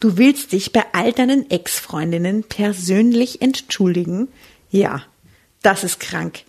Du 0.00 0.16
willst 0.16 0.52
dich 0.52 0.72
bei 0.72 0.84
all 0.92 1.12
deinen 1.12 1.50
Ex-Freundinnen 1.50 2.44
persönlich 2.44 3.42
entschuldigen? 3.42 4.28
Ja, 4.70 5.02
das 5.62 5.82
ist 5.82 5.98
krank. 5.98 6.40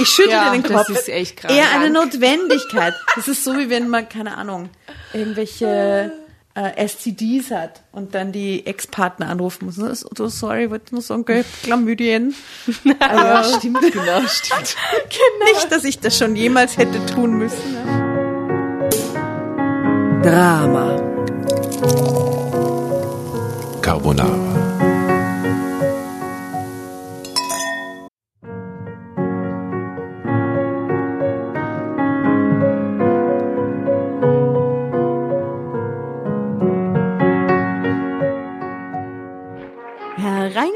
Ich 0.00 0.08
schüttle 0.08 0.32
ja, 0.32 0.52
den 0.52 0.62
Kopf. 0.62 0.86
Das 0.86 1.00
ist 1.00 1.08
echt 1.08 1.38
krank. 1.38 1.54
Eher 1.54 1.70
eine 1.72 1.90
Notwendigkeit. 1.90 2.94
Das 3.16 3.26
ist 3.26 3.42
so, 3.42 3.56
wie 3.56 3.68
wenn 3.68 3.88
man, 3.88 4.08
keine 4.08 4.36
Ahnung, 4.36 4.68
irgendwelche 5.12 6.12
äh, 6.54 6.86
STDs 6.88 7.50
hat 7.50 7.82
und 7.92 8.14
dann 8.14 8.32
die 8.32 8.64
Ex-Partner 8.66 9.28
anrufen 9.28 9.66
muss. 9.66 9.78
Oh, 10.04 10.28
sorry, 10.28 10.64
ich 10.64 10.70
wollte 10.70 10.94
nur 10.94 11.02
sagen, 11.02 11.24
Chlamydien. 11.62 12.34
ah, 13.00 13.14
ja, 13.14 13.44
stimmt, 13.44 13.80
genau, 13.92 14.20
stimmt. 14.26 14.76
genau. 15.08 15.52
Nicht, 15.52 15.72
dass 15.72 15.84
ich 15.84 15.98
das 15.98 16.16
schon 16.16 16.36
jemals 16.36 16.76
hätte 16.76 17.04
tun 17.06 17.38
müssen. 17.38 17.72
Ne? 17.72 18.88
Drama. 20.22 21.18
Carbonara. 23.80 24.67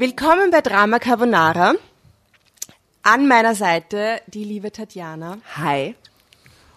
Willkommen 0.00 0.50
bei 0.50 0.62
Drama 0.62 0.98
Carbonara. 0.98 1.74
An 3.02 3.28
meiner 3.28 3.54
Seite 3.54 4.22
die 4.28 4.44
liebe 4.44 4.72
Tatjana. 4.72 5.36
Hi. 5.58 5.94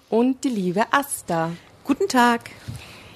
Und 0.09 0.43
die 0.43 0.49
liebe 0.49 0.91
Asta. 0.91 1.53
Guten 1.85 2.09
Tag. 2.09 2.51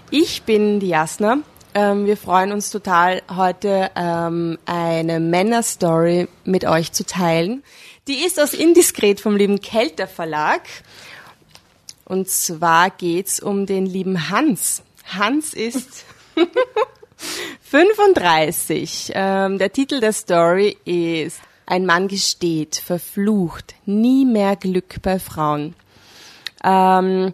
Ich 0.09 0.43
bin 0.43 0.79
die 0.79 0.87
Jasna. 0.87 1.39
Ähm, 1.73 2.05
wir 2.05 2.15
freuen 2.15 2.53
uns 2.53 2.69
total, 2.69 3.21
heute 3.29 3.91
ähm, 3.97 4.57
eine 4.65 5.19
Männerstory 5.19 6.29
mit 6.45 6.63
euch 6.63 6.93
zu 6.93 7.05
teilen. 7.05 7.61
Die 8.07 8.23
ist 8.23 8.39
aus 8.39 8.53
Indiskret 8.53 9.19
vom 9.19 9.35
lieben 9.35 9.59
Kelter 9.59 10.07
Verlag. 10.07 10.61
Und 12.05 12.29
zwar 12.29 12.91
geht's 12.91 13.41
um 13.41 13.65
den 13.65 13.85
lieben 13.85 14.29
Hans. 14.29 14.83
Hans 15.03 15.53
ist 15.53 16.05
35. 17.69 19.11
Ähm, 19.13 19.57
der 19.57 19.71
Titel 19.73 19.99
der 19.99 20.13
Story 20.13 20.77
ist 20.85 21.41
Ein 21.65 21.85
Mann 21.85 22.07
gesteht, 22.07 22.77
verflucht, 22.77 23.75
nie 23.85 24.25
mehr 24.25 24.55
Glück 24.55 25.01
bei 25.01 25.19
Frauen. 25.19 25.75
Ähm, 26.63 27.33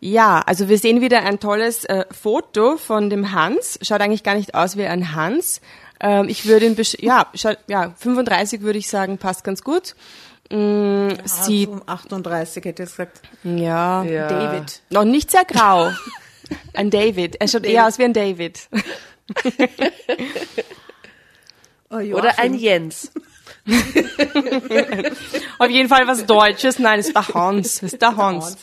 ja, 0.00 0.40
also 0.46 0.68
wir 0.68 0.78
sehen 0.78 1.00
wieder 1.00 1.22
ein 1.22 1.38
tolles 1.38 1.84
äh, 1.84 2.04
Foto 2.10 2.76
von 2.76 3.08
dem 3.08 3.32
Hans. 3.32 3.78
Schaut 3.82 4.00
eigentlich 4.00 4.24
gar 4.24 4.34
nicht 4.34 4.54
aus 4.54 4.76
wie 4.76 4.84
ein 4.84 5.14
Hans. 5.14 5.60
Ähm, 6.00 6.28
ich 6.28 6.46
würde 6.46 6.66
ihn, 6.66 6.76
ja, 6.98 7.26
schaut, 7.34 7.58
ja, 7.68 7.94
35 7.98 8.62
würde 8.62 8.80
ich 8.80 8.88
sagen, 8.88 9.18
passt 9.18 9.44
ganz 9.44 9.62
gut. 9.62 9.94
Mm, 10.50 11.10
ja, 11.10 11.16
sieht, 11.24 11.70
38 11.86 12.64
hätte 12.64 12.82
ich 12.82 12.88
gesagt. 12.90 13.20
Ja, 13.44 14.02
ja. 14.02 14.28
David. 14.28 14.82
Noch 14.90 15.04
nicht 15.04 15.30
sehr 15.30 15.44
grau. 15.44 15.90
ein 16.74 16.90
David. 16.90 17.36
Er 17.40 17.46
schaut 17.46 17.64
David. 17.64 17.74
eher 17.76 17.86
aus 17.86 17.98
wie 17.98 18.04
ein 18.04 18.12
David. 18.12 18.68
oh, 21.90 21.96
Oder 21.96 22.38
ein 22.38 22.54
Jens. 22.54 23.10
Auf 25.58 25.70
jeden 25.70 25.88
Fall 25.88 26.06
was 26.06 26.26
Deutsches. 26.26 26.78
Nein, 26.78 27.00
es 27.00 27.14
war 27.14 27.26
Hans. 27.28 27.82
Es 27.82 27.94
ist 27.94 28.02
der 28.02 28.16
Hans. 28.16 28.58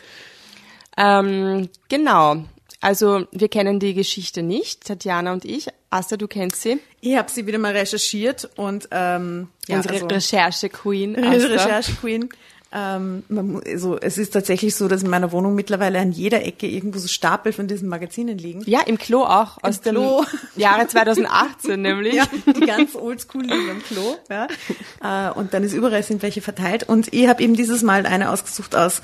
Ähm, 0.97 1.69
genau. 1.89 2.43
Also 2.81 3.25
wir 3.31 3.49
kennen 3.49 3.79
die 3.79 3.93
Geschichte 3.93 4.43
nicht, 4.43 4.85
Tatjana 4.85 5.33
und 5.33 5.45
ich. 5.45 5.67
Asta, 5.89 6.17
du 6.17 6.27
kennst 6.27 6.61
sie. 6.61 6.79
Ich 7.01 7.15
habe 7.15 7.31
sie 7.31 7.47
wieder 7.47 7.57
mal 7.57 7.71
recherchiert 7.71 8.49
und 8.57 8.87
ähm, 8.91 9.47
ja, 9.67 9.77
unsere 9.77 9.95
also, 9.95 10.07
Recherche-Queen. 10.07 11.15
Recherche-Queen. 11.15 12.29
Ähm, 12.77 13.23
man, 13.29 13.61
also, 13.65 13.97
es 13.97 14.17
ist 14.17 14.33
tatsächlich 14.33 14.75
so, 14.75 14.89
dass 14.89 15.01
in 15.01 15.09
meiner 15.09 15.31
Wohnung 15.31 15.55
mittlerweile 15.55 15.99
an 15.99 16.11
jeder 16.11 16.43
Ecke 16.43 16.67
irgendwo 16.67 16.99
so 16.99 17.07
Stapel 17.07 17.53
von 17.53 17.67
diesen 17.67 17.87
Magazinen 17.87 18.37
liegen. 18.37 18.63
Ja, 18.65 18.81
im 18.81 18.97
Klo 18.97 19.23
auch. 19.23 19.57
Aus 19.61 19.77
Im 19.77 19.83
dem 19.83 19.95
Klo. 19.95 20.25
Jahre 20.57 20.85
2018 20.85 21.81
nämlich. 21.81 22.15
Ja, 22.15 22.25
die 22.45 22.65
ganz 22.65 22.93
oldschool 22.95 23.43
liegen 23.43 23.69
im 23.69 23.81
Klo. 23.81 24.17
Ja. 24.29 25.29
Äh, 25.29 25.31
und 25.31 25.53
dann 25.53 25.63
ist 25.63 25.71
überall 25.73 26.03
sind 26.03 26.21
welche 26.21 26.41
verteilt. 26.41 26.83
Und 26.83 27.13
ich 27.13 27.29
habe 27.29 27.41
eben 27.41 27.53
dieses 27.53 27.81
Mal 27.81 28.05
eine 28.05 28.29
ausgesucht 28.29 28.75
aus 28.75 29.01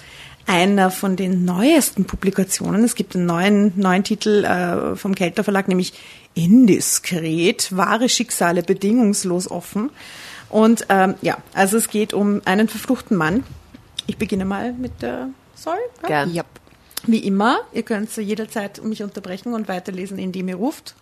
einer 0.47 0.91
von 0.91 1.15
den 1.15 1.45
neuesten 1.45 2.03
Publikationen. 2.03 2.83
Es 2.83 2.95
gibt 2.95 3.15
einen 3.15 3.25
neuen, 3.25 3.71
neuen 3.77 4.03
Titel 4.03 4.43
äh, 4.43 4.97
vom 4.97 5.15
Kelter 5.15 5.45
Verlag, 5.45 5.69
nämlich 5.69 5.93
Indiskret, 6.33 7.75
wahre 7.77 8.09
Schicksale 8.09 8.63
bedingungslos 8.63 9.49
offen. 9.49 9.91
Und 10.49 10.87
ähm, 10.89 11.15
ja, 11.21 11.37
also 11.53 11.77
es 11.77 11.89
geht 11.89 12.13
um 12.13 12.41
einen 12.43 12.67
verfluchten 12.67 13.15
Mann, 13.15 13.45
ich 14.07 14.17
beginne 14.17 14.45
mal 14.45 14.73
mit 14.73 15.01
der 15.01 15.29
Sorry. 15.55 15.79
Ja? 16.01 16.07
Gern. 16.07 16.33
Yep. 16.33 16.45
Wie 17.07 17.19
immer, 17.19 17.61
ihr 17.71 17.83
könnt 17.83 18.15
jederzeit 18.15 18.83
mich 18.83 19.01
unterbrechen 19.01 19.53
und 19.53 19.67
weiterlesen, 19.67 20.17
indem 20.19 20.47
ihr 20.47 20.55
ruft. 20.55 20.95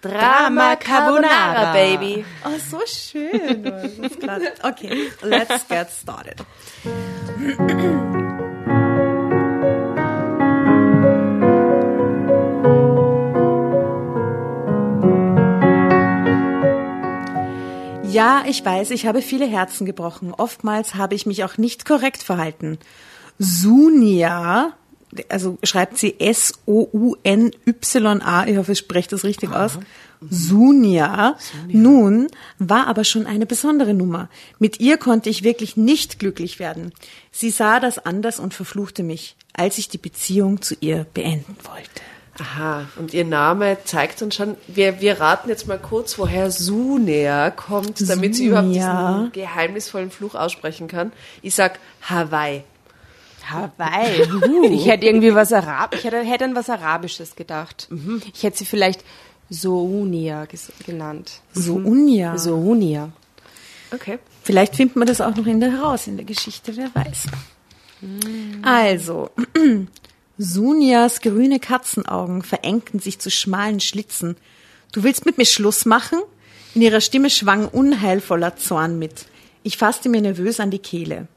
Drama 0.00 0.76
Carbonara, 0.76 1.72
Baby. 1.72 2.24
Oh, 2.44 2.58
so 2.58 2.80
schön. 2.86 3.64
okay, 4.62 5.10
let's 5.22 5.68
get 5.68 5.90
started. 5.90 6.44
Ja, 18.12 18.44
ich 18.46 18.64
weiß, 18.64 18.90
ich 18.90 19.06
habe 19.06 19.22
viele 19.22 19.46
Herzen 19.46 19.86
gebrochen. 19.86 20.34
Oftmals 20.34 20.96
habe 20.96 21.14
ich 21.14 21.24
mich 21.24 21.44
auch 21.44 21.56
nicht 21.56 21.86
korrekt 21.86 22.22
verhalten. 22.22 22.78
Sunia, 23.38 24.74
also 25.30 25.56
schreibt 25.62 25.96
sie 25.96 26.20
S-O-U-N-Y-A, 26.20 26.76
ich 28.46 28.56
hoffe, 28.58 28.72
ich 28.72 28.78
spreche 28.78 29.08
das 29.08 29.24
richtig 29.24 29.50
Aha. 29.50 29.64
aus. 29.64 29.78
Sunia, 30.28 31.36
nun 31.68 32.28
war 32.58 32.86
aber 32.86 33.04
schon 33.04 33.26
eine 33.26 33.46
besondere 33.46 33.94
Nummer. 33.94 34.28
Mit 34.58 34.78
ihr 34.78 34.98
konnte 34.98 35.30
ich 35.30 35.42
wirklich 35.42 35.78
nicht 35.78 36.18
glücklich 36.18 36.58
werden. 36.58 36.92
Sie 37.30 37.48
sah 37.50 37.80
das 37.80 37.98
anders 37.98 38.38
und 38.38 38.52
verfluchte 38.54 39.02
mich, 39.02 39.36
als 39.54 39.78
ich 39.78 39.88
die 39.88 39.98
Beziehung 39.98 40.60
zu 40.60 40.76
ihr 40.80 41.06
beenden 41.14 41.56
wollte. 41.64 42.02
Aha, 42.42 42.88
und 42.96 43.14
ihr 43.14 43.24
Name 43.24 43.78
zeigt 43.84 44.20
uns 44.20 44.34
schon, 44.34 44.56
wir, 44.66 45.00
wir 45.00 45.20
raten 45.20 45.48
jetzt 45.48 45.68
mal 45.68 45.78
kurz, 45.78 46.18
woher 46.18 46.50
Sunea 46.50 47.52
kommt, 47.52 48.08
damit 48.08 48.34
sie 48.34 48.46
überhaupt 48.46 48.74
diesen 48.74 49.30
geheimnisvollen 49.32 50.10
Fluch 50.10 50.34
aussprechen 50.34 50.88
kann. 50.88 51.12
Ich 51.40 51.54
sag 51.54 51.78
Hawaii. 52.02 52.64
Hawaii. 53.48 54.72
ich 54.72 54.86
hätte 54.88 55.06
irgendwie 55.06 55.32
was 55.36 55.52
Arab, 55.52 55.94
ich 55.94 56.02
hätte, 56.02 56.20
hätte 56.20 56.44
an 56.44 56.56
was 56.56 56.68
Arabisches 56.68 57.36
gedacht. 57.36 57.86
Mhm. 57.90 58.20
Ich 58.34 58.42
hätte 58.42 58.58
sie 58.58 58.64
vielleicht 58.64 59.04
Sounia 59.48 60.48
genannt. 60.84 61.42
Sounia. 61.52 62.36
Sounia. 62.38 63.12
Okay. 63.94 64.18
Vielleicht 64.42 64.74
findet 64.74 64.96
man 64.96 65.06
das 65.06 65.20
auch 65.20 65.36
noch 65.36 65.46
in 65.46 65.60
der 65.60 65.70
heraus 65.70 66.08
in 66.08 66.16
der 66.16 66.26
Geschichte, 66.26 66.76
wer 66.76 66.92
weiß. 66.92 67.26
Mhm. 68.00 68.62
Also, 68.62 69.30
Sunias 70.42 71.20
grüne 71.20 71.60
Katzenaugen 71.60 72.42
verengten 72.42 72.98
sich 72.98 73.20
zu 73.20 73.30
schmalen 73.30 73.78
Schlitzen. 73.78 74.36
Du 74.92 75.04
willst 75.04 75.24
mit 75.24 75.38
mir 75.38 75.44
Schluss 75.44 75.84
machen? 75.84 76.18
In 76.74 76.82
ihrer 76.82 77.00
Stimme 77.00 77.30
schwang 77.30 77.68
unheilvoller 77.68 78.56
Zorn 78.56 78.98
mit. 78.98 79.26
Ich 79.62 79.76
fasste 79.76 80.08
mir 80.08 80.20
nervös 80.20 80.58
an 80.58 80.70
die 80.70 80.80
Kehle. 80.80 81.28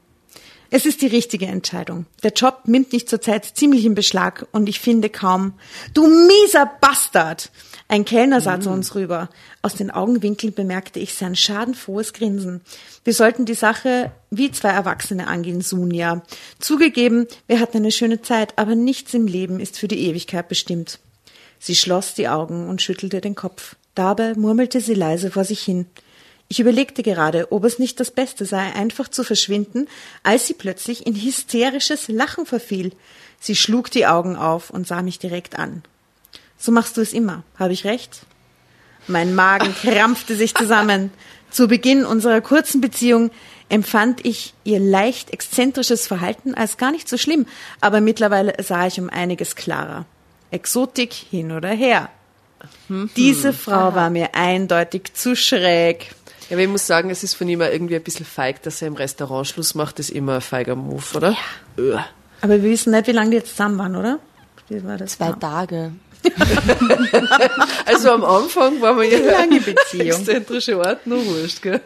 Es 0.70 0.86
ist 0.86 1.02
die 1.02 1.06
richtige 1.06 1.46
Entscheidung. 1.46 2.06
Der 2.22 2.32
Job 2.32 2.62
nimmt 2.66 2.92
mich 2.92 3.06
zurzeit 3.06 3.44
ziemlich 3.44 3.84
in 3.84 3.94
Beschlag 3.94 4.46
und 4.52 4.68
ich 4.68 4.80
finde 4.80 5.08
kaum. 5.10 5.54
Du 5.94 6.06
mieser 6.06 6.70
Bastard! 6.80 7.50
Ein 7.88 8.04
Kellner 8.04 8.40
sah 8.40 8.56
mm. 8.56 8.62
zu 8.62 8.70
uns 8.70 8.94
rüber. 8.96 9.28
Aus 9.62 9.74
den 9.74 9.92
Augenwinkeln 9.92 10.52
bemerkte 10.52 10.98
ich 10.98 11.14
sein 11.14 11.36
schadenfrohes 11.36 12.12
Grinsen. 12.12 12.60
Wir 13.04 13.14
sollten 13.14 13.44
die 13.44 13.54
Sache 13.54 14.10
wie 14.30 14.50
zwei 14.50 14.70
Erwachsene 14.70 15.28
angehen, 15.28 15.60
Sunja. 15.60 16.22
Zugegeben, 16.58 17.28
wir 17.46 17.60
hatten 17.60 17.76
eine 17.76 17.92
schöne 17.92 18.22
Zeit, 18.22 18.58
aber 18.58 18.74
nichts 18.74 19.14
im 19.14 19.28
Leben 19.28 19.60
ist 19.60 19.78
für 19.78 19.88
die 19.88 20.08
Ewigkeit 20.08 20.48
bestimmt. 20.48 20.98
Sie 21.60 21.76
schloss 21.76 22.14
die 22.14 22.28
Augen 22.28 22.68
und 22.68 22.82
schüttelte 22.82 23.20
den 23.20 23.36
Kopf. 23.36 23.76
Dabei 23.94 24.34
murmelte 24.34 24.80
sie 24.80 24.94
leise 24.94 25.30
vor 25.30 25.44
sich 25.44 25.62
hin. 25.62 25.86
Ich 26.48 26.60
überlegte 26.60 27.02
gerade, 27.02 27.50
ob 27.50 27.64
es 27.64 27.78
nicht 27.78 27.98
das 27.98 28.10
Beste 28.10 28.44
sei, 28.44 28.72
einfach 28.74 29.08
zu 29.08 29.24
verschwinden, 29.24 29.88
als 30.22 30.46
sie 30.46 30.54
plötzlich 30.54 31.06
in 31.06 31.14
hysterisches 31.14 32.08
Lachen 32.08 32.46
verfiel. 32.46 32.92
Sie 33.40 33.56
schlug 33.56 33.90
die 33.90 34.06
Augen 34.06 34.36
auf 34.36 34.70
und 34.70 34.86
sah 34.86 35.02
mich 35.02 35.18
direkt 35.18 35.58
an. 35.58 35.82
So 36.56 36.72
machst 36.72 36.96
du 36.96 37.00
es 37.00 37.12
immer, 37.12 37.42
habe 37.58 37.72
ich 37.72 37.84
recht? 37.84 38.20
Mein 39.08 39.34
Magen 39.34 39.74
krampfte 39.74 40.36
sich 40.36 40.54
zusammen. 40.54 41.10
Zu 41.50 41.68
Beginn 41.68 42.04
unserer 42.04 42.40
kurzen 42.40 42.80
Beziehung 42.80 43.30
empfand 43.68 44.24
ich 44.24 44.54
ihr 44.64 44.80
leicht 44.80 45.32
exzentrisches 45.32 46.06
Verhalten 46.06 46.54
als 46.54 46.76
gar 46.76 46.90
nicht 46.92 47.08
so 47.08 47.16
schlimm, 47.16 47.46
aber 47.80 48.00
mittlerweile 48.00 48.54
sah 48.62 48.86
ich 48.86 49.00
um 49.00 49.10
einiges 49.10 49.56
klarer. 49.56 50.06
Exotik 50.50 51.12
hin 51.12 51.52
oder 51.52 51.70
her. 51.70 52.08
Mhm. 52.88 53.10
Diese 53.16 53.52
Frau 53.52 53.94
war 53.94 54.10
mir 54.10 54.34
eindeutig 54.34 55.14
zu 55.14 55.36
schräg. 55.36 56.15
Ja, 56.48 56.56
aber 56.56 56.62
ich 56.62 56.68
muss 56.68 56.86
sagen, 56.86 57.10
es 57.10 57.24
ist 57.24 57.34
von 57.34 57.48
ihm 57.48 57.60
irgendwie 57.60 57.96
ein 57.96 58.02
bisschen 58.02 58.24
feig, 58.24 58.62
dass 58.62 58.80
er 58.80 58.88
im 58.88 58.94
Restaurant 58.94 59.48
Schluss 59.48 59.74
macht. 59.74 59.98
Das 59.98 60.10
ist 60.10 60.14
immer 60.14 60.36
ein 60.36 60.40
feiger 60.40 60.76
Move, 60.76 61.04
oder? 61.14 61.36
Ja. 61.76 62.06
Aber 62.40 62.62
wir 62.62 62.70
wissen 62.70 62.92
nicht, 62.92 63.06
wie 63.08 63.12
lange 63.12 63.30
die 63.30 63.36
jetzt 63.36 63.50
zusammen 63.50 63.78
waren, 63.78 63.96
oder? 63.96 64.20
Wie 64.68 64.84
war 64.84 64.96
das 64.96 65.16
Zwei 65.16 65.32
Tage. 65.32 65.92
also 67.84 68.10
am 68.10 68.24
Anfang 68.24 68.80
war 68.80 68.94
man 68.94 69.10
ja 69.10 69.18
lange 69.18 69.60
Beziehung. 69.60 70.06
exzentrische 70.06 70.78
Ort, 70.78 71.06
nur 71.06 71.24
wurscht, 71.24 71.62
gell? 71.62 71.80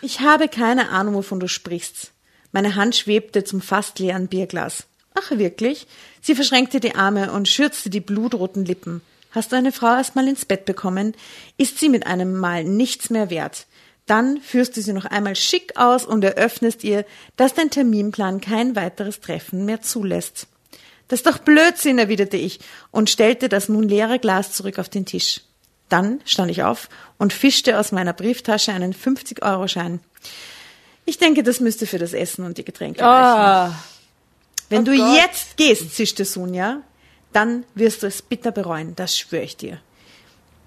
ich 0.00 0.20
habe 0.20 0.48
keine 0.48 0.90
Ahnung, 0.90 1.14
wovon 1.14 1.40
du 1.40 1.48
sprichst. 1.48 2.12
Meine 2.52 2.76
Hand 2.76 2.96
schwebte 2.96 3.44
zum 3.44 3.60
fast 3.60 3.98
leeren 3.98 4.28
Bierglas. 4.28 4.84
Ach, 5.14 5.30
wirklich? 5.30 5.86
Sie 6.20 6.34
verschränkte 6.34 6.80
die 6.80 6.94
Arme 6.94 7.32
und 7.32 7.48
schürzte 7.48 7.90
die 7.90 8.00
blutroten 8.00 8.64
Lippen. 8.64 9.02
Hast 9.30 9.52
du 9.52 9.56
eine 9.56 9.72
Frau 9.72 9.96
erst 9.96 10.16
mal 10.16 10.26
ins 10.26 10.44
Bett 10.44 10.64
bekommen, 10.64 11.14
ist 11.56 11.78
sie 11.78 11.88
mit 11.88 12.06
einem 12.06 12.36
Mal 12.36 12.64
nichts 12.64 13.10
mehr 13.10 13.30
wert. 13.30 13.66
Dann 14.06 14.40
führst 14.40 14.76
du 14.76 14.82
sie 14.82 14.92
noch 14.92 15.04
einmal 15.04 15.36
schick 15.36 15.76
aus 15.76 16.04
und 16.04 16.24
eröffnest 16.24 16.82
ihr, 16.82 17.04
dass 17.36 17.54
dein 17.54 17.70
Terminplan 17.70 18.40
kein 18.40 18.74
weiteres 18.74 19.20
Treffen 19.20 19.64
mehr 19.64 19.82
zulässt. 19.82 20.48
Das 21.06 21.20
ist 21.20 21.26
doch 21.26 21.38
Blödsinn, 21.38 21.98
erwiderte 21.98 22.36
ich 22.36 22.60
und 22.90 23.10
stellte 23.10 23.48
das 23.48 23.68
nun 23.68 23.88
leere 23.88 24.18
Glas 24.18 24.52
zurück 24.52 24.78
auf 24.78 24.88
den 24.88 25.06
Tisch. 25.06 25.42
Dann 25.88 26.20
stand 26.24 26.50
ich 26.50 26.62
auf 26.62 26.88
und 27.18 27.32
fischte 27.32 27.78
aus 27.78 27.92
meiner 27.92 28.12
Brieftasche 28.12 28.72
einen 28.72 28.94
50-Euro-Schein. 28.94 30.00
Ich 31.04 31.18
denke, 31.18 31.42
das 31.42 31.60
müsste 31.60 31.86
für 31.86 31.98
das 31.98 32.12
Essen 32.12 32.44
und 32.44 32.58
die 32.58 32.64
Getränke 32.64 33.02
reichen. 33.02 33.72
Oh. 33.72 33.76
Wenn 34.68 34.82
oh 34.82 34.84
du 34.84 34.96
Gott. 34.96 35.16
jetzt 35.16 35.56
gehst, 35.56 35.94
zischte 35.94 36.24
Sonja, 36.24 36.82
dann 37.32 37.64
wirst 37.74 38.02
du 38.02 38.06
es 38.06 38.22
bitter 38.22 38.52
bereuen, 38.52 38.94
das 38.96 39.16
schwöre 39.16 39.42
ich 39.42 39.56
dir. 39.56 39.78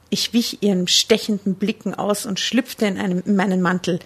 Ich 0.09 0.33
wich 0.33 0.61
ihren 0.61 0.87
stechenden 0.87 1.55
Blicken 1.55 1.95
aus 1.95 2.25
und 2.25 2.39
schlüpfte 2.39 2.85
in, 2.85 2.97
einem, 2.97 3.23
in 3.25 3.35
meinen 3.35 3.61
Mantel. 3.61 3.99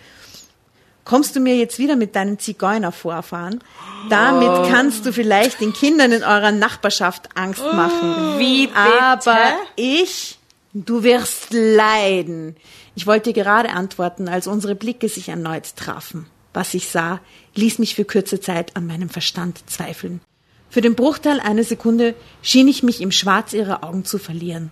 Kommst 1.04 1.36
du 1.36 1.40
mir 1.40 1.56
jetzt 1.56 1.80
wieder 1.80 1.96
mit 1.96 2.16
deinen 2.16 2.38
Zigeunervorfahren? 2.38 3.64
Damit 4.10 4.50
oh. 4.50 4.68
kannst 4.70 5.06
du 5.06 5.14
vielleicht 5.14 5.62
den 5.62 5.74
Kindern 5.74 6.12
in 6.12 6.24
eurer 6.24 6.52
Nachbarschaft 6.52 7.30
Angst 7.36 7.62
machen. 7.62 8.36
Oh. 8.36 8.40
Wie 8.40 8.68
bitte? 8.68 8.78
Aber 8.78 9.56
ich, 9.76 10.38
du 10.74 11.04
wirst 11.04 11.48
leiden. 11.52 12.58
Ich 12.96 13.08
wollte 13.08 13.32
gerade 13.32 13.70
antworten, 13.70 14.28
als 14.28 14.48
unsere 14.48 14.76
Blicke 14.76 15.08
sich 15.08 15.30
erneut 15.30 15.76
trafen. 15.76 16.26
Was 16.54 16.74
ich 16.74 16.90
sah, 16.90 17.22
ließ 17.56 17.80
mich 17.80 17.96
für 17.96 18.04
kurze 18.04 18.42
Zeit 18.42 18.76
an 18.76 18.88
meinem 18.88 19.10
Verstand 19.10 19.62
zweifeln. 19.70 20.20
Für 20.70 20.82
den 20.82 20.96
Bruchteil 20.96 21.40
einer 21.40 21.64
Sekunde 21.64 22.16
schien 22.42 22.68
ich 22.68 22.84
mich 22.84 23.02
im 23.02 23.12
Schwarz 23.12 23.54
ihrer 23.54 23.84
Augen 23.84 24.06
zu 24.06 24.18
verlieren. 24.18 24.70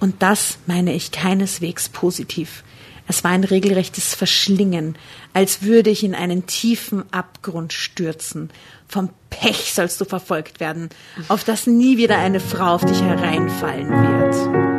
Und 0.00 0.22
das 0.22 0.58
meine 0.66 0.92
ich 0.94 1.12
keineswegs 1.12 1.88
positiv. 1.88 2.64
Es 3.06 3.22
war 3.22 3.32
ein 3.32 3.44
regelrechtes 3.44 4.14
Verschlingen, 4.14 4.96
als 5.34 5.62
würde 5.62 5.90
ich 5.90 6.04
in 6.04 6.14
einen 6.14 6.46
tiefen 6.46 7.04
Abgrund 7.12 7.72
stürzen. 7.72 8.50
Vom 8.88 9.10
Pech 9.28 9.74
sollst 9.74 10.00
du 10.00 10.06
verfolgt 10.06 10.60
werden, 10.60 10.88
auf 11.28 11.44
das 11.44 11.66
nie 11.66 11.98
wieder 11.98 12.18
eine 12.18 12.40
Frau 12.40 12.74
auf 12.74 12.84
dich 12.84 13.02
hereinfallen 13.02 13.90
wird. 13.90 14.73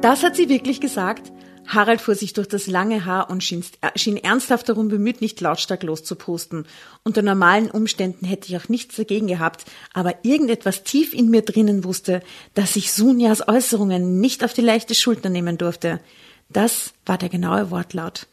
Das 0.00 0.22
hat 0.22 0.34
sie 0.34 0.48
wirklich 0.48 0.80
gesagt. 0.80 1.30
Harald 1.66 2.00
fuhr 2.00 2.14
sich 2.14 2.32
durch 2.32 2.48
das 2.48 2.66
lange 2.66 3.04
Haar 3.04 3.28
und 3.28 3.44
schien, 3.44 3.62
äh, 3.82 3.90
schien 3.96 4.16
ernsthaft 4.16 4.68
darum 4.70 4.88
bemüht, 4.88 5.20
nicht 5.20 5.42
lautstark 5.42 5.82
loszupusten. 5.82 6.66
Unter 7.04 7.20
normalen 7.20 7.70
Umständen 7.70 8.24
hätte 8.24 8.48
ich 8.48 8.56
auch 8.56 8.70
nichts 8.70 8.96
dagegen 8.96 9.26
gehabt, 9.26 9.66
aber 9.92 10.24
irgendetwas 10.24 10.84
tief 10.84 11.12
in 11.12 11.28
mir 11.28 11.42
drinnen 11.42 11.84
wusste, 11.84 12.22
dass 12.54 12.76
ich 12.76 12.92
Sunjas 12.92 13.46
Äußerungen 13.46 14.20
nicht 14.20 14.42
auf 14.42 14.54
die 14.54 14.62
leichte 14.62 14.94
Schulter 14.94 15.28
nehmen 15.28 15.58
durfte. 15.58 16.00
Das 16.48 16.94
war 17.04 17.18
der 17.18 17.28
genaue 17.28 17.70
Wortlaut. 17.70 18.26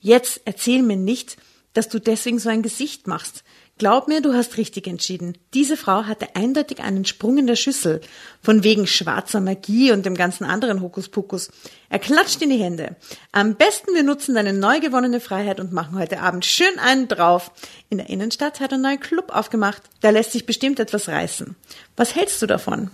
Jetzt 0.00 0.42
erzähl 0.44 0.82
mir 0.82 0.96
nicht, 0.96 1.38
dass 1.72 1.88
du 1.88 1.98
deswegen 1.98 2.38
so 2.38 2.50
ein 2.50 2.62
Gesicht 2.62 3.06
machst. 3.06 3.42
Glaub 3.78 4.08
mir, 4.08 4.22
du 4.22 4.32
hast 4.32 4.56
richtig 4.56 4.86
entschieden. 4.86 5.36
Diese 5.52 5.76
Frau 5.76 6.04
hatte 6.04 6.34
eindeutig 6.34 6.80
einen 6.80 7.04
Sprung 7.04 7.36
in 7.36 7.46
der 7.46 7.56
Schüssel. 7.56 8.00
Von 8.42 8.64
wegen 8.64 8.86
schwarzer 8.86 9.40
Magie 9.40 9.92
und 9.92 10.06
dem 10.06 10.14
ganzen 10.14 10.44
anderen 10.44 10.80
Hokuspokus. 10.80 11.50
Er 11.90 11.98
klatscht 11.98 12.40
in 12.40 12.48
die 12.48 12.56
Hände. 12.56 12.96
Am 13.32 13.54
besten 13.56 13.94
wir 13.94 14.02
nutzen 14.02 14.34
deine 14.34 14.54
neu 14.54 14.80
gewonnene 14.80 15.20
Freiheit 15.20 15.60
und 15.60 15.74
machen 15.74 15.98
heute 15.98 16.20
Abend 16.20 16.46
schön 16.46 16.78
einen 16.78 17.06
drauf. 17.06 17.50
In 17.90 17.98
der 17.98 18.08
Innenstadt 18.08 18.60
hat 18.60 18.72
er 18.72 18.76
einen 18.76 18.82
neuen 18.82 19.00
Club 19.00 19.30
aufgemacht. 19.30 19.82
Da 20.00 20.08
lässt 20.08 20.32
sich 20.32 20.46
bestimmt 20.46 20.80
etwas 20.80 21.08
reißen. 21.08 21.54
Was 21.96 22.14
hältst 22.14 22.40
du 22.40 22.46
davon? 22.46 22.90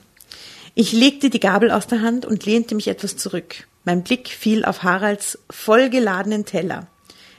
Ich 0.74 0.92
legte 0.92 1.30
die 1.30 1.38
Gabel 1.38 1.70
aus 1.70 1.86
der 1.86 2.00
Hand 2.00 2.26
und 2.26 2.44
lehnte 2.44 2.74
mich 2.74 2.88
etwas 2.88 3.16
zurück. 3.16 3.68
Mein 3.84 4.02
Blick 4.02 4.28
fiel 4.28 4.64
auf 4.64 4.82
Haralds 4.82 5.38
vollgeladenen 5.48 6.44
Teller. 6.44 6.88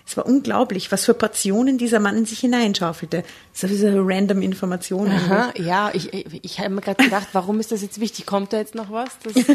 Es 0.06 0.18
war 0.18 0.26
unglaublich, 0.26 0.92
was 0.92 1.06
für 1.06 1.14
Portionen 1.14 1.78
dieser 1.78 2.00
Mann 2.00 2.18
in 2.18 2.26
sich 2.26 2.40
hineinschaufelte. 2.40 3.24
So 3.54 3.68
diese 3.68 3.94
random 3.96 4.42
Informationen. 4.42 5.12
Aha, 5.12 5.54
ja, 5.58 5.92
ich, 5.94 6.14
ich, 6.14 6.44
ich 6.44 6.60
habe 6.60 6.70
mir 6.70 6.82
gerade 6.82 7.04
gedacht, 7.04 7.30
warum 7.34 7.60
ist 7.60 7.72
das 7.72 7.82
jetzt 7.82 8.00
wichtig? 8.00 8.26
Kommt 8.26 8.52
da 8.52 8.58
jetzt 8.58 8.76
noch 8.76 8.92
was? 8.92 9.12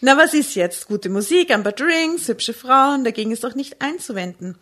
Na, 0.00 0.16
was 0.16 0.34
ist 0.34 0.56
jetzt? 0.56 0.88
Gute 0.88 1.08
Musik, 1.10 1.52
ein 1.52 1.62
paar 1.62 1.72
Drinks, 1.72 2.26
hübsche 2.26 2.54
Frauen, 2.54 3.04
dagegen 3.04 3.30
ist 3.30 3.44
doch 3.44 3.54
nicht 3.54 3.80
einzuwenden. 3.80 4.56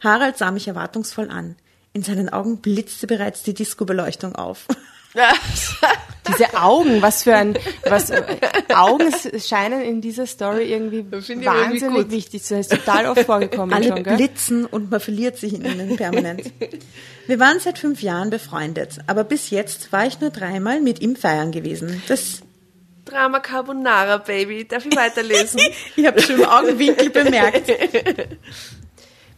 Harald 0.00 0.36
sah 0.36 0.50
mich 0.50 0.68
erwartungsvoll 0.68 1.30
an. 1.30 1.56
In 1.94 2.02
seinen 2.02 2.28
Augen 2.28 2.58
blitzte 2.58 3.06
bereits 3.06 3.42
die 3.42 3.54
Disco-Beleuchtung 3.54 4.34
auf. 4.34 4.66
Diese 6.28 6.54
Augen, 6.54 7.02
was 7.02 7.24
für 7.24 7.34
ein, 7.34 7.58
was, 7.88 8.10
äh, 8.10 8.22
Augen 8.74 9.10
scheinen 9.38 9.82
in 9.82 10.00
dieser 10.00 10.26
Story 10.26 10.72
irgendwie 10.72 11.04
irgendwie 11.10 11.44
wahnsinnig 11.44 12.04
gut. 12.04 12.10
wichtig 12.10 12.42
zu 12.42 12.48
sein. 12.50 12.60
Ist 12.60 12.70
total 12.70 13.06
oft 13.06 13.24
vorgekommen 13.24 13.74
Alle 13.74 13.88
schon, 13.88 14.04
gell? 14.04 14.16
blitzen 14.16 14.64
und 14.64 14.90
man 14.90 15.00
verliert 15.00 15.36
sich 15.36 15.52
in 15.54 15.64
ihnen 15.64 15.96
permanent. 15.96 16.52
Wir 17.26 17.40
waren 17.40 17.58
seit 17.58 17.78
fünf 17.78 18.02
Jahren 18.02 18.30
befreundet, 18.30 18.98
aber 19.06 19.24
bis 19.24 19.50
jetzt 19.50 19.92
war 19.92 20.06
ich 20.06 20.20
nur 20.20 20.30
dreimal 20.30 20.80
mit 20.80 21.00
ihm 21.00 21.16
feiern 21.16 21.50
gewesen. 21.50 22.02
Das, 22.06 22.42
Drama 23.04 23.40
Carbonara, 23.40 24.18
Baby. 24.18 24.64
Darf 24.66 24.86
ich 24.86 24.94
weiterlesen? 24.96 25.60
ich 25.96 26.06
habe 26.06 26.22
schon 26.22 26.36
im 26.36 26.46
Augenwinkel 26.46 27.10
bemerkt. 27.10 27.70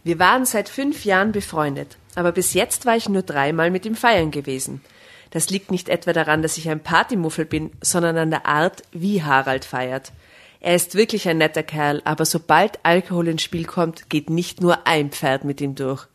Wir 0.03 0.19
waren 0.19 0.45
seit 0.45 0.69
fünf 0.69 1.03
Jahren 1.03 1.31
befreundet, 1.31 1.97
aber 2.13 2.31
bis 2.31 2.53
jetzt 2.53 2.85
war 2.85 2.95
ich 2.95 3.09
nur 3.09 3.23
dreimal 3.23 3.71
mit 3.71 3.87
ihm 3.87 3.95
feiern 3.95 4.29
gewesen. 4.29 4.81
Das 5.35 5.49
liegt 5.49 5.69
nicht 5.69 5.89
etwa 5.89 6.13
daran, 6.13 6.41
dass 6.41 6.57
ich 6.57 6.69
ein 6.69 6.79
Partymuffel 6.79 7.43
bin, 7.43 7.71
sondern 7.81 8.17
an 8.17 8.29
der 8.29 8.45
Art, 8.45 8.83
wie 8.93 9.21
Harald 9.21 9.65
feiert. 9.65 10.13
Er 10.61 10.75
ist 10.75 10.95
wirklich 10.95 11.27
ein 11.27 11.39
netter 11.39 11.61
Kerl, 11.61 12.01
aber 12.05 12.23
sobald 12.23 12.79
Alkohol 12.83 13.27
ins 13.27 13.41
Spiel 13.41 13.65
kommt, 13.65 14.09
geht 14.09 14.29
nicht 14.29 14.61
nur 14.61 14.87
ein 14.87 15.11
Pferd 15.11 15.43
mit 15.43 15.59
ihm 15.59 15.75
durch. 15.75 16.07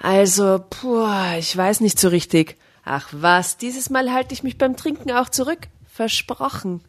Also, 0.00 0.64
puh, 0.68 1.06
ich 1.38 1.56
weiß 1.56 1.78
nicht 1.78 2.00
so 2.00 2.08
richtig. 2.08 2.56
Ach 2.84 3.08
was, 3.12 3.56
dieses 3.56 3.88
Mal 3.88 4.12
halte 4.12 4.34
ich 4.34 4.42
mich 4.42 4.58
beim 4.58 4.76
Trinken 4.76 5.12
auch 5.12 5.28
zurück. 5.28 5.68
Versprochen. 5.86 6.80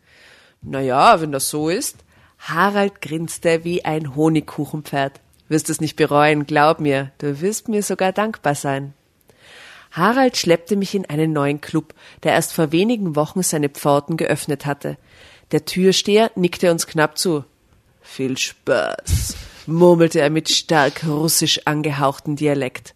Naja, 0.63 1.21
wenn 1.21 1.31
das 1.31 1.51
so 1.51 1.69
ist. 1.69 1.97
Harald 2.39 3.03
grinste 3.03 3.63
wie 3.63 3.85
ein 3.85 4.15
Honigkuchenpferd. 4.15 5.19
Wirst 5.47 5.69
es 5.69 5.79
nicht 5.79 5.95
bereuen, 5.95 6.47
glaub 6.47 6.79
mir, 6.79 7.11
du 7.19 7.39
wirst 7.39 7.67
mir 7.67 7.83
sogar 7.83 8.13
dankbar 8.13 8.55
sein. 8.55 8.95
Harald 9.95 10.35
schleppte 10.35 10.75
mich 10.75 10.93
in 10.93 11.05
einen 11.05 11.31
neuen 11.31 11.61
Club, 11.61 11.93
der 12.23 12.33
erst 12.33 12.51
vor 12.51 12.73
wenigen 12.73 13.15
Wochen 13.15 13.41
seine 13.41 13.69
Pforten 13.69 14.17
geöffnet 14.17 14.65
hatte. 14.65 14.97
Der 15.51 15.63
Türsteher 15.63 16.31
nickte 16.35 16.69
uns 16.69 16.85
knapp 16.85 17.17
zu. 17.17 17.45
Viel 18.01 18.37
Spaß, 18.37 19.35
murmelte 19.67 20.19
er 20.19 20.29
mit 20.29 20.49
stark 20.49 21.05
russisch 21.07 21.61
angehauchtem 21.63 22.35
Dialekt. 22.35 22.93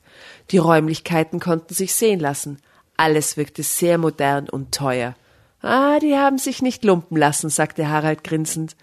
Die 0.51 0.57
Räumlichkeiten 0.57 1.39
konnten 1.39 1.73
sich 1.73 1.93
sehen 1.93 2.19
lassen. 2.19 2.59
Alles 2.97 3.37
wirkte 3.37 3.63
sehr 3.63 3.97
modern 3.97 4.49
und 4.49 4.73
teuer. 4.73 5.15
Ah, 5.61 5.99
die 5.99 6.15
haben 6.15 6.37
sich 6.37 6.61
nicht 6.61 6.83
lumpen 6.83 7.15
lassen, 7.15 7.49
sagte 7.49 7.87
Harald 7.87 8.25
grinsend. 8.25 8.75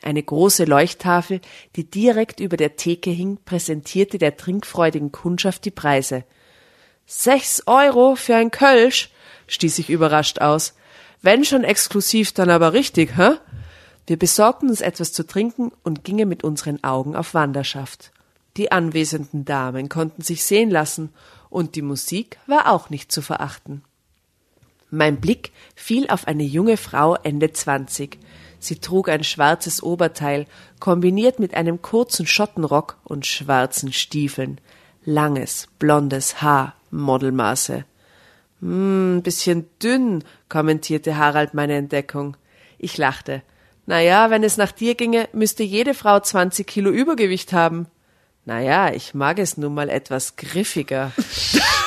Eine 0.00 0.22
große 0.22 0.64
Leuchttafel, 0.64 1.40
die 1.74 1.90
direkt 1.90 2.38
über 2.38 2.56
der 2.56 2.76
Theke 2.76 3.10
hing, 3.10 3.38
präsentierte 3.44 4.18
der 4.18 4.36
trinkfreudigen 4.36 5.10
Kundschaft 5.10 5.64
die 5.64 5.72
Preise. 5.72 6.24
Sechs 7.10 7.62
Euro 7.64 8.16
für 8.16 8.36
ein 8.36 8.50
Kölsch? 8.50 9.08
stieß 9.46 9.78
ich 9.78 9.88
überrascht 9.88 10.40
aus. 10.42 10.74
Wenn 11.22 11.42
schon 11.42 11.64
exklusiv, 11.64 12.32
dann 12.32 12.50
aber 12.50 12.74
richtig, 12.74 13.16
hä? 13.16 13.38
Wir 14.06 14.18
besorgten 14.18 14.68
uns 14.68 14.82
etwas 14.82 15.14
zu 15.14 15.26
trinken 15.26 15.72
und 15.82 16.04
gingen 16.04 16.28
mit 16.28 16.44
unseren 16.44 16.84
Augen 16.84 17.16
auf 17.16 17.32
Wanderschaft. 17.32 18.12
Die 18.58 18.72
anwesenden 18.72 19.46
Damen 19.46 19.88
konnten 19.88 20.20
sich 20.20 20.44
sehen 20.44 20.68
lassen, 20.68 21.08
und 21.48 21.76
die 21.76 21.82
Musik 21.82 22.38
war 22.46 22.70
auch 22.70 22.90
nicht 22.90 23.10
zu 23.10 23.22
verachten. 23.22 23.82
Mein 24.90 25.18
Blick 25.18 25.52
fiel 25.74 26.10
auf 26.10 26.28
eine 26.28 26.42
junge 26.42 26.76
Frau 26.76 27.14
Ende 27.14 27.54
zwanzig. 27.54 28.18
Sie 28.58 28.80
trug 28.80 29.08
ein 29.08 29.24
schwarzes 29.24 29.82
Oberteil, 29.82 30.44
kombiniert 30.78 31.38
mit 31.40 31.54
einem 31.54 31.80
kurzen 31.80 32.26
Schottenrock 32.26 32.98
und 33.02 33.24
schwarzen 33.24 33.94
Stiefeln. 33.94 34.60
Langes, 35.06 35.68
blondes 35.78 36.42
Haar, 36.42 36.74
Modelmaße. 36.90 37.84
Hm, 38.60 39.20
bisschen 39.22 39.66
dünn, 39.82 40.24
kommentierte 40.48 41.16
Harald 41.16 41.54
meine 41.54 41.76
Entdeckung. 41.76 42.36
Ich 42.78 42.98
lachte. 42.98 43.42
Na 43.86 44.00
ja, 44.00 44.30
wenn 44.30 44.42
es 44.42 44.56
nach 44.56 44.72
dir 44.72 44.94
ginge, 44.94 45.28
müsste 45.32 45.62
jede 45.62 45.94
Frau 45.94 46.20
20 46.20 46.66
Kilo 46.66 46.90
Übergewicht 46.90 47.52
haben. 47.52 47.86
Na 48.44 48.60
ja, 48.60 48.92
ich 48.92 49.14
mag 49.14 49.38
es 49.38 49.56
nun 49.56 49.74
mal 49.74 49.88
etwas 49.88 50.36
griffiger. 50.36 51.12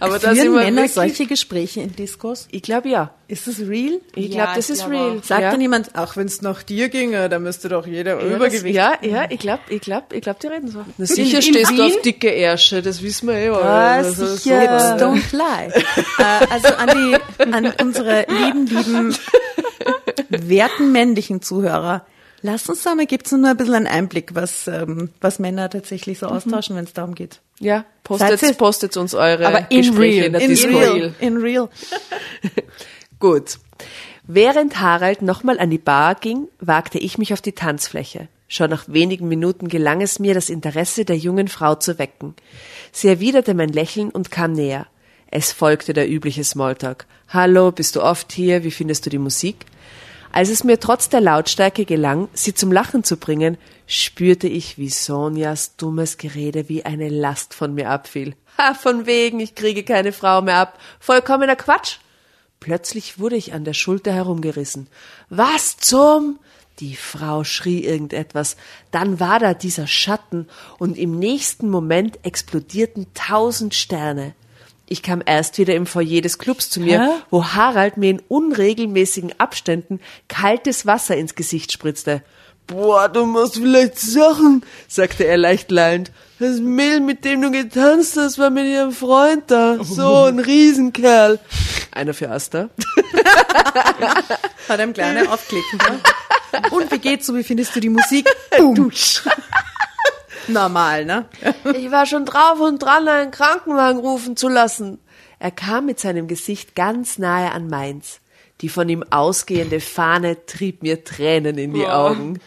Aber 0.00 0.18
sind 0.18 0.36
Führen 0.36 0.52
wir 0.54 0.60
Männer 0.64 0.76
wirklich, 0.82 0.92
solche 0.92 1.26
Gespräche 1.26 1.80
in 1.80 1.94
Diskos? 1.94 2.48
Ich 2.50 2.62
glaube 2.62 2.88
ja. 2.88 3.10
Ist 3.28 3.46
das 3.46 3.60
real? 3.60 4.00
Ich 4.14 4.28
Ja, 4.28 4.44
glaube, 4.44 4.52
das 4.56 4.68
ich 4.68 4.74
ist 4.76 4.78
glaub 4.80 4.90
real. 4.92 5.18
auch. 5.18 5.24
Sagt 5.24 5.42
ja. 5.42 5.50
dann 5.50 5.60
jemand, 5.60 5.94
auch 5.96 6.16
wenn 6.16 6.26
es 6.26 6.42
nach 6.42 6.62
dir 6.62 6.88
ginge, 6.88 7.28
dann 7.28 7.42
müsste 7.42 7.68
doch 7.68 7.86
jeder 7.86 8.18
Ja, 8.20 8.24
das, 8.24 8.36
Übergewicht 8.36 8.74
ja, 8.74 8.92
ja, 9.02 9.26
ich 9.30 9.38
glaube, 9.38 9.62
ich 9.68 9.80
glaube, 9.80 10.14
ich 10.14 10.20
glaube, 10.22 10.38
die 10.42 10.46
reden 10.48 10.68
so. 10.68 10.84
Na, 10.98 11.06
sicher 11.06 11.24
sicher 11.24 11.42
stehst 11.42 11.56
stehst 11.66 11.70
du 11.70 11.76
du 11.76 11.84
auf 11.96 12.02
dicke 12.02 12.28
Ärsche, 12.30 12.82
das 12.82 13.02
wissen 13.02 13.28
wir 13.28 13.34
eh. 13.36 13.46
Ja, 13.46 13.98
Das 14.02 14.18
ist 14.18 14.42
sicher. 14.44 14.60
Hips 14.60 15.00
so. 15.00 15.06
don't 15.06 15.32
lie. 15.32 15.72
äh, 16.18 16.46
also 16.50 16.68
an 16.74 16.90
die, 16.94 17.52
an 17.52 17.72
unsere 17.80 18.26
lieben, 18.28 18.66
lieben, 18.66 19.16
werten 20.28 20.92
männlichen 20.92 21.42
Zuhörer. 21.42 22.04
Lasst 22.46 22.68
uns 22.68 22.82
da 22.82 22.94
mal, 22.94 23.06
gibt's 23.06 23.32
nur 23.32 23.48
ein 23.48 23.56
bisschen 23.56 23.72
einen 23.72 23.86
Einblick, 23.86 24.34
was, 24.34 24.68
ähm, 24.68 25.08
was 25.22 25.38
Männer 25.38 25.70
tatsächlich 25.70 26.18
so 26.18 26.26
austauschen, 26.26 26.76
wenn 26.76 26.84
es 26.84 26.92
darum 26.92 27.14
geht. 27.14 27.40
Ja, 27.58 27.86
postet, 28.02 28.58
postet 28.58 28.98
uns 28.98 29.14
eure 29.14 29.46
Aber 29.46 29.70
in 29.70 29.78
Gespräche 29.78 30.16
real, 30.18 30.26
in 30.26 30.32
der 30.34 30.42
In 30.42 30.48
Disco. 30.50 30.68
real. 30.68 31.14
In 31.20 31.36
real. 31.38 31.70
Gut. 33.18 33.58
Während 34.26 34.78
Harald 34.78 35.22
nochmal 35.22 35.58
an 35.58 35.70
die 35.70 35.78
Bar 35.78 36.16
ging, 36.16 36.48
wagte 36.60 36.98
ich 36.98 37.16
mich 37.16 37.32
auf 37.32 37.40
die 37.40 37.52
Tanzfläche. 37.52 38.28
Schon 38.46 38.68
nach 38.68 38.84
wenigen 38.88 39.26
Minuten 39.26 39.68
gelang 39.68 40.02
es 40.02 40.18
mir, 40.18 40.34
das 40.34 40.50
Interesse 40.50 41.06
der 41.06 41.16
jungen 41.16 41.48
Frau 41.48 41.76
zu 41.76 41.98
wecken. 41.98 42.34
Sie 42.92 43.08
erwiderte 43.08 43.54
mein 43.54 43.70
Lächeln 43.70 44.10
und 44.10 44.30
kam 44.30 44.52
näher. 44.52 44.86
Es 45.30 45.50
folgte 45.50 45.94
der 45.94 46.10
übliche 46.10 46.44
Smalltalk. 46.44 47.06
Hallo, 47.30 47.72
bist 47.72 47.96
du 47.96 48.02
oft 48.02 48.32
hier? 48.32 48.64
Wie 48.64 48.70
findest 48.70 49.06
du 49.06 49.10
die 49.10 49.16
Musik? 49.16 49.64
Als 50.34 50.48
es 50.48 50.64
mir 50.64 50.80
trotz 50.80 51.08
der 51.08 51.20
Lautstärke 51.20 51.84
gelang, 51.84 52.28
sie 52.32 52.54
zum 52.54 52.72
Lachen 52.72 53.04
zu 53.04 53.18
bringen, 53.18 53.56
spürte 53.86 54.48
ich, 54.48 54.78
wie 54.78 54.88
Sonjas 54.88 55.76
dummes 55.76 56.18
Gerede 56.18 56.68
wie 56.68 56.84
eine 56.84 57.08
Last 57.08 57.54
von 57.54 57.72
mir 57.72 57.88
abfiel. 57.88 58.34
Ha, 58.58 58.74
von 58.74 59.06
wegen, 59.06 59.38
ich 59.38 59.54
kriege 59.54 59.84
keine 59.84 60.10
Frau 60.10 60.42
mehr 60.42 60.56
ab. 60.56 60.80
Vollkommener 60.98 61.54
Quatsch. 61.54 61.98
Plötzlich 62.58 63.20
wurde 63.20 63.36
ich 63.36 63.52
an 63.52 63.62
der 63.62 63.74
Schulter 63.74 64.12
herumgerissen. 64.12 64.88
Was 65.28 65.76
zum? 65.76 66.40
Die 66.80 66.96
Frau 66.96 67.44
schrie 67.44 67.84
irgendetwas. 67.84 68.56
Dann 68.90 69.20
war 69.20 69.38
da 69.38 69.54
dieser 69.54 69.86
Schatten 69.86 70.48
und 70.80 70.98
im 70.98 71.16
nächsten 71.16 71.70
Moment 71.70 72.18
explodierten 72.24 73.06
tausend 73.14 73.72
Sterne. 73.72 74.34
Ich 74.94 75.02
kam 75.02 75.24
erst 75.26 75.58
wieder 75.58 75.74
im 75.74 75.86
Foyer 75.86 76.20
des 76.20 76.38
Clubs 76.38 76.70
zu 76.70 76.78
mir, 76.78 77.02
Hä? 77.02 77.08
wo 77.28 77.44
Harald 77.44 77.96
mir 77.96 78.10
in 78.10 78.22
unregelmäßigen 78.28 79.34
Abständen 79.40 79.98
kaltes 80.28 80.86
Wasser 80.86 81.16
ins 81.16 81.34
Gesicht 81.34 81.72
spritzte. 81.72 82.22
Boah, 82.68 83.08
du 83.08 83.26
musst 83.26 83.56
vielleicht 83.56 83.98
Sachen, 83.98 84.64
sagte 84.86 85.24
er 85.24 85.36
leicht 85.36 85.72
lallend. 85.72 86.12
Das 86.38 86.60
Mädel, 86.60 87.00
mit 87.00 87.24
dem 87.24 87.42
du 87.42 87.50
getanzt 87.50 88.16
hast, 88.16 88.38
war 88.38 88.50
mit 88.50 88.66
ihrem 88.66 88.92
Freund 88.92 89.50
da. 89.50 89.82
So 89.82 90.26
ein 90.26 90.38
Riesenkerl. 90.38 91.40
Einer 91.90 92.14
für 92.14 92.30
Asta. 92.30 92.68
Hat 94.68 94.78
einem 94.78 94.92
kleine 94.92 95.28
aufklicken. 95.28 95.80
Ne? 95.90 96.00
Und 96.70 96.92
wie 96.92 96.98
geht's 96.98 97.26
so? 97.26 97.34
Wie 97.34 97.42
findest 97.42 97.74
du 97.74 97.80
die 97.80 97.88
Musik? 97.88 98.28
Boom. 98.56 98.92
Normal, 100.48 101.04
ne? 101.04 101.28
Ich 101.76 101.90
war 101.90 102.06
schon 102.06 102.26
drauf 102.26 102.60
und 102.60 102.82
dran, 102.82 103.08
einen 103.08 103.30
Krankenwagen 103.30 104.00
rufen 104.00 104.36
zu 104.36 104.48
lassen. 104.48 104.98
Er 105.38 105.50
kam 105.50 105.86
mit 105.86 106.00
seinem 106.00 106.28
Gesicht 106.28 106.74
ganz 106.74 107.18
nahe 107.18 107.52
an 107.52 107.68
meins. 107.68 108.20
Die 108.60 108.68
von 108.68 108.88
ihm 108.88 109.04
ausgehende 109.10 109.80
Fahne 109.80 110.46
trieb 110.46 110.82
mir 110.82 111.04
Tränen 111.04 111.58
in 111.58 111.74
die 111.74 111.86
Augen. 111.86 112.40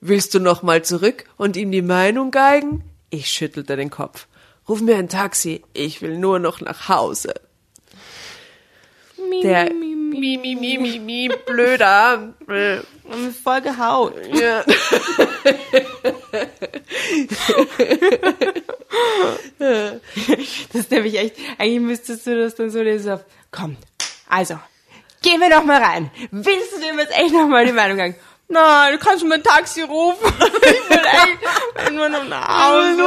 Willst 0.00 0.34
du 0.34 0.40
noch 0.40 0.62
mal 0.62 0.84
zurück 0.84 1.24
und 1.36 1.56
ihm 1.56 1.70
die 1.70 1.82
Meinung 1.82 2.30
geigen? 2.30 2.84
Ich 3.10 3.30
schüttelte 3.30 3.76
den 3.76 3.90
Kopf. 3.90 4.26
Ruf 4.68 4.80
mir 4.80 4.96
ein 4.96 5.08
Taxi. 5.08 5.62
Ich 5.72 6.02
will 6.02 6.18
nur 6.18 6.38
noch 6.38 6.60
nach 6.60 6.88
Hause. 6.88 7.34
Der 9.42 9.70
mi, 10.14 10.38
mi, 10.38 10.54
mi, 10.54 10.78
mi, 10.78 10.98
mi, 10.98 11.28
blöder. 11.46 12.34
Voll 13.42 13.60
gehaut. 13.60 14.14
Ja. 14.32 14.64
Das 19.58 20.80
ist 20.80 20.90
nämlich 20.90 21.18
echt, 21.18 21.36
eigentlich 21.58 21.80
müsstest 21.80 22.26
du 22.26 22.38
das 22.38 22.54
dann 22.54 22.70
so 22.70 22.82
lesen 22.82 23.18
komm, 23.50 23.76
also, 24.28 24.58
gehen 25.22 25.40
wir 25.40 25.50
doch 25.50 25.64
mal 25.64 25.82
rein. 25.82 26.10
Willst 26.30 26.72
du 26.72 26.80
dem 26.80 26.98
jetzt 26.98 27.16
echt 27.16 27.32
noch 27.32 27.48
mal 27.48 27.64
die 27.64 27.72
Meinung 27.72 27.96
sagen? 27.96 28.16
Nein, 28.48 28.92
du 28.92 28.98
kannst 28.98 29.24
mir 29.24 29.34
ein 29.34 29.42
Taxi 29.42 29.82
rufen. 29.82 30.32
Ich 30.66 30.90
will 30.90 30.98
echt 30.98 31.92
nur 31.92 32.08
noch 32.08 32.26
nach 32.28 32.48
Hause. 32.70 33.02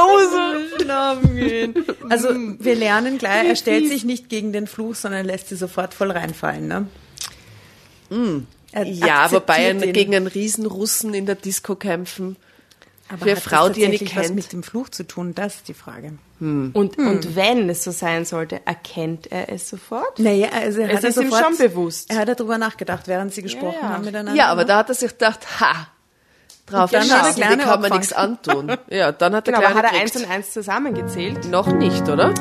Hause 0.00 0.68
schlafen 0.80 1.36
gehen. 1.36 1.84
Also 2.08 2.28
wir 2.30 2.74
lernen 2.74 3.18
gleich, 3.18 3.46
er 3.48 3.56
stellt 3.56 3.88
sich 3.88 4.04
nicht 4.04 4.28
gegen 4.28 4.52
den 4.52 4.66
Fluch, 4.66 4.94
sondern 4.94 5.26
lässt 5.26 5.48
sie 5.48 5.56
sofort 5.56 5.92
voll 5.94 6.10
reinfallen. 6.10 6.66
Ne? 6.68 6.86
Er 8.72 8.84
Ja, 8.86 9.30
wobei 9.32 9.64
er 9.64 9.74
gegen 9.74 10.14
einen 10.14 10.26
Riesenrussen 10.26 11.12
in 11.14 11.26
der 11.26 11.34
Disco 11.34 11.76
kämpfen. 11.76 12.36
Aber 13.08 13.18
Für 13.18 13.24
eine 13.24 13.36
hat 13.36 13.42
Frau, 13.42 13.66
das 13.68 13.74
die 13.74 13.82
ihr 13.82 13.88
nicht 13.88 14.00
tatsächlich 14.00 14.16
was 14.18 14.26
kennt. 14.26 14.36
mit 14.36 14.52
dem 14.52 14.62
Fluch 14.62 14.88
zu 14.88 15.06
tun? 15.06 15.34
Das 15.34 15.56
ist 15.56 15.68
die 15.68 15.74
Frage. 15.74 16.14
Und, 16.74 16.98
und 16.98 17.36
wenn 17.36 17.68
es 17.70 17.84
so 17.84 17.90
sein 17.90 18.24
sollte, 18.24 18.60
erkennt 18.66 19.30
er 19.32 19.50
es 19.52 19.68
sofort? 19.68 20.18
Naja, 20.18 20.48
also 20.52 20.80
er 20.80 20.90
Es 20.90 20.96
hat 20.96 21.04
er 21.04 21.10
ist 21.10 21.20
ihm 21.20 21.30
schon 21.30 21.56
bewusst. 21.56 22.10
Er 22.10 22.18
hat 22.18 22.28
darüber 22.28 22.58
nachgedacht, 22.58 23.08
während 23.08 23.32
sie 23.32 23.42
gesprochen 23.42 23.76
Ja, 23.80 23.88
ja. 23.88 23.94
haben 23.94 24.04
miteinander. 24.04 24.34
Ja, 24.34 24.46
aber 24.48 24.64
da 24.64 24.78
hat 24.78 24.88
er 24.88 24.94
sich 24.94 25.12
gedacht, 25.12 25.60
ha, 25.60 25.88
drauf 26.66 26.90
dann 26.90 27.02
hat 27.02 27.10
er 27.10 27.32
geschissen, 27.32 27.58
die 27.58 27.64
kann 27.64 27.80
man 27.80 27.92
nichts 27.92 28.12
antun. 28.12 28.76
Ja, 28.90 29.12
dann 29.12 29.34
hat 29.34 29.48
er 29.48 29.54
Genau, 29.54 29.66
aber 29.66 29.74
hat 29.74 29.84
er 29.84 30.00
eins 30.00 30.16
und 30.16 30.30
eins 30.30 30.52
zusammengezählt? 30.52 31.46
Noch 31.46 31.68
nicht, 31.68 32.08
oder? 32.08 32.34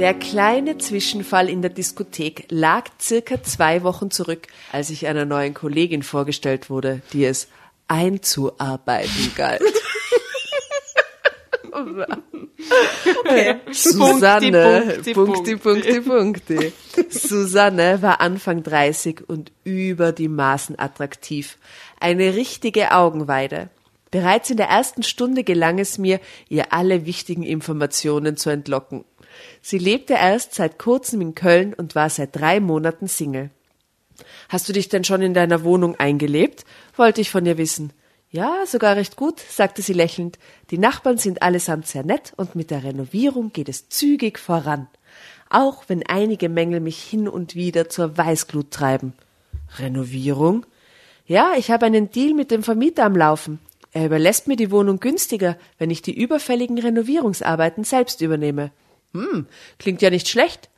Der 0.00 0.14
kleine 0.14 0.78
Zwischenfall 0.78 1.50
in 1.50 1.60
der 1.60 1.70
Diskothek 1.70 2.46
lag 2.48 2.88
circa 2.98 3.42
zwei 3.42 3.82
Wochen 3.82 4.10
zurück, 4.10 4.46
als 4.72 4.88
ich 4.88 5.06
einer 5.06 5.26
neuen 5.26 5.52
Kollegin 5.52 6.02
vorgestellt 6.02 6.70
wurde, 6.70 7.02
die 7.12 7.26
es 7.26 7.48
einzuarbeiten 7.86 9.32
galt. 9.36 9.60
Susanne, 13.72 15.00
Punkti, 15.02 15.12
Punkti, 15.12 15.56
Punkti, 15.56 16.00
Punkti. 16.00 16.72
Susanne 17.10 18.00
war 18.00 18.22
Anfang 18.22 18.62
30 18.62 19.28
und 19.28 19.52
über 19.64 20.12
die 20.12 20.28
Maßen 20.28 20.78
attraktiv. 20.78 21.58
Eine 22.00 22.36
richtige 22.36 22.92
Augenweide. 22.92 23.68
Bereits 24.10 24.48
in 24.50 24.56
der 24.56 24.68
ersten 24.68 25.02
Stunde 25.02 25.44
gelang 25.44 25.78
es 25.78 25.98
mir, 25.98 26.20
ihr 26.48 26.72
alle 26.72 27.06
wichtigen 27.06 27.42
Informationen 27.44 28.36
zu 28.36 28.50
entlocken. 28.50 29.04
Sie 29.62 29.78
lebte 29.78 30.14
erst 30.14 30.54
seit 30.54 30.78
kurzem 30.78 31.20
in 31.20 31.34
Köln 31.34 31.74
und 31.74 31.94
war 31.94 32.10
seit 32.10 32.36
drei 32.36 32.60
Monaten 32.60 33.08
Single. 33.08 33.50
Hast 34.48 34.68
du 34.68 34.72
dich 34.72 34.88
denn 34.88 35.04
schon 35.04 35.22
in 35.22 35.34
deiner 35.34 35.64
Wohnung 35.64 35.96
eingelebt? 35.96 36.64
wollte 36.96 37.20
ich 37.20 37.30
von 37.30 37.46
ihr 37.46 37.58
wissen. 37.58 37.92
Ja, 38.30 38.64
sogar 38.64 38.94
recht 38.96 39.16
gut, 39.16 39.40
sagte 39.40 39.82
sie 39.82 39.92
lächelnd. 39.92 40.38
Die 40.70 40.78
Nachbarn 40.78 41.18
sind 41.18 41.42
allesamt 41.42 41.88
sehr 41.88 42.04
nett 42.04 42.32
und 42.36 42.54
mit 42.54 42.70
der 42.70 42.84
Renovierung 42.84 43.52
geht 43.52 43.68
es 43.68 43.88
zügig 43.88 44.38
voran. 44.38 44.86
Auch 45.48 45.84
wenn 45.88 46.06
einige 46.06 46.48
Mängel 46.48 46.78
mich 46.78 47.02
hin 47.02 47.26
und 47.28 47.56
wieder 47.56 47.88
zur 47.88 48.16
Weißglut 48.16 48.70
treiben. 48.70 49.14
Renovierung? 49.78 50.64
Ja, 51.26 51.54
ich 51.56 51.72
habe 51.72 51.86
einen 51.86 52.10
Deal 52.10 52.34
mit 52.34 52.52
dem 52.52 52.62
Vermieter 52.62 53.04
am 53.04 53.16
Laufen. 53.16 53.58
Er 53.92 54.06
überlässt 54.06 54.46
mir 54.46 54.56
die 54.56 54.70
Wohnung 54.70 55.00
günstiger, 55.00 55.56
wenn 55.78 55.90
ich 55.90 56.02
die 56.02 56.16
überfälligen 56.16 56.78
Renovierungsarbeiten 56.78 57.82
selbst 57.82 58.20
übernehme. 58.20 58.70
Hm, 59.12 59.46
klingt 59.78 60.02
ja 60.02 60.10
nicht 60.10 60.28
schlecht. 60.28 60.68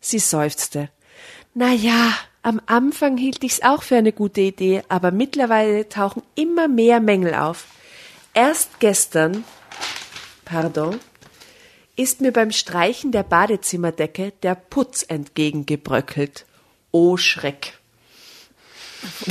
Sie 0.00 0.18
seufzte. 0.18 0.88
Na 1.54 1.72
ja, 1.72 2.12
am 2.42 2.60
Anfang 2.66 3.16
hielt 3.16 3.42
ich's 3.42 3.62
auch 3.62 3.82
für 3.82 3.96
eine 3.96 4.12
gute 4.12 4.40
Idee, 4.40 4.82
aber 4.88 5.10
mittlerweile 5.10 5.88
tauchen 5.88 6.22
immer 6.34 6.68
mehr 6.68 7.00
Mängel 7.00 7.34
auf. 7.34 7.66
Erst 8.34 8.78
gestern, 8.78 9.44
pardon, 10.44 11.00
ist 11.96 12.20
mir 12.20 12.32
beim 12.32 12.52
Streichen 12.52 13.10
der 13.10 13.22
Badezimmerdecke 13.22 14.32
der 14.42 14.54
Putz 14.54 15.02
entgegengebröckelt. 15.02 16.44
Oh 16.92 17.16
Schreck. 17.16 17.78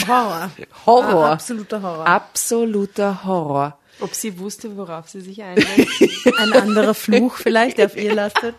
Horror. 0.08 0.52
Horror. 0.86 1.26
Ah, 1.26 1.32
absoluter 1.34 1.82
Horror. 1.82 2.08
Absoluter 2.08 3.24
Horror. 3.24 3.78
Ob 4.00 4.14
sie 4.14 4.38
wusste, 4.40 4.76
worauf 4.78 5.08
sie 5.10 5.22
sich 5.22 5.42
einlässt? 5.44 6.02
Ein 6.38 6.54
anderer 6.54 6.94
Fluch 6.94 7.36
vielleicht, 7.38 7.78
der 7.78 7.86
auf 7.88 7.96
ihr 7.96 8.14
lastet. 8.14 8.56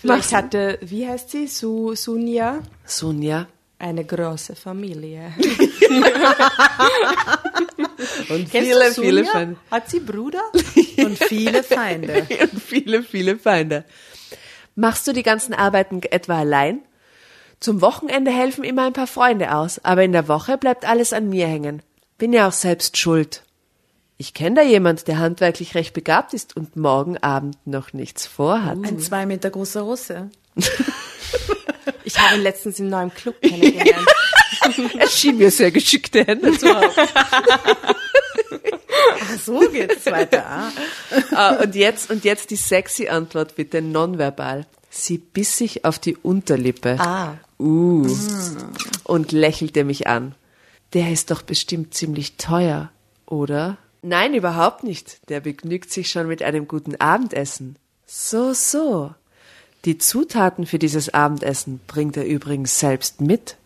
Vielleicht 0.00 0.32
hatte, 0.34 0.78
wie 0.82 1.06
heißt 1.08 1.30
sie, 1.30 1.46
Su, 1.46 1.94
Sunja, 1.94 2.60
Sonja. 2.84 3.46
eine 3.78 4.04
große 4.04 4.54
Familie. 4.56 5.32
Und 8.28 8.50
Kennst 8.50 8.68
viele, 8.70 8.90
viele 8.92 8.92
Sunja? 9.24 9.32
Feinde. 9.32 9.56
Hat 9.70 9.90
sie 9.90 10.00
Bruder? 10.00 10.42
Und 10.98 11.18
viele 11.18 11.62
Feinde. 11.62 12.26
Und 12.40 12.60
viele, 12.62 13.02
viele 13.02 13.38
Feinde. 13.38 13.84
Machst 14.74 15.06
du 15.06 15.12
die 15.12 15.22
ganzen 15.22 15.54
Arbeiten 15.54 16.02
etwa 16.02 16.38
allein? 16.40 16.80
Zum 17.60 17.80
Wochenende 17.80 18.30
helfen 18.30 18.64
immer 18.64 18.86
ein 18.86 18.92
paar 18.92 19.06
Freunde 19.06 19.54
aus, 19.54 19.78
aber 19.84 20.02
in 20.02 20.12
der 20.12 20.28
Woche 20.28 20.58
bleibt 20.58 20.86
alles 20.86 21.12
an 21.12 21.28
mir 21.28 21.46
hängen. 21.46 21.82
Bin 22.18 22.32
ja 22.32 22.48
auch 22.48 22.52
selbst 22.52 22.96
schuld. 22.96 23.42
Ich 24.16 24.32
kenne 24.34 24.56
da 24.56 24.62
jemand, 24.62 25.08
der 25.08 25.18
handwerklich 25.18 25.74
recht 25.74 25.92
begabt 25.92 26.34
ist 26.34 26.56
und 26.56 26.76
morgen 26.76 27.18
Abend 27.18 27.58
noch 27.66 27.92
nichts 27.92 28.26
vorhat. 28.26 28.78
Ein 28.84 29.00
zwei 29.00 29.26
Meter 29.26 29.50
großer 29.50 29.82
Russe. 29.82 30.30
Ich 32.04 32.18
habe 32.18 32.36
ihn 32.36 32.42
letztens 32.42 32.78
im 32.80 32.90
neuen 32.90 33.12
Club 33.12 33.40
kennengelernt. 33.40 34.06
Er 34.98 35.08
schien 35.08 35.36
mir 35.36 35.50
sehr 35.50 35.70
geschickte 35.70 36.24
Hände 36.24 36.56
zu 36.56 36.66
haben. 36.74 36.90
Ach, 39.20 39.38
so 39.38 39.60
geht's 39.70 40.06
weiter. 40.06 40.46
Ah. 40.46 40.72
Ah, 41.32 41.56
und 41.56 41.74
jetzt, 41.74 42.10
und 42.10 42.24
jetzt 42.24 42.50
die 42.50 42.56
sexy 42.56 43.08
Antwort 43.08 43.56
bitte 43.56 43.82
nonverbal. 43.82 44.64
Sie 44.88 45.18
biss 45.18 45.58
sich 45.58 45.84
auf 45.84 45.98
die 45.98 46.16
Unterlippe. 46.16 46.96
Ah. 46.98 47.34
Uh. 47.58 48.08
Und 49.04 49.32
lächelte 49.32 49.84
mich 49.84 50.06
an. 50.06 50.34
Der 50.94 51.12
ist 51.12 51.30
doch 51.30 51.42
bestimmt 51.42 51.92
ziemlich 51.92 52.36
teuer, 52.36 52.90
oder? 53.26 53.76
Nein, 54.02 54.34
überhaupt 54.34 54.84
nicht. 54.84 55.28
Der 55.28 55.40
begnügt 55.40 55.90
sich 55.90 56.08
schon 56.08 56.28
mit 56.28 56.42
einem 56.42 56.68
guten 56.68 56.96
Abendessen. 56.96 57.76
So, 58.06 58.52
so. 58.52 59.14
Die 59.84 59.98
Zutaten 59.98 60.66
für 60.66 60.78
dieses 60.78 61.12
Abendessen 61.12 61.80
bringt 61.86 62.16
er 62.16 62.26
übrigens 62.26 62.78
selbst 62.78 63.20
mit. 63.20 63.56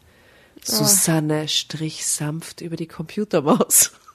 Susanne 0.65 1.49
strich 1.49 2.07
sanft 2.07 2.61
über 2.61 2.77
die 2.77 2.89
Computermaus. 2.89 3.93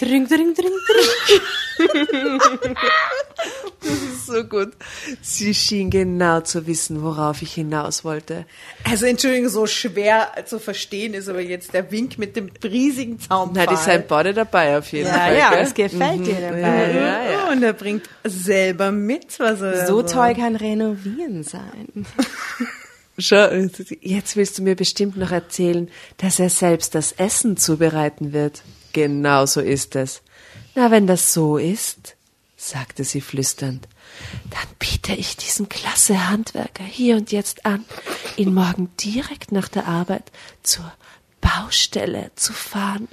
Dring, 0.00 0.26
dring, 0.28 0.54
dring, 0.54 0.74
dring. 0.86 1.40
So 4.26 4.44
gut. 4.44 4.72
Sie 5.22 5.54
schien 5.54 5.90
genau 5.90 6.40
zu 6.42 6.66
wissen, 6.66 7.02
worauf 7.02 7.40
ich 7.42 7.54
hinaus 7.54 8.04
wollte. 8.04 8.44
Also 8.84 9.06
Entschuldigung, 9.06 9.48
so 9.48 9.66
schwer 9.66 10.28
zu 10.44 10.58
verstehen 10.60 11.14
ist 11.14 11.28
aber 11.28 11.40
jetzt 11.40 11.72
der 11.72 11.90
Wink 11.90 12.18
mit 12.18 12.36
dem 12.36 12.50
riesigen 12.62 13.18
Zaumpfahl. 13.18 13.64
Na, 13.66 13.72
die 13.72 13.76
sind 13.82 14.06
beide 14.08 14.34
dabei 14.34 14.76
auf 14.78 14.92
jeden 14.92 15.08
Ja, 15.08 15.14
Fall. 15.14 15.36
ja, 15.36 15.50
gell? 15.50 15.60
es 15.62 15.74
gefällt 15.74 16.26
dir 16.26 16.34
Ja, 16.38 16.50
dabei. 16.50 16.92
ja, 16.94 17.30
ja. 17.32 17.50
Und 17.50 17.62
er 17.62 17.72
bringt 17.72 18.08
selber 18.24 18.92
mit, 18.92 19.40
was 19.40 19.60
er 19.62 19.86
So 19.86 20.02
toll 20.02 20.34
kann 20.34 20.54
Renovieren 20.56 21.42
sein. 21.42 22.06
Schau, 23.18 23.48
jetzt 24.00 24.36
willst 24.36 24.58
du 24.58 24.62
mir 24.62 24.76
bestimmt 24.76 25.16
noch 25.16 25.30
erzählen, 25.32 25.90
dass 26.18 26.38
er 26.38 26.50
selbst 26.50 26.94
das 26.94 27.12
Essen 27.12 27.56
zubereiten 27.56 28.32
wird. 28.32 28.62
Genau 28.92 29.46
so 29.46 29.60
ist 29.60 29.96
es. 29.96 30.22
Na, 30.74 30.90
wenn 30.90 31.06
das 31.06 31.32
so 31.32 31.58
ist, 31.58 32.16
sagte 32.56 33.04
sie 33.04 33.20
flüsternd, 33.20 33.88
dann 34.50 34.68
biete 34.78 35.14
ich 35.14 35.36
diesen 35.36 35.68
klasse 35.68 36.28
Handwerker 36.28 36.84
hier 36.84 37.16
und 37.16 37.32
jetzt 37.32 37.66
an, 37.66 37.84
ihn 38.36 38.52
morgen 38.52 38.90
direkt 39.00 39.52
nach 39.52 39.68
der 39.68 39.86
Arbeit 39.86 40.30
zur 40.62 40.92
Baustelle 41.40 42.30
zu 42.36 42.52
fahren. 42.52 43.08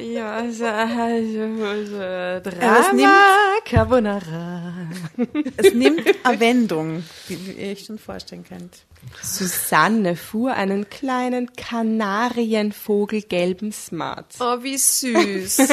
Ja, 0.00 0.32
also, 0.34 0.64
also, 0.66 1.40
also 1.64 2.00
es 2.00 2.42
Drama 2.42 2.92
nimmt- 2.92 3.64
Carbonara. 3.64 4.72
Es 5.56 5.72
nimmt 5.74 6.02
eine 6.24 6.40
Wendung, 6.40 7.04
die 7.28 7.34
ihr 7.34 7.70
euch 7.72 7.84
schon 7.84 7.98
vorstellen 7.98 8.44
könnt. 8.48 8.78
Susanne 9.22 10.16
fuhr 10.16 10.54
einen 10.54 10.88
kleinen 10.90 11.52
Kanarienvogelgelben 11.54 13.70
Smart. 13.72 14.34
Oh, 14.40 14.62
wie 14.62 14.76
süß. 14.78 15.58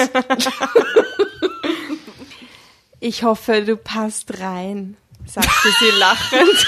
Ich 3.05 3.23
hoffe, 3.23 3.63
du 3.63 3.75
passt 3.75 4.39
rein, 4.39 4.95
sagte 5.25 5.69
sie 5.79 5.91
lachend 5.97 6.67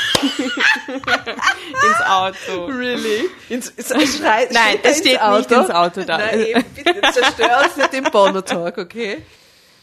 ins 0.97 2.01
Auto. 2.07 2.65
really? 2.65 3.29
Ins, 3.49 3.69
ins, 3.69 4.17
schrei, 4.17 4.47
Nein, 4.51 4.77
es 4.83 4.99
steht 4.99 5.19
nicht 5.21 5.51
ins 5.51 5.69
Auto 5.69 6.03
da. 6.03 6.17
Nein, 6.17 6.39
eben, 6.39 6.63
bitte, 6.75 7.01
zerstör 7.13 7.63
uns 7.65 7.77
nicht 7.77 7.93
den 7.93 8.03
Bono-Talk, 8.05 8.77
okay? 8.77 9.21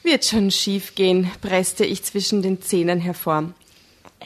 Wird 0.02 0.24
schon 0.24 0.50
schief 0.50 0.94
gehen, 0.94 1.30
presste 1.40 1.84
ich 1.84 2.02
zwischen 2.02 2.42
den 2.42 2.60
Zähnen 2.60 3.00
hervor. 3.00 3.52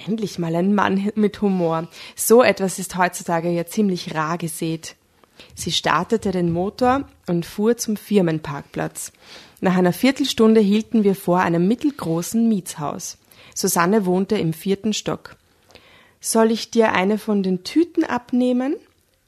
Endlich 0.06 0.38
mal 0.38 0.54
ein 0.54 0.74
Mann 0.74 1.10
mit 1.14 1.40
Humor. 1.42 1.88
So 2.14 2.42
etwas 2.42 2.78
ist 2.78 2.96
heutzutage 2.96 3.50
ja 3.50 3.66
ziemlich 3.66 4.14
rar 4.14 4.38
gesät. 4.38 4.94
Sie 5.54 5.72
startete 5.72 6.30
den 6.30 6.50
Motor 6.50 7.08
und 7.26 7.44
fuhr 7.44 7.76
zum 7.76 7.96
Firmenparkplatz. 7.96 9.12
Nach 9.60 9.76
einer 9.76 9.92
Viertelstunde 9.92 10.60
hielten 10.60 11.04
wir 11.04 11.14
vor 11.14 11.40
einem 11.40 11.66
mittelgroßen 11.66 12.48
Mietshaus. 12.48 13.18
Susanne 13.56 14.04
wohnte 14.04 14.36
im 14.36 14.52
vierten 14.52 14.92
Stock. 14.92 15.36
Soll 16.20 16.50
ich 16.50 16.70
dir 16.70 16.92
eine 16.92 17.16
von 17.16 17.42
den 17.42 17.64
Tüten 17.64 18.04
abnehmen? 18.04 18.76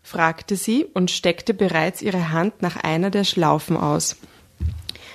fragte 0.03 0.57
sie 0.57 0.85
und 0.85 1.11
steckte 1.11 1.55
bereits 1.55 2.03
ihre 2.03 2.31
Hand 2.31 2.61
nach 2.61 2.77
einer 2.77 3.09
der 3.11 3.25
Schlaufen 3.25 3.79
aus. 3.79 4.17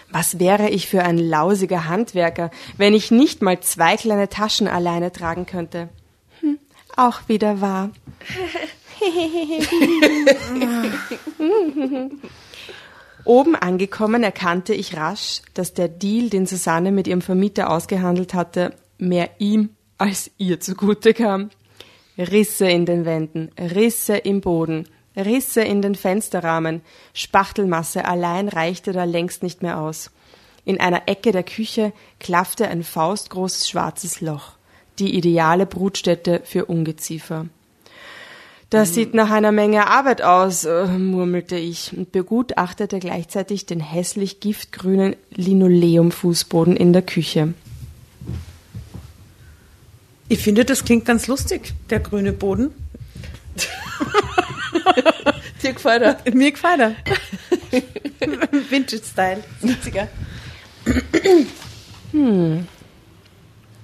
Was 0.10 0.40
wäre 0.40 0.70
ich 0.70 0.88
für 0.88 1.04
ein 1.04 1.20
lausiger 1.20 1.88
Handwerker, 1.88 2.50
wenn 2.78 2.96
ich 2.96 3.12
nicht 3.12 3.44
mal 3.44 3.60
zwei 3.60 3.98
kleine 3.98 4.30
Taschen 4.30 4.68
alleine 4.68 5.12
tragen 5.12 5.46
könnte? 5.46 5.90
Hm, 6.40 6.58
auch 6.96 7.28
wieder 7.28 7.62
wahr. 7.62 7.92
Oben 13.26 13.56
angekommen 13.56 14.24
erkannte 14.24 14.74
ich 14.74 14.98
rasch, 14.98 15.44
dass 15.54 15.76
der 15.76 15.88
Deal, 15.88 16.30
den 16.30 16.48
Susanne 16.48 16.92
mit 16.92 17.08
ihrem 17.08 17.22
Vermieter 17.22 17.70
ausgehandelt 17.70 18.34
hatte, 18.34 18.74
mehr 19.08 19.30
ihm 19.40 19.70
als 19.98 20.32
ihr 20.38 20.60
zugute 20.60 21.14
kam. 21.14 21.50
Risse 22.18 22.68
in 22.68 22.86
den 22.86 23.06
Wänden, 23.06 23.50
Risse 23.58 24.18
im 24.18 24.42
Boden, 24.42 24.88
Risse 25.16 25.62
in 25.62 25.82
den 25.82 25.96
Fensterrahmen, 25.96 26.82
Spachtelmasse 27.14 28.06
allein 28.06 28.50
reichte 28.50 28.92
da 28.92 29.04
längst 29.04 29.44
nicht 29.44 29.62
mehr 29.62 29.80
aus. 29.80 30.12
In 30.66 30.80
einer 30.80 31.04
Ecke 31.08 31.32
der 31.32 31.44
Küche 31.44 31.92
klaffte 32.20 32.68
ein 32.68 32.84
faustgroßes 32.84 33.70
schwarzes 33.70 34.22
Loch, 34.22 34.54
die 35.00 35.16
ideale 35.16 35.66
Brutstätte 35.66 36.42
für 36.44 36.66
Ungeziefer. 36.66 37.48
Das 38.70 38.96
sieht 38.96 39.14
nach 39.14 39.30
einer 39.30 39.52
Menge 39.52 39.86
Arbeit 39.88 40.24
aus, 40.24 40.64
äh, 40.64 40.88
murmelte 40.88 41.56
ich 41.56 41.96
und 41.96 42.12
begutachtete 42.12 42.98
gleichzeitig 42.98 43.68
den 43.68 43.80
hässlich 43.80 44.40
giftgrünen 44.40 45.16
Linoleumfußboden 45.30 46.76
in 46.76 46.92
der 46.92 47.04
Küche. 47.04 47.54
Ich 50.34 50.40
finde, 50.40 50.66
das 50.66 50.84
klingt 50.84 51.06
ganz 51.06 51.28
lustig, 51.28 51.76
der 51.92 52.00
grüne 52.00 52.34
Boden. 52.34 52.74
Dir 55.62 55.74
gefällt 55.74 56.02
er? 56.02 56.34
Mir 56.34 56.52
gefällt 56.52 56.80
er. 56.80 56.96
Vintage-Style, 58.72 59.44
70er. 59.62 60.08
Hm. 62.14 62.68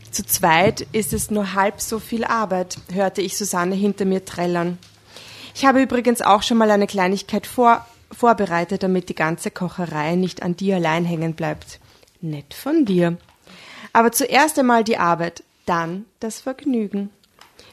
Zu 0.10 0.26
zweit 0.26 0.88
ist 0.92 1.14
es 1.14 1.30
nur 1.30 1.54
halb 1.54 1.82
so 1.82 2.00
viel 2.00 2.24
Arbeit, 2.24 2.80
hörte 2.94 3.22
ich 3.22 3.38
Susanne 3.38 3.76
hinter 3.76 4.06
mir 4.06 4.26
trällern. 4.26 4.80
Ich 5.54 5.66
habe 5.66 5.84
übrigens 5.84 6.24
auch 6.24 6.42
schon 6.42 6.58
mal 6.58 6.72
eine 6.72 6.88
Kleinigkeit 6.88 7.46
vor, 7.46 7.86
vorbereitet, 8.12 8.82
damit 8.82 9.08
die 9.10 9.16
ganze 9.16 9.52
Kocherei 9.52 10.16
nicht 10.16 10.42
an 10.42 10.58
dir 10.58 10.78
allein 10.78 11.06
hängen 11.06 11.36
bleibt. 11.36 11.80
Nett 12.22 12.56
von 12.56 12.86
dir. 12.86 13.18
Aber 13.94 14.12
zuerst 14.12 14.58
einmal 14.58 14.84
die 14.84 14.98
Arbeit, 14.98 15.44
dann 15.70 16.06
das 16.20 16.42
Vergnügen. 16.42 17.12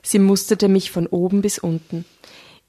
Sie 0.02 0.18
musterte 0.18 0.68
mich 0.68 0.90
von 0.90 1.06
oben 1.06 1.40
bis 1.40 1.59
unten. 1.59 2.04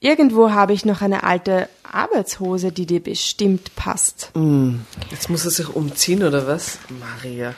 Irgendwo 0.00 0.50
habe 0.50 0.72
ich 0.72 0.84
noch 0.84 1.02
eine 1.02 1.24
alte 1.24 1.68
Arbeitshose, 1.82 2.72
die 2.72 2.86
dir 2.86 3.02
bestimmt 3.02 3.74
passt. 3.76 4.30
Mm, 4.34 4.76
jetzt 5.10 5.28
muss 5.28 5.44
er 5.44 5.50
sich 5.50 5.68
umziehen, 5.74 6.22
oder 6.22 6.46
was? 6.46 6.78
Maria. 7.00 7.54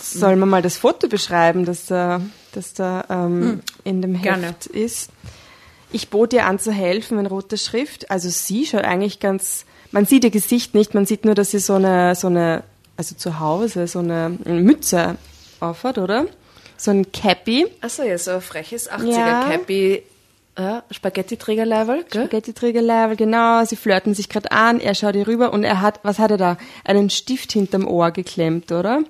Sollen 0.00 0.38
wir 0.38 0.46
mal 0.46 0.62
das 0.62 0.76
Foto 0.76 1.08
beschreiben, 1.08 1.64
das 1.64 1.86
da, 1.86 2.20
das 2.52 2.74
da 2.74 3.04
ähm, 3.08 3.42
hm, 3.42 3.60
in 3.84 4.02
dem 4.02 4.14
Heft 4.14 4.24
gerne. 4.24 4.54
ist? 4.72 5.10
Ich 5.92 6.10
bot 6.10 6.32
ihr 6.32 6.46
an 6.46 6.58
zu 6.58 6.72
helfen 6.72 7.18
in 7.18 7.26
roter 7.26 7.56
Schrift. 7.56 8.10
Also 8.10 8.28
sie 8.28 8.66
schaut 8.66 8.84
eigentlich 8.84 9.20
ganz, 9.20 9.64
man 9.92 10.04
sieht 10.04 10.24
ihr 10.24 10.30
Gesicht 10.30 10.74
nicht, 10.74 10.94
man 10.94 11.06
sieht 11.06 11.24
nur, 11.24 11.34
dass 11.34 11.52
sie 11.52 11.60
so 11.60 11.74
eine, 11.74 12.14
so 12.16 12.26
eine, 12.26 12.64
also 12.96 13.14
zu 13.14 13.38
Hause 13.38 13.86
so 13.86 14.00
eine 14.00 14.30
Mütze 14.44 15.16
aufhat, 15.60 15.98
oder? 15.98 16.26
So 16.76 16.90
ein 16.90 17.10
Cappy. 17.12 17.66
Achso, 17.80 18.02
ja, 18.02 18.18
so 18.18 18.32
ein 18.32 18.40
freches 18.40 18.90
80er 18.90 19.10
Ja. 19.10 19.48
Cappy. 19.48 20.02
Ja, 20.58 20.84
Spaghetti-Trägerleiberl, 20.90 22.04
gell? 22.10 22.24
Spaghetti-Trägerlevel, 22.24 23.16
genau. 23.16 23.62
Sie 23.66 23.76
flirten 23.76 24.14
sich 24.14 24.30
gerade 24.30 24.52
an, 24.52 24.80
er 24.80 24.94
schaut 24.94 25.14
ihr 25.14 25.26
rüber 25.26 25.52
und 25.52 25.64
er 25.64 25.82
hat, 25.82 26.00
was 26.02 26.18
hat 26.18 26.30
er 26.30 26.38
da? 26.38 26.56
Einen 26.84 27.10
Stift 27.10 27.52
hinterm 27.52 27.86
Ohr 27.86 28.10
geklemmt, 28.10 28.72
oder? 28.72 29.02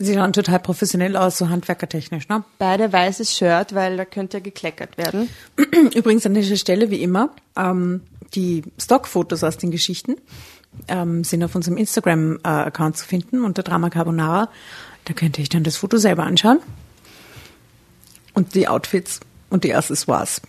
Sie 0.00 0.14
schauen 0.14 0.32
total 0.32 0.58
professionell 0.60 1.16
aus, 1.16 1.38
so 1.38 1.48
handwerkertechnisch, 1.48 2.28
ne? 2.28 2.44
Beide 2.58 2.92
weißes 2.92 3.36
Shirt, 3.36 3.74
weil 3.74 3.96
da 3.96 4.04
könnte 4.04 4.38
ja 4.38 4.42
gekleckert 4.42 4.96
werden. 4.96 5.28
Übrigens 5.94 6.26
an 6.26 6.34
dieser 6.34 6.56
Stelle, 6.56 6.90
wie 6.90 7.02
immer, 7.02 7.30
ähm, 7.56 8.02
die 8.34 8.62
Stockfotos 8.80 9.42
aus 9.44 9.58
den 9.58 9.70
Geschichten 9.70 10.16
ähm, 10.86 11.24
sind 11.24 11.42
auf 11.42 11.54
unserem 11.54 11.76
Instagram-Account 11.76 12.96
zu 12.96 13.06
finden, 13.06 13.44
unter 13.44 13.62
Drama 13.62 13.90
Carbonara. 13.90 14.50
Da 15.04 15.14
könnt 15.14 15.38
ihr 15.38 15.42
euch 15.42 15.48
dann 15.48 15.64
das 15.64 15.76
Foto 15.76 15.96
selber 15.96 16.24
anschauen. 16.24 16.60
Und 18.34 18.54
die 18.54 18.68
Outfits 18.68 19.20
und 19.50 19.64
die 19.64 19.74
Accessoires. 19.74 20.40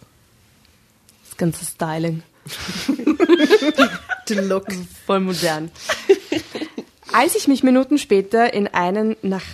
Das 1.27 1.38
ganze 1.38 1.65
Styling. 1.65 2.23
The 4.27 4.35
look. 4.35 4.67
Voll 5.05 5.21
modern. 5.21 5.71
Als 7.12 7.35
ich 7.35 7.47
mich 7.47 7.63
Minuten 7.63 7.97
später 7.97 8.53
in 8.53 8.67
einen 8.67 9.15
nach 9.21 9.45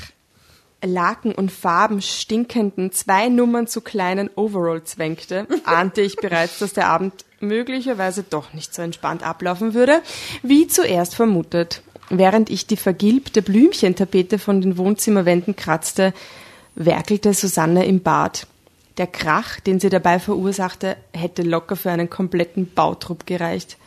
Laken 0.83 1.33
und 1.33 1.51
Farben 1.51 2.01
stinkenden, 2.01 2.91
zwei 2.91 3.29
Nummern 3.29 3.67
zu 3.67 3.81
kleinen 3.81 4.29
Overall 4.35 4.83
zwängte, 4.83 5.47
ahnte 5.63 6.01
ich 6.01 6.17
bereits, 6.17 6.59
dass 6.59 6.73
der 6.73 6.87
Abend 6.87 7.25
möglicherweise 7.39 8.23
doch 8.23 8.53
nicht 8.53 8.73
so 8.73 8.81
entspannt 8.81 9.23
ablaufen 9.23 9.73
würde, 9.73 10.01
wie 10.43 10.67
zuerst 10.67 11.15
vermutet. 11.15 11.81
Während 12.09 12.49
ich 12.49 12.67
die 12.67 12.77
vergilbte 12.77 13.41
Blümchentapete 13.41 14.37
von 14.37 14.61
den 14.61 14.77
Wohnzimmerwänden 14.77 15.55
kratzte, 15.55 16.13
werkelte 16.75 17.33
Susanne 17.33 17.85
im 17.85 18.01
Bad. 18.01 18.47
Der 18.97 19.07
Krach, 19.07 19.59
den 19.59 19.79
sie 19.79 19.89
dabei 19.89 20.19
verursachte, 20.19 20.97
hätte 21.13 21.41
locker 21.41 21.75
für 21.75 21.91
einen 21.91 22.09
kompletten 22.09 22.71
Bautrupp 22.73 23.25
gereicht. 23.25 23.77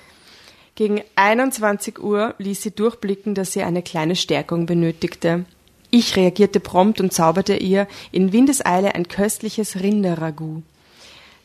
Gegen 0.74 1.02
21 1.16 1.98
Uhr 1.98 2.34
ließ 2.38 2.62
sie 2.62 2.70
durchblicken, 2.70 3.34
dass 3.34 3.52
sie 3.52 3.62
eine 3.62 3.82
kleine 3.82 4.16
Stärkung 4.16 4.66
benötigte. 4.66 5.44
Ich 5.90 6.16
reagierte 6.16 6.60
prompt 6.60 7.00
und 7.00 7.12
zauberte 7.12 7.56
ihr 7.56 7.88
in 8.12 8.32
Windeseile 8.32 8.94
ein 8.94 9.08
köstliches 9.08 9.80
Rinderragout. 9.80 10.62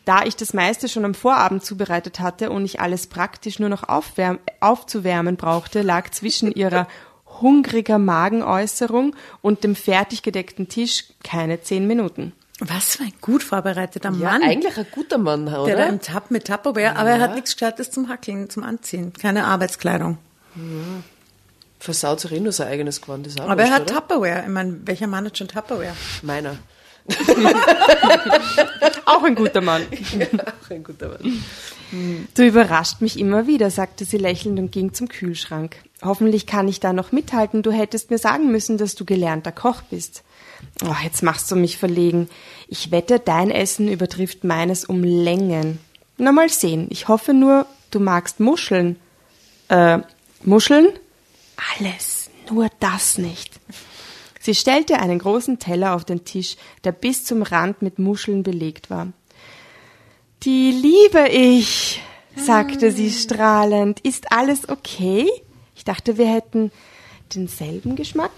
Da 0.06 0.24
ich 0.26 0.36
das 0.36 0.54
meiste 0.54 0.90
schon 0.90 1.06
am 1.06 1.14
Vorabend 1.14 1.64
zubereitet 1.64 2.20
hatte 2.20 2.50
und 2.50 2.66
ich 2.66 2.80
alles 2.82 3.08
praktisch 3.08 3.60
nur 3.60 3.70
noch 3.70 3.88
aufwärm 3.88 4.40
aufzuwärmen 4.60 5.38
brauchte, 5.38 5.82
lag 5.82 6.10
zwischen 6.12 6.52
ihrer 6.56 6.88
hungriger 7.42 7.98
Magenäußerung 7.98 9.16
und 9.42 9.64
dem 9.64 9.76
fertig 9.76 10.22
gedeckten 10.24 10.68
Tisch 10.70 11.06
keine 11.24 11.62
zehn 11.62 11.88
Minuten. 11.88 12.34
Was 12.60 12.98
für 12.98 13.04
ein 13.04 13.14
gut 13.22 13.42
vorbereiteter 13.44 14.12
Ja, 14.12 14.32
Mann. 14.32 14.44
eigentlich 14.44 14.78
ein 14.78 14.86
guter 14.92 15.18
Mann, 15.18 15.46
der 15.48 15.54
da 15.56 15.62
oder? 15.64 15.88
im 15.88 16.00
Tab 16.00 16.30
mit 16.32 16.46
Tupperware, 16.48 16.96
aber 16.96 17.10
er 17.10 17.20
hat 17.20 17.34
nichts 17.36 17.54
Gescheites 17.54 17.90
zum 17.90 18.10
Hackeln, 18.10 18.50
zum 18.50 18.64
Anziehen. 18.64 19.12
Keine 19.14 19.46
Arbeitskleidung. 19.46 20.20
Versaut 21.80 22.20
sich 22.20 22.32
eh 22.32 22.40
nur 22.40 22.52
sein 22.54 22.68
eigenes 22.68 23.02
Gewand, 23.02 23.28
Aber 23.42 23.64
er 23.64 23.72
hat 23.72 23.82
oder? 23.92 23.96
Tupperware. 23.96 24.44
Ich 24.44 24.50
meine, 24.50 24.80
welcher 24.86 25.08
Mann 25.08 25.26
hat 25.26 25.38
schon 25.38 25.48
Tupperware? 25.48 25.96
Meiner. 26.22 26.58
Auch 29.06 29.24
ein 29.24 29.36
guter 29.36 29.62
Mann. 29.62 29.84
Auch 29.84 30.70
ein 30.70 30.84
guter 30.84 31.10
Mann. 31.10 31.44
Du 32.34 32.44
überrascht 32.44 33.02
mich 33.02 33.20
immer 33.20 33.46
wieder, 33.46 33.70
sagte 33.70 34.06
sie 34.06 34.18
lächelnd 34.18 34.58
und 34.60 34.72
ging 34.72 34.94
zum 34.94 35.10
Kühlschrank. 35.10 35.76
Hoffentlich 36.02 36.48
kann 36.48 36.68
ich 36.68 36.80
da 36.80 36.94
noch 36.94 37.12
mithalten. 37.12 37.62
Du 37.62 37.72
hättest 37.72 38.10
mir 38.10 38.18
sagen 38.18 38.52
müssen, 38.52 38.78
dass 38.78 38.96
du 38.96 39.06
gelernter 39.06 39.52
Koch 39.52 39.82
bist. 39.84 40.24
Oh, 40.84 40.96
jetzt 41.04 41.22
machst 41.24 41.52
du 41.52 41.56
mich 41.56 41.78
verlegen. 41.78 42.30
Ich 42.68 42.92
wette, 42.92 43.20
dein 43.20 43.52
Essen 43.52 43.88
übertrifft 43.88 44.44
meines 44.44 44.86
um 44.86 45.04
Längen. 45.04 45.80
Na 46.18 46.32
mal 46.32 46.50
sehen. 46.50 46.88
Ich 46.90 47.08
hoffe 47.08 47.34
nur, 47.34 47.66
du 47.92 48.00
magst 48.00 48.40
Muscheln. 48.40 48.98
Äh, 49.68 50.00
Muscheln? 50.44 50.88
Alles, 51.80 52.30
nur 52.50 52.70
das 52.80 53.18
nicht. 53.18 53.60
Sie 54.44 54.56
stellte 54.56 55.00
einen 55.00 55.20
großen 55.20 55.58
Teller 55.58 55.96
auf 55.96 56.04
den 56.04 56.26
Tisch, 56.26 56.58
der 56.84 56.92
bis 56.92 57.24
zum 57.24 57.44
Rand 57.44 57.82
mit 57.82 57.98
Muscheln 57.98 58.44
belegt 58.44 58.90
war. 58.90 59.08
Die 60.44 60.70
liebe 60.72 61.30
ich, 61.30 62.02
sagte 62.36 62.92
sie 62.92 63.10
strahlend. 63.10 64.02
Ist 64.02 64.34
alles 64.34 64.68
okay? 64.68 65.30
Ich 65.78 65.86
dachte, 65.86 66.18
wir 66.18 66.28
hätten 66.28 66.74
denselben 67.34 67.96
Geschmack. 67.96 68.32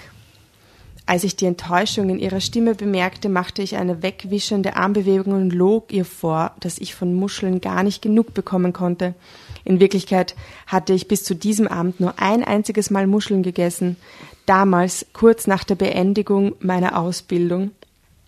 Als 1.07 1.23
ich 1.23 1.37
die 1.37 1.47
Enttäuschung 1.47 2.09
in 2.09 2.19
ihrer 2.19 2.39
Stimme 2.39 2.75
bemerkte, 2.75 3.27
machte 3.27 3.63
ich 3.63 3.75
eine 3.75 4.03
wegwischende 4.03 4.75
Armbewegung 4.75 5.33
und 5.33 5.53
log 5.53 5.91
ihr 5.91 6.05
vor, 6.05 6.51
dass 6.59 6.77
ich 6.77 6.93
von 6.93 7.15
Muscheln 7.15 7.61
gar 7.61 7.81
nicht 7.81 8.03
genug 8.03 8.35
bekommen 8.35 8.73
konnte. 8.73 9.15
In 9.63 9.79
Wirklichkeit 9.79 10.35
hatte 10.67 10.93
ich 10.93 11.07
bis 11.07 11.23
zu 11.23 11.33
diesem 11.33 11.67
Abend 11.67 11.99
nur 11.99 12.19
ein 12.19 12.43
einziges 12.43 12.91
Mal 12.91 13.07
Muscheln 13.07 13.41
gegessen, 13.41 13.97
damals 14.45 15.05
kurz 15.13 15.47
nach 15.47 15.63
der 15.63 15.75
Beendigung 15.75 16.55
meiner 16.59 16.97
Ausbildung. 16.97 17.71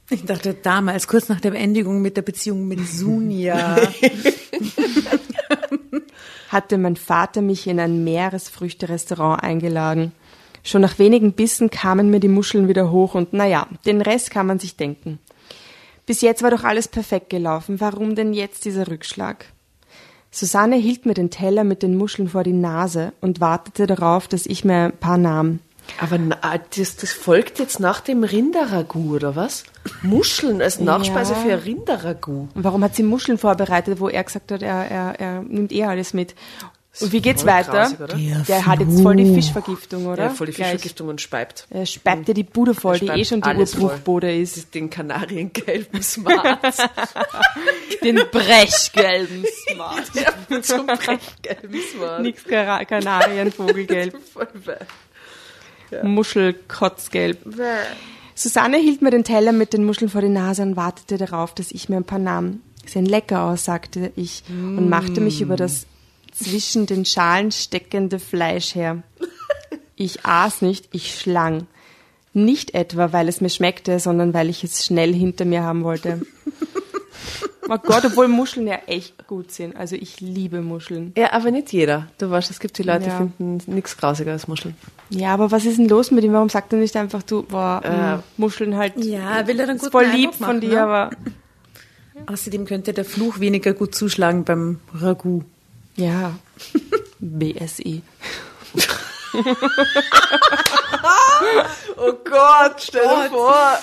Ich 0.09 0.23
dachte 0.25 0.53
damals, 0.53 1.07
kurz 1.07 1.27
nach 1.27 1.41
der 1.41 1.51
Beendigung 1.51 2.01
mit 2.01 2.15
der 2.15 2.21
Beziehung 2.21 2.67
mit 2.67 2.87
Sunja. 2.87 3.77
hatte 6.49 6.77
mein 6.77 6.95
Vater 6.95 7.41
mich 7.41 7.67
in 7.67 7.79
ein 7.79 8.03
Meeresfrüchte-Restaurant 8.03 9.43
eingeladen. 9.43 10.13
Schon 10.63 10.81
nach 10.81 10.97
wenigen 10.99 11.33
Bissen 11.33 11.69
kamen 11.69 12.09
mir 12.09 12.19
die 12.19 12.27
Muscheln 12.27 12.67
wieder 12.67 12.91
hoch 12.91 13.15
und 13.15 13.33
naja, 13.33 13.67
den 13.85 14.01
Rest 14.01 14.31
kann 14.31 14.47
man 14.47 14.59
sich 14.59 14.75
denken. 14.75 15.19
Bis 16.05 16.21
jetzt 16.21 16.41
war 16.41 16.51
doch 16.51 16.63
alles 16.63 16.87
perfekt 16.87 17.29
gelaufen. 17.29 17.79
Warum 17.79 18.15
denn 18.15 18.33
jetzt 18.33 18.65
dieser 18.65 18.87
Rückschlag? 18.87 19.45
Susanne 20.31 20.75
hielt 20.75 21.05
mir 21.05 21.13
den 21.13 21.29
Teller 21.29 21.63
mit 21.63 21.83
den 21.83 21.97
Muscheln 21.97 22.29
vor 22.29 22.43
die 22.43 22.53
Nase 22.53 23.13
und 23.21 23.41
wartete 23.41 23.87
darauf, 23.87 24.27
dass 24.27 24.45
ich 24.45 24.63
mir 24.63 24.85
ein 24.85 24.97
paar 24.97 25.17
nahm. 25.17 25.59
Aber 25.99 26.17
na, 26.17 26.37
das, 26.77 26.95
das 26.95 27.11
folgt 27.13 27.59
jetzt 27.59 27.79
nach 27.79 27.99
dem 28.01 28.23
Rinderragout, 28.23 29.15
oder 29.15 29.35
was? 29.35 29.63
Muscheln 30.01 30.61
als 30.61 30.79
Nachspeise 30.79 31.33
Ja. 31.33 31.39
für 31.39 31.53
ein 31.53 31.59
Rinderragout. 31.59 32.49
Und 32.53 32.63
warum 32.63 32.83
hat 32.83 32.95
sie 32.95 33.03
Muscheln 33.03 33.37
vorbereitet, 33.37 33.99
wo 33.99 34.09
er 34.09 34.23
gesagt 34.23 34.51
hat, 34.51 34.61
er, 34.61 34.89
er, 34.91 35.19
er 35.19 35.41
nimmt 35.41 35.71
eh 35.71 35.85
alles 35.85 36.13
mit? 36.13 36.35
Und 36.99 37.11
wie 37.11 37.21
geht's 37.21 37.45
weiter? 37.45 37.91
grausig? 37.95 37.97
Der 38.17 38.39
Der 38.47 38.65
hat 38.65 38.79
jetzt 38.79 39.01
voll 39.01 39.15
die 39.17 39.31
Fischvergiftung, 39.35 40.07
oder? 40.07 40.23
Ja, 40.23 40.29
voll 40.31 40.47
die. 40.47 40.53
Fischvergiftung 40.53 41.09
und 41.09 41.21
speibt. 41.21 41.67
Er 41.69 41.85
speibt 41.85 42.27
dir 42.27 42.33
die 42.33 42.41
Bude 42.43 42.73
voll, 42.73 42.97
die 42.97 43.07
eh 43.07 43.23
schon 43.23 43.41
die. 43.41 43.49
Urbruchbude 43.49 44.35
ist. 44.35 44.57
Das 44.57 44.69
den 44.71 44.89
kanariengelben 44.89 46.01
Smart. 46.01 46.59
Den 48.03 48.19
brechgelben 48.31 49.45
Smart. 49.73 50.03
ja, 50.15 50.33
einem 50.49 50.87
brechgelben 50.87 51.81
Smart. 51.93 52.21
Nix 52.23 52.43
Kana- 52.45 52.83
Kanarienvogelgelb. 52.85 54.15
Voll 54.33 54.47
weh. 55.91 56.03
Muschelkotzgelb. 56.03 57.37
Susanne 58.35 58.77
hielt 58.77 59.01
mir 59.01 59.11
den 59.11 59.23
Teller 59.23 59.51
mit 59.51 59.73
den 59.73 59.83
Muscheln 59.83 60.09
vor 60.09 60.21
die 60.21 60.29
Nase 60.29 60.61
und 60.61 60.75
wartete 60.75 61.17
darauf, 61.17 61.55
dass 61.55 61.71
ich 61.71 61.89
mir 61.89 61.97
ein 61.97 62.03
paar 62.03 62.19
nahm. 62.19 62.61
Sehen 62.85 63.05
lecker 63.05 63.43
aus, 63.43 63.65
sagte 63.65 64.11
ich 64.15 64.43
und 64.49 64.89
machte 64.89 65.19
mich 65.21 65.41
über 65.41 65.55
das 65.55 65.87
zwischen 66.31 66.85
den 66.85 67.03
Schalen 67.03 67.51
steckende 67.51 68.19
Fleisch 68.19 68.75
her. 68.75 69.03
Ich 69.95 70.25
aß 70.25 70.61
nicht, 70.61 70.89
ich 70.91 71.19
schlang. 71.19 71.67
Nicht 72.33 72.75
etwa, 72.75 73.11
weil 73.11 73.27
es 73.27 73.41
mir 73.41 73.49
schmeckte, 73.49 73.99
sondern 73.99 74.33
weil 74.33 74.49
ich 74.49 74.63
es 74.63 74.85
schnell 74.85 75.13
hinter 75.13 75.43
mir 75.43 75.63
haben 75.63 75.83
wollte. 75.83 76.21
Oh 77.69 77.77
Gott, 77.83 78.05
obwohl 78.05 78.27
Muscheln 78.27 78.67
ja 78.67 78.79
echt 78.87 79.27
gut 79.27 79.51
sind. 79.51 79.75
Also 79.75 79.95
ich 79.95 80.21
liebe 80.21 80.61
Muscheln. 80.61 81.11
Ja, 81.17 81.33
aber 81.33 81.51
nicht 81.51 81.73
jeder. 81.73 82.07
Du 82.17 82.29
weißt, 82.29 82.49
es 82.49 82.59
gibt 82.59 82.77
die 82.77 82.83
Leute, 82.83 83.07
Ja. 83.07 83.19
die 83.19 83.31
finden 83.37 83.73
nichts 83.73 83.97
grausiger 83.97 84.31
als 84.31 84.47
Muscheln. 84.47 84.75
Ja, 85.09 85.33
aber 85.33 85.51
was 85.51 85.65
ist 85.65 85.77
denn 85.77 85.89
los 85.89 86.11
mit 86.11 86.23
ihm? 86.23 86.33
Warum 86.33 86.49
sagt 86.49 86.71
er 86.73 86.79
nicht 86.79 86.95
einfach, 86.95 87.23
du, 87.23 87.43
boah, 87.43 87.81
Äh, 87.83 87.89
mh, 87.89 88.23
Muscheln 88.37 88.75
halt. 88.77 88.93
Ja, 89.03 89.45
will 89.47 89.59
er 89.59 89.67
dann 89.67 89.77
guten 89.77 89.91
voll 89.91 90.05
lieb 90.05 90.33
von 90.33 90.47
machen, 90.47 90.61
dir, 90.61 90.69
ne? 90.69 90.81
aber 90.81 91.09
Außerdem 92.27 92.65
könnte 92.65 92.93
der 92.93 93.05
Fluch 93.05 93.39
weniger 93.39 93.73
gut 93.73 93.93
zuschlagen 93.93 94.43
beim 94.43 94.79
Ragout. 94.93 95.43
ja. 95.95 96.31
BSE. 97.19 98.01
Oh 101.97 102.13
Gott, 102.23 102.81
stell 102.81 103.01
dir 103.01 103.29
vor. 103.29 103.77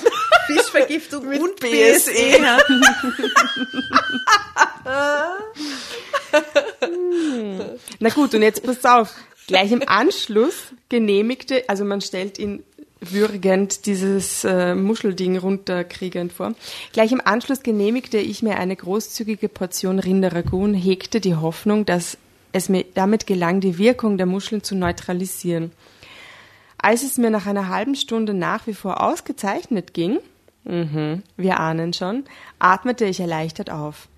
Fischvergiftung 0.47 1.27
und 1.27 1.61
BSE. 1.61 2.13
BSE. 2.13 2.39
Na 7.99 8.09
gut, 8.11 8.35
und 8.35 8.43
jetzt 8.43 8.63
pass 8.63 8.85
auf. 8.85 9.15
Gleich 9.47 9.73
im 9.73 9.83
Anschluss 9.87 10.55
genehmigte, 10.89 11.65
also 11.69 11.85
man 11.85 12.01
stellt 12.01 12.39
ihn 12.39 12.63
würgend 13.01 13.87
dieses 13.87 14.45
äh, 14.45 14.75
Muschelding 14.75 15.37
runterkriegend 15.37 16.33
vor. 16.33 16.55
Gleich 16.93 17.13
im 17.13 17.21
Anschluss 17.23 17.63
genehmigte 17.63 18.19
ich 18.19 18.43
mir 18.43 18.59
eine 18.59 18.77
großzügige 18.77 19.49
Portion 19.49 19.99
Rinderragout 19.99 20.65
und 20.65 20.75
hegte 20.75 21.21
die 21.21 21.35
Hoffnung, 21.35 21.85
dass 21.85 22.17
es 22.55 22.69
mir 22.69 22.85
damit 22.95 23.27
gelang, 23.27 23.61
die 23.61 23.79
Wirkung 23.79 24.17
der 24.17 24.27
Muscheln 24.27 24.63
zu 24.63 24.77
neutralisieren. 24.77 25.73
Als 26.79 27.03
es 27.03 27.19
mir 27.19 27.31
nach 27.31 27.47
einer 27.47 27.69
halben 27.69 27.97
Stunde 27.97 28.33
nach 28.33 28.67
wie 28.67 28.75
vor 28.75 29.03
ausgezeichnet 29.03 29.93
ging, 29.93 30.21
mhm, 30.65 31.25
wir 31.37 31.59
ahnen 31.59 31.93
schon, 31.93 32.25
atmete 32.61 33.07
ich 33.07 33.19
erleichtert 33.21 33.71
auf. 33.71 34.09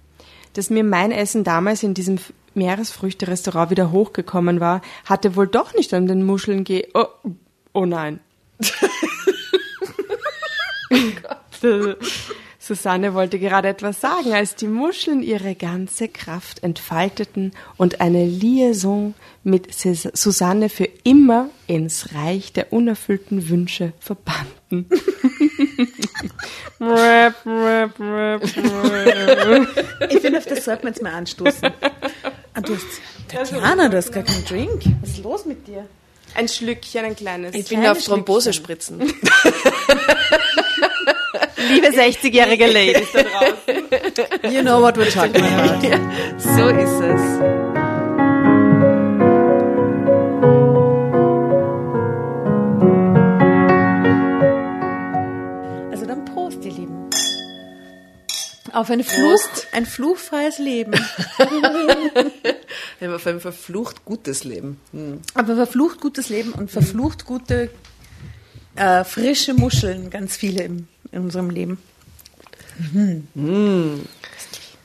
Dass 0.53 0.69
mir 0.69 0.85
mein 0.85 1.13
Essen 1.13 1.45
damals 1.45 1.83
in 1.83 1.95
diesem 1.95 2.19
Meeresfrüchte-Restaurant 2.55 3.71
wieder 3.71 3.91
hochgekommen 3.91 4.61
war, 4.61 4.83
hatte 5.07 5.35
wohl 5.35 5.49
doch 5.49 5.75
nicht 5.75 5.95
an 5.95 6.07
den 6.07 6.23
Muscheln 6.23 6.65
ge... 6.65 6.89
Oh, 6.93 7.07
oh 7.73 7.87
nein. 7.87 8.21
Susanne 12.67 13.15
wollte 13.15 13.39
gerade 13.39 13.69
etwas 13.69 14.01
sagen, 14.01 14.33
als 14.33 14.55
die 14.57 14.67
Muscheln 14.67 15.23
ihre 15.23 15.55
ganze 15.55 16.09
Kraft 16.09 16.63
entfalteten 16.63 17.53
und 17.77 18.01
eine 18.01 18.27
Liaison 18.27 19.15
mit 19.45 19.73
Sus- 19.73 20.09
Susanne 20.15 20.69
für 20.69 20.89
immer 21.05 21.49
ins 21.69 22.15
Reich 22.15 22.53
der 22.53 22.73
unerfüllten 22.73 23.49
Wünsche 23.49 23.93
verbanden. 24.01 24.89
Ich 30.11 30.21
finde, 30.21 30.39
auf 30.39 30.45
das 30.47 30.65
sollten 30.65 30.83
wir 30.85 30.91
jetzt 30.91 31.03
mal 31.03 31.13
anstoßen. 31.15 31.71
Ah, 32.55 32.61
du 32.61 32.75
hast, 32.75 32.85
Tatjana, 33.29 33.89
du 33.89 33.97
hast 33.97 34.13
gar 34.13 34.23
keinen 34.23 34.45
Drink. 34.45 34.83
Was 35.01 35.11
ist 35.11 35.23
los 35.25 35.45
mit 35.47 35.67
dir? 35.67 35.87
Ein 36.35 36.49
Schlückchen, 36.49 37.05
ein 37.05 37.17
kleines. 37.17 37.55
Ich 37.55 37.69
bin 37.69 37.87
auf 37.87 38.03
Thrombose 38.03 38.53
spritzen. 38.53 39.01
Liebe 41.69 41.89
60-jährige 41.89 42.67
Ladies 42.67 43.13
da 43.13 43.23
draußen. 43.23 44.53
You 44.53 44.63
know 44.63 44.81
what 44.81 44.97
we're 44.97 45.13
talking 45.13 45.43
about. 45.43 45.83
so 46.39 46.69
ist 46.69 47.01
es. 47.01 47.21
Also 55.91 56.07
dann 56.07 56.25
Prost, 56.25 56.65
ihr 56.65 56.73
Lieben. 56.73 57.11
Auf 58.73 58.91
ein, 58.91 59.03
Fluch, 59.03 59.41
ein 59.73 59.87
fluchfreies 59.87 60.59
Leben. 60.59 60.93
Wir 62.99 63.09
haben 63.09 63.15
auf 63.15 63.27
ein 63.27 63.41
verflucht 63.41 64.05
gutes 64.05 64.45
Leben. 64.45 64.79
Aber 65.35 65.55
verflucht 65.57 66.01
gutes 66.01 66.29
Leben 66.29 66.53
und 66.53 66.71
verflucht 66.71 67.25
gute, 67.25 67.71
äh, 68.75 69.05
frische 69.05 69.55
Muscheln, 69.55 70.11
ganz 70.11 70.37
viele 70.37 70.65
im, 70.65 70.89
in 71.17 71.23
unserem 71.23 71.51
Leben. 71.51 71.79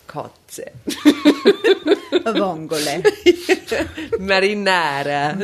Kotze. 0.07 0.65
Vongole. 2.25 3.03
Marinara. 4.19 5.37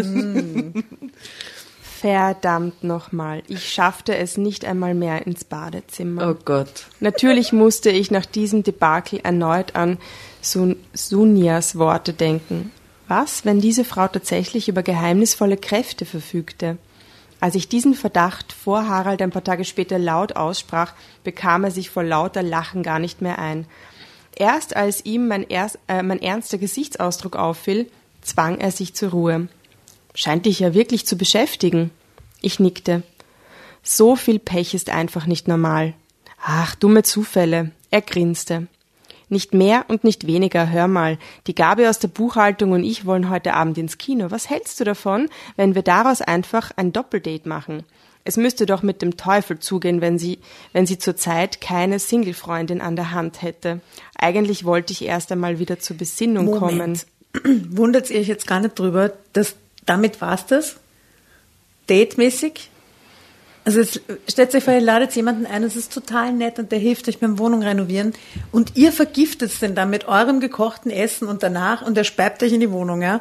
Verdammt 1.82 2.84
nochmal. 2.84 3.44
Ich 3.48 3.70
schaffte 3.70 4.16
es 4.16 4.38
nicht 4.38 4.66
einmal 4.66 4.94
mehr 4.94 5.26
ins 5.26 5.44
Badezimmer. 5.44 6.30
Oh 6.30 6.38
Gott. 6.46 6.86
Natürlich 7.00 7.52
musste 7.54 7.90
ich 7.90 8.12
nach 8.12 8.26
diesem 8.26 8.64
Debakel 8.64 9.20
erneut 9.24 9.76
an 9.76 9.98
Sun 10.42 10.78
Sunias 10.94 11.78
Worte 11.78 12.14
denken. 12.14 12.72
Was, 13.08 13.46
wenn 13.46 13.62
diese 13.62 13.84
Frau 13.86 14.08
tatsächlich 14.08 14.68
über 14.68 14.84
geheimnisvolle 14.84 15.58
Kräfte 15.58 16.06
verfügte? 16.06 16.78
Als 17.40 17.56
ich 17.56 17.70
diesen 17.70 17.94
Verdacht 17.94 18.52
vor 18.52 18.88
Harald 18.88 19.22
ein 19.22 19.32
paar 19.32 19.44
Tage 19.44 19.64
später 19.64 20.00
laut 20.00 20.36
aussprach, 20.36 20.94
bekam 21.24 21.64
er 21.64 21.72
sich 21.72 21.90
vor 21.90 22.04
lauter 22.04 22.42
Lachen 22.42 22.82
gar 22.82 23.00
nicht 23.00 23.22
mehr 23.22 23.38
ein. 23.38 23.68
Erst 24.36 24.76
als 24.76 25.06
ihm 25.06 25.28
mein, 25.28 25.44
erst, 25.44 25.80
äh, 25.88 26.04
mein 26.04 26.22
ernster 26.22 26.58
Gesichtsausdruck 26.58 27.36
auffiel, 27.36 27.90
zwang 28.22 28.60
er 28.60 28.72
sich 28.72 28.94
zur 28.96 29.12
Ruhe. 29.12 29.48
Scheint 30.14 30.46
dich 30.46 30.60
ja 30.60 30.74
wirklich 30.74 31.06
zu 31.06 31.18
beschäftigen. 31.18 31.92
Ich 32.42 32.60
nickte. 32.60 33.04
So 33.84 34.16
viel 34.16 34.40
Pech 34.40 34.74
ist 34.74 34.90
einfach 34.90 35.28
nicht 35.28 35.48
normal. 35.48 35.94
Ach, 36.44 36.76
dumme 36.76 37.04
Zufälle. 37.04 37.72
Er 37.90 38.02
grinste. 38.02 38.68
Nicht 39.30 39.54
mehr 39.54 39.86
und 39.90 40.04
nicht 40.04 40.26
weniger, 40.26 40.70
hör 40.70 40.88
mal. 40.88 41.18
Die 41.48 41.56
Gabi 41.56 41.86
aus 41.88 42.00
der 42.00 42.08
Buchhaltung 42.08 42.72
und 42.72 42.84
ich 42.84 43.06
wollen 43.06 43.30
heute 43.30 43.54
Abend 43.54 43.78
ins 43.78 43.98
Kino. 43.98 44.32
Was 44.32 44.50
hältst 44.50 44.80
du 44.80 44.86
davon, 44.86 45.30
wenn 45.58 45.76
wir 45.76 45.82
daraus 45.82 46.22
einfach 46.22 46.72
ein 46.78 46.94
Doppeldate 46.94 47.48
machen? 47.48 47.84
Es 48.24 48.36
müsste 48.36 48.66
doch 48.66 48.84
mit 48.84 49.02
dem 49.02 49.16
Teufel 49.16 49.60
zugehen, 49.60 50.02
wenn 50.02 50.20
sie, 50.20 50.40
wenn 50.74 50.86
sie 50.86 50.98
zurzeit 50.98 51.62
keine 51.62 51.98
Singlefreundin 52.00 52.82
an 52.82 52.96
der 52.96 53.12
Hand 53.12 53.42
hätte. 53.42 53.80
Eigentlich 54.18 54.66
wollte 54.66 54.92
ich 54.92 55.06
erst 55.06 55.32
einmal 55.32 55.60
wieder 55.60 55.80
zur 55.80 55.98
Besinnung 55.98 56.52
kommen. 56.52 56.78
Moment. 56.78 57.06
Wundert 57.70 58.10
ihr 58.10 58.20
euch 58.20 58.28
jetzt 58.28 58.48
gar 58.48 58.60
nicht 58.60 58.78
drüber, 58.78 59.14
dass 59.34 59.56
damit 59.86 60.20
war's 60.20 60.46
das? 60.46 60.76
Datemäßig? 61.88 62.70
Also 63.68 63.82
es, 63.82 64.00
stellt 64.30 64.56
euch 64.56 64.64
vor, 64.64 64.74
ihr 64.74 64.80
ladet 64.80 65.14
jemanden 65.14 65.46
ein, 65.46 65.62
das 65.62 65.76
ist 65.76 65.92
total 65.92 66.32
nett 66.32 66.58
und 66.58 66.72
der 66.72 66.80
hilft 66.80 67.10
euch 67.10 67.20
beim 67.20 67.38
Wohnung 67.38 67.62
renovieren 67.64 68.14
und 68.54 68.78
ihr 68.78 68.94
vergiftet 68.94 69.52
es 69.52 69.60
denn 69.60 69.76
dann 69.76 69.90
mit 69.90 70.08
eurem 70.08 70.40
gekochten 70.40 70.90
Essen 70.90 71.28
und 71.28 71.44
danach 71.44 71.82
und 71.82 71.98
er 71.98 72.06
speibt 72.06 72.42
euch 72.44 72.54
in 72.54 72.62
die 72.62 72.72
Wohnung, 72.72 73.02
ja? 73.02 73.20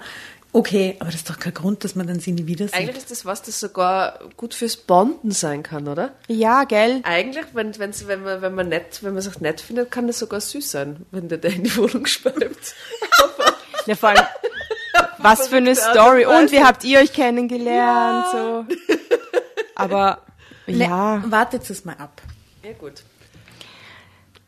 Okay, 0.52 0.94
aber 1.00 1.06
das 1.06 1.16
ist 1.16 1.30
doch 1.30 1.40
kein 1.40 1.52
Grund, 1.52 1.82
dass 1.82 1.96
man 1.96 2.06
dann 2.06 2.20
sie 2.20 2.30
nie 2.30 2.46
wieder 2.46 2.68
sieht. 2.68 2.76
Eigentlich 2.76 2.96
ist 2.96 3.10
das 3.10 3.26
was, 3.26 3.42
das 3.42 3.58
sogar 3.58 4.20
gut 4.36 4.54
fürs 4.54 4.76
Bonden 4.76 5.32
sein 5.32 5.64
kann, 5.64 5.88
oder? 5.88 6.12
Ja, 6.28 6.62
gell? 6.62 7.00
Eigentlich, 7.02 7.46
wenn, 7.52 7.76
wenn's, 7.80 8.06
wenn 8.06 8.22
man, 8.22 8.40
wenn 8.40 8.54
man 8.54 8.68
nett, 8.68 9.00
wenn 9.02 9.14
man 9.14 9.22
sich 9.22 9.40
nett 9.40 9.60
findet, 9.60 9.90
kann 9.90 10.06
das 10.06 10.20
sogar 10.20 10.40
süß 10.40 10.70
sein, 10.70 11.06
wenn 11.10 11.28
der, 11.28 11.38
der 11.38 11.54
in 11.54 11.64
die 11.64 11.76
Wohnung 11.76 12.06
speibt. 12.06 12.76
Ja, 13.86 13.96
vor 13.96 14.10
allem, 14.10 14.24
was 15.18 15.48
für 15.48 15.56
eine 15.56 15.74
Story. 15.74 16.24
und 16.24 16.52
wie 16.52 16.62
habt 16.62 16.84
ihr 16.84 17.00
euch 17.00 17.12
kennengelernt? 17.12 18.26
So. 18.30 18.64
Aber 19.74 20.22
Ne, 20.66 20.84
ja, 20.84 21.24
wartet 21.30 21.68
es 21.68 21.84
mal 21.84 21.96
ab. 21.96 22.22
ja, 22.64 22.72
gut. 22.72 23.02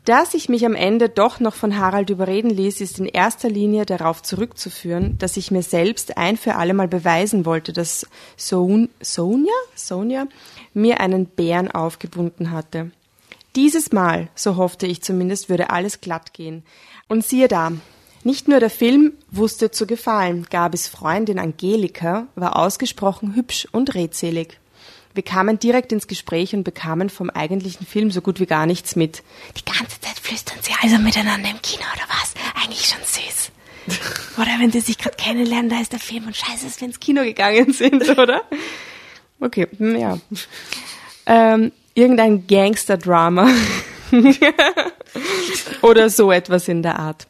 Dass 0.05 0.33
ich 0.33 0.49
mich 0.49 0.65
am 0.65 0.73
Ende 0.73 1.07
doch 1.07 1.39
noch 1.39 1.53
von 1.53 1.77
Harald 1.77 2.09
überreden 2.09 2.49
ließ, 2.49 2.81
ist 2.81 2.97
in 2.97 3.05
erster 3.05 3.47
Linie 3.47 3.85
darauf 3.85 4.23
zurückzuführen, 4.23 5.17
dass 5.19 5.37
ich 5.37 5.51
mir 5.51 5.61
selbst 5.61 6.17
ein 6.17 6.35
für 6.35 6.55
alle 6.55 6.73
Mal 6.73 6.87
beweisen 6.87 7.45
wollte, 7.45 7.73
dass 7.73 8.07
Son 8.35 8.89
Sonja, 9.01 9.53
Sonja 9.75 10.25
mir 10.73 10.99
einen 10.99 11.27
Bären 11.27 11.69
aufgebunden 11.69 12.49
hatte. 12.49 12.91
Dieses 13.55 13.91
Mal, 13.91 14.29
so 14.35 14.55
hoffte 14.55 14.87
ich 14.87 15.03
zumindest, 15.03 15.49
würde 15.49 15.69
alles 15.69 16.01
glatt 16.01 16.33
gehen. 16.33 16.63
Und 17.07 17.25
siehe 17.25 17.47
da, 17.47 17.71
nicht 18.23 18.47
nur 18.47 18.59
der 18.59 18.69
Film 18.69 19.13
wusste 19.31 19.71
zu 19.71 19.85
gefallen, 19.85 20.47
Gabis 20.49 20.87
Freundin 20.87 21.39
Angelika 21.39 22.27
war 22.35 22.57
ausgesprochen 22.57 23.35
hübsch 23.35 23.67
und 23.71 23.95
redselig. 23.95 24.58
Wir 25.19 25.25
kamen 25.25 25.59
direkt 25.59 25.91
ins 25.91 26.07
Gespräch 26.07 26.55
und 26.55 26.63
bekamen 26.63 27.09
vom 27.09 27.29
eigentlichen 27.29 27.85
Film 27.85 28.09
so 28.09 28.21
gut 28.21 28.39
wie 28.39 28.45
gar 28.45 28.65
nichts 28.65 28.95
mit. 28.95 29.21
Die 29.57 29.65
ganze 29.65 29.99
Zeit 29.99 30.17
flüstern 30.17 30.57
sie 30.61 30.71
also 30.81 30.97
miteinander 30.97 31.49
im 31.49 31.61
Kino 31.61 31.83
oder 31.93 32.05
was? 32.07 32.35
Eigentlich 32.55 32.85
schon 32.85 33.01
süß. 33.03 33.51
Oder 34.37 34.51
wenn 34.61 34.71
sie 34.71 34.79
sich 34.79 34.97
gerade 34.97 35.17
kennenlernen, 35.17 35.69
da 35.69 35.81
ist 35.81 35.91
der 35.91 35.99
Film 35.99 36.25
und 36.27 36.37
scheiße 36.37 36.65
ist, 36.65 36.79
wenn 36.79 36.87
ins 36.91 37.01
Kino 37.01 37.23
gegangen 37.23 37.73
sind, 37.73 38.07
oder? 38.17 38.43
Okay, 39.41 39.67
hm, 39.77 39.97
ja. 39.97 40.17
Ähm, 41.25 41.73
irgendein 41.95 42.47
Gangster-Drama. 42.47 43.49
oder 45.81 46.09
so 46.09 46.31
etwas 46.31 46.69
in 46.69 46.81
der 46.81 46.97
Art. 46.97 47.27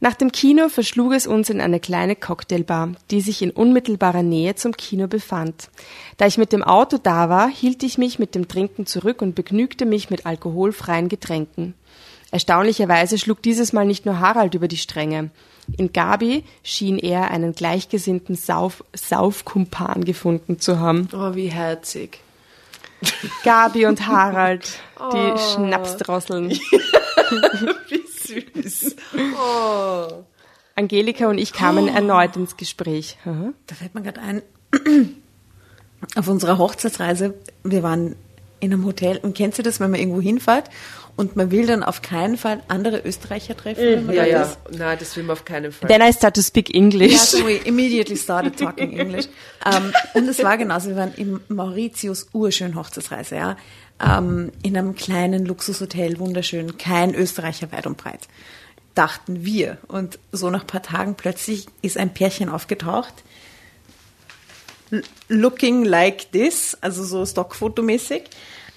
Nach 0.00 0.14
dem 0.14 0.30
Kino 0.30 0.68
verschlug 0.68 1.12
es 1.12 1.26
uns 1.26 1.48
in 1.48 1.60
eine 1.60 1.80
kleine 1.80 2.16
Cocktailbar, 2.16 2.92
die 3.10 3.20
sich 3.20 3.42
in 3.42 3.50
unmittelbarer 3.50 4.22
Nähe 4.22 4.54
zum 4.54 4.76
Kino 4.76 5.06
befand. 5.06 5.70
Da 6.16 6.26
ich 6.26 6.38
mit 6.38 6.52
dem 6.52 6.62
Auto 6.62 6.98
da 7.02 7.28
war, 7.28 7.48
hielt 7.48 7.82
ich 7.82 7.96
mich 7.96 8.18
mit 8.18 8.34
dem 8.34 8.48
Trinken 8.48 8.86
zurück 8.86 9.22
und 9.22 9.34
begnügte 9.34 9.86
mich 9.86 10.10
mit 10.10 10.26
alkoholfreien 10.26 11.08
Getränken. 11.08 11.74
Erstaunlicherweise 12.30 13.18
schlug 13.18 13.40
dieses 13.40 13.72
Mal 13.72 13.86
nicht 13.86 14.04
nur 14.04 14.20
Harald 14.20 14.54
über 14.54 14.68
die 14.68 14.76
Stränge. 14.76 15.30
In 15.78 15.92
Gabi 15.92 16.44
schien 16.62 16.98
er 16.98 17.30
einen 17.30 17.54
gleichgesinnten 17.54 18.34
Sauf 18.34 18.84
Saufkumpan 18.92 20.04
gefunden 20.04 20.58
zu 20.58 20.78
haben. 20.78 21.08
Oh, 21.12 21.34
wie 21.34 21.48
herzig. 21.48 22.20
Gabi 23.44 23.86
und 23.86 24.06
Harald, 24.06 24.78
die 25.12 25.32
oh. 25.32 25.36
Schnapsdrosseln. 25.36 26.50
süß. 28.26 28.96
Oh. 29.38 30.24
Angelika 30.74 31.28
und 31.28 31.38
ich 31.38 31.52
kamen 31.52 31.88
oh. 31.88 31.92
erneut 31.92 32.36
ins 32.36 32.56
Gespräch. 32.56 33.16
Da 33.24 33.74
fällt 33.74 33.94
mir 33.94 34.02
gerade 34.02 34.20
ein, 34.20 34.42
auf 36.16 36.28
unserer 36.28 36.58
Hochzeitsreise, 36.58 37.34
wir 37.64 37.82
waren 37.82 38.16
in 38.60 38.72
einem 38.72 38.84
Hotel 38.84 39.18
und 39.18 39.36
kennst 39.36 39.58
du 39.58 39.62
das, 39.62 39.80
wenn 39.80 39.90
man 39.90 40.00
irgendwo 40.00 40.20
hinfährt 40.20 40.70
und 41.16 41.34
man 41.36 41.50
will 41.50 41.66
dann 41.66 41.82
auf 41.82 42.02
keinen 42.02 42.36
Fall 42.36 42.62
andere 42.68 43.00
Österreicher 43.00 43.56
treffen? 43.56 44.06
Mhm. 44.06 44.12
Ja, 44.12 44.24
ja, 44.24 44.42
ist? 44.42 44.58
nein, 44.70 44.96
das 44.98 45.16
will 45.16 45.24
man 45.24 45.32
auf 45.32 45.44
keinen 45.44 45.72
Fall. 45.72 45.88
Then 45.88 46.02
I 46.02 46.12
start 46.12 46.36
to 46.36 46.42
speak 46.42 46.74
English. 46.74 47.12
Yeah, 47.12 47.20
so 47.20 47.46
we 47.46 47.56
immediately 47.64 48.16
started 48.16 48.58
talking 48.58 48.98
English. 48.98 49.26
Um, 49.64 49.92
und 50.14 50.28
es 50.28 50.42
war 50.42 50.56
genauso, 50.58 50.88
wir 50.88 50.96
waren 50.96 51.14
im 51.16 51.40
Mauritius 51.48 52.28
urschön 52.32 52.74
Hochzeitsreise, 52.76 53.36
ja 53.36 53.56
ähm, 54.00 54.52
in 54.62 54.76
einem 54.76 54.94
kleinen 54.94 55.46
Luxushotel, 55.46 56.18
wunderschön, 56.18 56.76
kein 56.78 57.14
Österreicher 57.14 57.72
weit 57.72 57.86
und 57.86 57.96
breit. 57.96 58.28
Dachten 58.94 59.44
wir. 59.44 59.78
Und 59.88 60.18
so 60.32 60.50
nach 60.50 60.62
ein 60.62 60.66
paar 60.66 60.82
Tagen 60.82 61.14
plötzlich 61.14 61.66
ist 61.82 61.98
ein 61.98 62.12
Pärchen 62.14 62.48
aufgetaucht, 62.48 63.12
looking 65.28 65.84
like 65.84 66.30
this, 66.32 66.76
also 66.80 67.04
so 67.04 67.26
stockfotomäßig, 67.26 68.24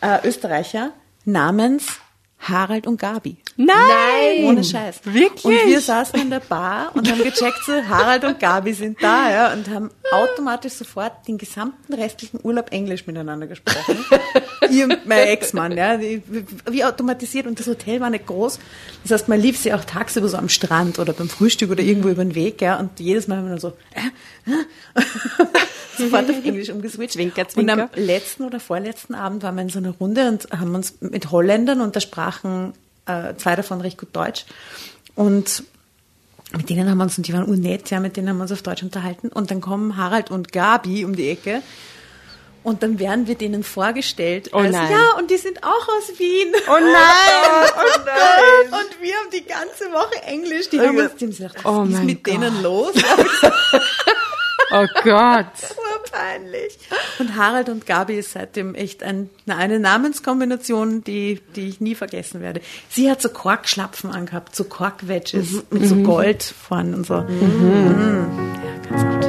äh, 0.01 0.27
Österreicher, 0.27 0.91
namens 1.25 1.99
Harald 2.39 2.87
und 2.87 2.99
Gabi. 2.99 3.37
Nein! 3.57 4.45
Ohne 4.45 4.63
Scheiß. 4.63 5.01
Wirklich? 5.03 5.43
Und 5.43 5.67
wir 5.67 5.81
saßen 5.81 6.19
in 6.19 6.29
der 6.29 6.39
Bar 6.39 6.91
und 6.95 7.09
haben 7.11 7.21
gecheckt, 7.21 7.59
so 7.65 7.73
Harald 7.73 8.23
und 8.23 8.39
Gabi 8.39 8.73
sind 8.73 9.01
da, 9.03 9.29
ja, 9.29 9.53
und 9.53 9.69
haben 9.69 9.91
automatisch 10.11 10.73
sofort 10.73 11.27
den 11.27 11.37
gesamten 11.37 11.93
restlichen 11.93 12.39
Urlaub 12.41 12.71
Englisch 12.71 13.05
miteinander 13.05 13.47
gesprochen. 13.47 13.97
Ihr 14.71 14.85
und 14.85 15.05
mein 15.05 15.27
Ex-Mann, 15.27 15.75
ja, 15.75 15.99
wie, 15.99 16.83
automatisiert. 16.83 17.47
Und 17.47 17.59
das 17.59 17.67
Hotel 17.67 17.99
war 17.99 18.09
nicht 18.09 18.25
groß. 18.25 18.59
Das 19.03 19.11
heißt, 19.11 19.27
man 19.27 19.39
lief 19.39 19.57
sie 19.57 19.73
auch 19.73 19.83
tagsüber 19.83 20.27
so 20.29 20.37
am 20.37 20.49
Strand 20.49 20.99
oder 20.99 21.13
beim 21.13 21.29
Frühstück 21.29 21.71
oder 21.71 21.83
irgendwo 21.83 22.09
über 22.09 22.23
den 22.23 22.35
Weg, 22.35 22.61
ja, 22.61 22.79
und 22.79 22.99
jedes 22.99 23.27
Mal 23.27 23.37
haben 23.37 23.45
wir 23.45 23.51
dann 23.51 23.59
so, 23.59 23.73
äh, 23.93 24.51
äh, 24.51 25.03
sofort 25.97 26.29
auf 26.29 26.45
Englisch 26.45 26.69
umgeswitcht. 26.69 27.13
Zwinker, 27.13 27.47
zwinker. 27.47 27.73
Und 27.73 27.79
am 27.81 27.89
letzten 27.95 28.43
oder 28.43 28.59
vorletzten 28.59 29.13
Abend 29.13 29.43
waren 29.43 29.55
wir 29.55 29.61
in 29.63 29.69
so 29.69 29.79
einer 29.79 29.91
Runde 29.91 30.27
und 30.27 30.47
haben 30.51 30.73
uns 30.75 30.95
mit 31.01 31.31
Holländern 31.31 31.81
und 31.81 31.95
da 31.95 31.99
sprachen 32.29 32.73
äh, 33.05 33.35
zwei 33.37 33.55
davon 33.55 33.81
recht 33.81 33.97
gut 33.97 34.09
Deutsch. 34.13 34.45
Und 35.15 35.63
mit 36.51 36.69
denen 36.69 36.89
haben 36.89 36.97
wir 36.97 37.03
uns, 37.03 37.17
und 37.17 37.27
die 37.27 37.33
waren 37.33 37.45
unnett, 37.45 37.89
ja, 37.89 37.99
mit 37.99 38.17
denen 38.17 38.29
haben 38.29 38.37
wir 38.37 38.43
uns 38.43 38.51
auf 38.51 38.61
Deutsch 38.61 38.83
unterhalten. 38.83 39.29
Und 39.29 39.51
dann 39.51 39.61
kommen 39.61 39.97
Harald 39.97 40.31
und 40.31 40.51
Gabi 40.51 41.05
um 41.05 41.15
die 41.15 41.29
Ecke. 41.29 41.61
Und 42.61 42.83
dann 42.83 42.99
werden 42.99 43.25
wir 43.25 43.35
denen 43.35 43.63
vorgestellt. 43.63 44.49
Oh 44.53 44.57
als, 44.57 44.73
nein. 44.73 44.91
Ja, 44.91 45.17
und 45.17 45.31
die 45.31 45.37
sind 45.37 45.63
auch 45.63 45.87
aus 45.87 46.19
Wien. 46.19 46.53
Oh 46.67 46.71
nein! 46.71 46.83
oh 47.77 47.99
nein! 48.05 48.73
Und 48.73 49.01
wir 49.01 49.15
haben 49.15 49.29
die 49.31 49.45
ganze 49.45 49.85
Woche 49.91 50.21
Englisch. 50.23 50.69
Die 50.69 50.79
haben 50.79 50.97
uns, 50.97 51.15
die 51.15 51.25
haben 51.25 51.31
gesagt, 51.31 51.63
was 51.63 51.73
oh 51.73 51.83
ist 51.83 52.03
mit 52.03 52.23
Gott. 52.23 52.33
denen 52.33 52.61
los? 52.61 52.93
Oh 54.71 54.85
Gott. 55.03 55.45
Urpeinlich. 55.93 56.77
Und 57.19 57.35
Harald 57.35 57.69
und 57.69 57.85
Gabi 57.85 58.15
ist 58.15 58.33
seitdem 58.33 58.75
echt 58.75 59.03
ein, 59.03 59.29
eine 59.47 59.79
Namenskombination, 59.79 61.03
die, 61.03 61.41
die 61.55 61.69
ich 61.69 61.81
nie 61.81 61.95
vergessen 61.95 62.41
werde. 62.41 62.61
Sie 62.89 63.09
hat 63.09 63.21
so 63.21 63.29
Korkschlapfen 63.29 64.11
angehabt, 64.11 64.55
so 64.55 64.63
Korkwedges 64.63 65.51
mhm. 65.51 65.63
mit 65.71 65.87
so 65.87 65.95
Gold 65.97 66.43
vorne 66.43 66.95
und 66.95 67.05
so. 67.05 67.21
Mhm. 67.21 67.27
Mhm. 67.29 68.55
Ja, 68.63 68.89
ganz 68.89 69.25
gut. 69.25 69.28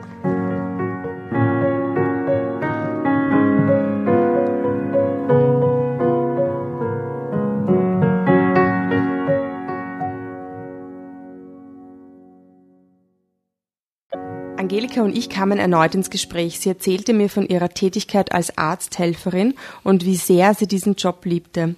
Angelika 14.71 15.01
und 15.01 15.17
ich 15.17 15.27
kamen 15.27 15.59
erneut 15.59 15.95
ins 15.95 16.09
Gespräch. 16.09 16.61
Sie 16.61 16.69
erzählte 16.69 17.11
mir 17.11 17.27
von 17.27 17.45
ihrer 17.45 17.67
Tätigkeit 17.67 18.31
als 18.31 18.57
Arzthelferin 18.57 19.55
und 19.83 20.05
wie 20.05 20.15
sehr 20.15 20.53
sie 20.53 20.65
diesen 20.65 20.95
Job 20.95 21.25
liebte. 21.25 21.75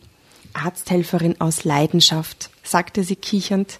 Arzthelferin 0.54 1.42
aus 1.42 1.64
Leidenschaft, 1.64 2.52
sagte 2.62 3.04
sie 3.04 3.16
kichernd. 3.16 3.80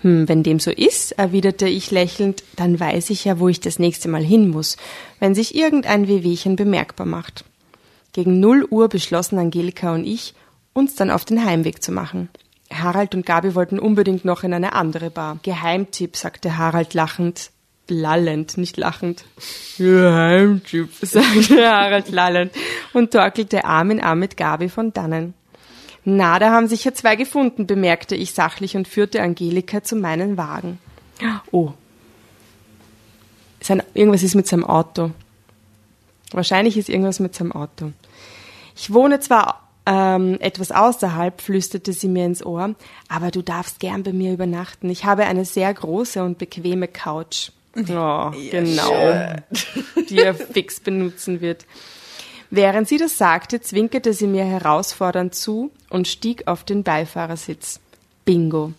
Hm, 0.00 0.28
wenn 0.28 0.42
dem 0.42 0.58
so 0.58 0.72
ist, 0.72 1.12
erwiderte 1.12 1.68
ich 1.68 1.92
lächelnd, 1.92 2.42
dann 2.56 2.80
weiß 2.80 3.10
ich 3.10 3.24
ja, 3.24 3.38
wo 3.38 3.48
ich 3.48 3.60
das 3.60 3.78
nächste 3.78 4.08
Mal 4.08 4.24
hin 4.24 4.48
muss, 4.48 4.76
wenn 5.20 5.36
sich 5.36 5.54
irgendein 5.54 6.08
Wehwehchen 6.08 6.56
bemerkbar 6.56 7.06
macht. 7.06 7.44
Gegen 8.12 8.40
null 8.40 8.66
Uhr 8.68 8.88
beschlossen 8.88 9.38
Angelika 9.38 9.94
und 9.94 10.04
ich, 10.04 10.34
uns 10.72 10.96
dann 10.96 11.12
auf 11.12 11.24
den 11.24 11.44
Heimweg 11.44 11.80
zu 11.80 11.92
machen. 11.92 12.28
Harald 12.72 13.14
und 13.14 13.24
Gabi 13.24 13.54
wollten 13.54 13.78
unbedingt 13.78 14.24
noch 14.24 14.42
in 14.42 14.52
eine 14.52 14.72
andere 14.72 15.10
Bar. 15.10 15.38
Geheimtipp, 15.44 16.16
sagte 16.16 16.56
Harald 16.58 16.92
lachend. 16.92 17.51
Lallend, 17.88 18.56
nicht 18.58 18.76
lachend. 18.76 19.24
Geheimtipp, 19.78 20.90
sagte 21.02 21.68
Harald 21.68 22.10
lallend 22.10 22.52
und 22.92 23.12
torkelte 23.12 23.64
Arm 23.64 23.90
in 23.90 24.00
Arm 24.00 24.18
mit 24.18 24.36
Gabi 24.36 24.68
von 24.68 24.92
dannen. 24.92 25.34
Na, 26.04 26.38
da 26.38 26.50
haben 26.50 26.66
sich 26.66 26.84
ja 26.84 26.92
zwei 26.92 27.16
gefunden, 27.16 27.66
bemerkte 27.66 28.16
ich 28.16 28.32
sachlich 28.32 28.76
und 28.76 28.88
führte 28.88 29.22
Angelika 29.22 29.82
zu 29.82 29.94
meinem 29.96 30.36
Wagen. 30.36 30.78
Oh. 31.52 31.72
Sein, 33.60 33.82
irgendwas 33.94 34.24
ist 34.24 34.34
mit 34.34 34.48
seinem 34.48 34.64
Auto. 34.64 35.12
Wahrscheinlich 36.32 36.76
ist 36.76 36.88
irgendwas 36.88 37.20
mit 37.20 37.34
seinem 37.34 37.52
Auto. 37.52 37.92
Ich 38.74 38.92
wohne 38.92 39.20
zwar 39.20 39.68
ähm, 39.86 40.38
etwas 40.40 40.72
außerhalb, 40.72 41.40
flüsterte 41.40 41.92
sie 41.92 42.08
mir 42.08 42.24
ins 42.24 42.44
Ohr, 42.44 42.74
aber 43.08 43.30
du 43.30 43.42
darfst 43.42 43.78
gern 43.78 44.02
bei 44.02 44.12
mir 44.12 44.32
übernachten. 44.32 44.90
Ich 44.90 45.04
habe 45.04 45.24
eine 45.24 45.44
sehr 45.44 45.72
große 45.72 46.22
und 46.22 46.38
bequeme 46.38 46.88
Couch. 46.88 47.50
Oh, 47.76 48.30
genau. 48.50 49.34
Die 50.08 50.18
er 50.18 50.34
fix 50.34 50.80
benutzen 50.80 51.40
wird. 51.40 51.64
Während 52.50 52.86
sie 52.86 52.98
das 52.98 53.16
sagte, 53.16 53.62
zwinkerte 53.62 54.12
sie 54.12 54.26
mir 54.26 54.44
herausfordernd 54.44 55.34
zu 55.34 55.70
und 55.88 56.06
stieg 56.06 56.46
auf 56.46 56.64
den 56.64 56.82
Beifahrersitz. 56.82 57.80
Bingo. 58.26 58.72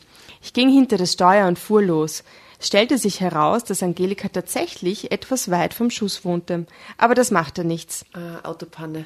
Ich 0.43 0.53
ging 0.53 0.69
hinter 0.69 0.97
das 0.97 1.13
Steuer 1.13 1.47
und 1.47 1.57
fuhr 1.57 1.81
los. 1.81 2.23
Es 2.59 2.67
stellte 2.67 2.97
sich 2.97 3.19
heraus, 3.19 3.63
dass 3.63 3.81
Angelika 3.81 4.29
tatsächlich 4.29 5.11
etwas 5.11 5.49
weit 5.49 5.73
vom 5.73 5.89
Schuss 5.89 6.23
wohnte. 6.23 6.67
Aber 6.97 7.15
das 7.15 7.31
machte 7.31 7.65
nichts. 7.65 8.05
Äh, 8.13 8.45
Autopanne. 8.45 9.05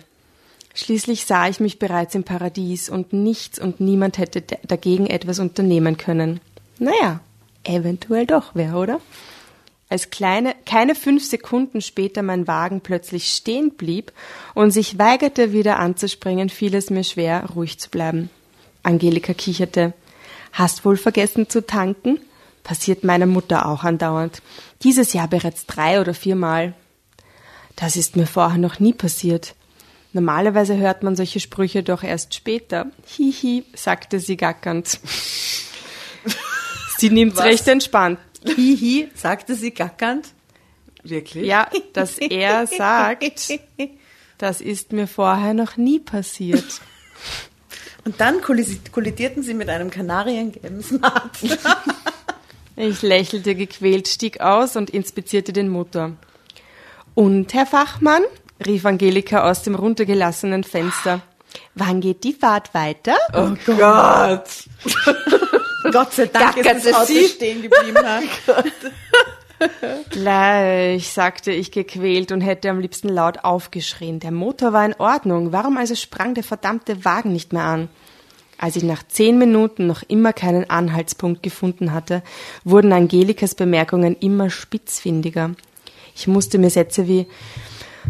Schließlich 0.74 1.26
sah 1.26 1.48
ich 1.48 1.60
mich 1.60 1.80
bereits 1.80 2.14
im 2.14 2.24
Paradies 2.24 2.90
und 2.90 3.14
nichts 3.14 3.58
und 3.58 3.80
niemand 3.80 4.18
hätte 4.20 4.42
dagegen 4.42 5.08
etwas 5.08 5.40
unternehmen 5.40 5.98
können. 5.98 6.40
Naja, 6.78 7.22
eventuell 7.64 8.28
doch 8.28 8.52
wer, 8.54 8.76
oder? 8.76 9.00
Als 9.90 10.10
kleine, 10.10 10.54
keine 10.66 10.96
fünf 10.96 11.26
Sekunden 11.26 11.82
später 11.82 12.22
mein 12.22 12.46
Wagen 12.48 12.82
plötzlich 12.82 13.32
stehen 13.32 13.72
blieb 13.72 14.12
und 14.54 14.72
sich 14.72 15.00
weigerte, 15.00 15.54
wieder 15.54 15.80
anzuspringen, 15.80 16.50
fiel 16.50 16.76
es 16.76 16.90
mir 16.90 17.06
schwer, 17.06 17.46
ruhig 17.56 17.80
zu 17.80 17.90
bleiben. 17.90 18.30
Angelika 18.84 19.34
kicherte. 19.34 19.94
Hast 20.52 20.84
wohl 20.84 20.98
vergessen 20.98 21.50
zu 21.50 21.66
tanken? 21.66 22.20
Passiert 22.64 23.06
meiner 23.06 23.26
Mutter 23.28 23.66
auch 23.66 23.86
andauernd. 23.86 24.42
Dieses 24.84 25.14
Jahr 25.14 25.30
bereits 25.30 25.66
drei 25.66 26.02
oder 26.02 26.14
viermal. 26.14 26.74
Das 27.78 27.96
ist 27.96 28.18
mir 28.18 28.28
vorher 28.28 28.58
noch 28.58 28.80
nie 28.80 28.94
passiert. 28.94 29.56
Normalerweise 30.12 30.76
hört 30.78 31.04
man 31.04 31.16
solche 31.16 31.40
Sprüche 31.40 31.84
doch 31.84 32.04
erst 32.04 32.34
später. 32.34 32.88
Hihi, 33.06 33.64
sagte 33.74 34.20
sie 34.20 34.36
gackernd. 34.36 35.00
sie 36.98 37.10
nimmt's 37.10 37.40
recht 37.40 37.68
entspannt. 37.68 38.20
Hihi, 38.46 39.10
sagte 39.16 39.56
sie 39.56 39.72
gackernd. 39.72 40.30
Wirklich? 41.04 41.46
Ja, 41.46 41.70
dass 41.94 42.18
er 42.18 42.68
sagt, 42.68 43.60
das 44.38 44.62
ist 44.62 44.92
mir 44.92 45.08
vorher 45.08 45.54
noch 45.54 45.78
nie 45.78 46.00
passiert. 46.00 46.82
Und 48.06 48.22
dann 48.22 48.42
kollidierten 48.42 49.44
sie 49.44 49.54
mit 49.54 49.70
einem 49.70 49.90
kanariengelben 49.90 50.82
Smart. 50.82 51.32
ich 52.76 53.02
lächelte 53.02 53.56
gequält, 53.56 54.08
stieg 54.08 54.40
aus 54.40 54.76
und 54.76 54.90
inspizierte 54.90 55.54
den 55.54 55.70
Motor. 55.70 56.14
Und, 57.16 57.54
Herr 57.54 57.66
Fachmann? 57.66 58.24
rief 58.66 58.86
Angelika 58.86 59.50
aus 59.50 59.64
dem 59.64 59.76
runtergelassenen 59.76 60.64
Fenster. 60.64 61.22
Wann 61.76 62.02
geht 62.02 62.24
die 62.24 62.34
Fahrt 62.34 62.74
weiter? 62.74 63.16
Oh 63.34 63.54
Gott! 63.66 64.66
Gott 65.06 65.62
sei 66.12 66.26
Dank 66.28 66.56
Gackerte 66.56 66.78
ist 66.78 66.86
das 66.88 66.94
Auto 66.94 67.06
sie? 67.06 67.28
stehen 67.28 67.62
geblieben. 67.62 67.98
Gleich, 70.10 71.10
sagte 71.12 71.52
ich 71.52 71.72
gequält 71.72 72.32
und 72.32 72.42
hätte 72.42 72.70
am 72.70 72.80
liebsten 72.80 73.10
laut 73.10 73.44
aufgeschrien. 73.44 74.20
Der 74.20 74.32
Motor 74.32 74.74
war 74.74 74.86
in 74.86 74.96
Ordnung. 74.96 75.52
Warum 75.52 75.78
also 75.78 75.96
sprang 75.96 76.34
der 76.34 76.44
verdammte 76.44 77.04
Wagen 77.06 77.34
nicht 77.34 77.54
mehr 77.54 77.64
an? 77.64 77.90
Als 78.60 78.76
ich 78.76 78.84
nach 78.84 79.04
zehn 79.08 79.38
Minuten 79.38 79.86
noch 79.86 80.02
immer 80.08 80.34
keinen 80.34 80.70
Anhaltspunkt 80.70 81.44
gefunden 81.44 81.94
hatte, 81.94 82.24
wurden 82.64 82.92
Angelikas 82.92 83.54
Bemerkungen 83.54 84.16
immer 84.20 84.50
spitzfindiger. 84.50 85.52
Ich 86.16 86.28
musste 86.28 86.58
mir 86.58 86.72
Sätze 86.72 87.08
wie 87.08 87.28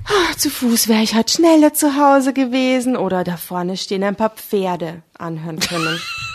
"Ah, 0.05 0.38
zu 0.38 0.49
Fuß 0.49 0.88
wäre 0.88 1.03
ich 1.03 1.15
halt 1.15 1.32
schneller 1.32 1.74
zu 1.74 1.97
Hause 1.97 2.32
gewesen 2.32 2.95
oder 2.95 3.26
da 3.26 3.36
vorne 3.36 3.76
stehen 3.76 4.03
ein 4.03 4.15
paar 4.15 4.30
Pferde 4.30 5.01
anhören 5.18 5.59
können. 5.59 5.99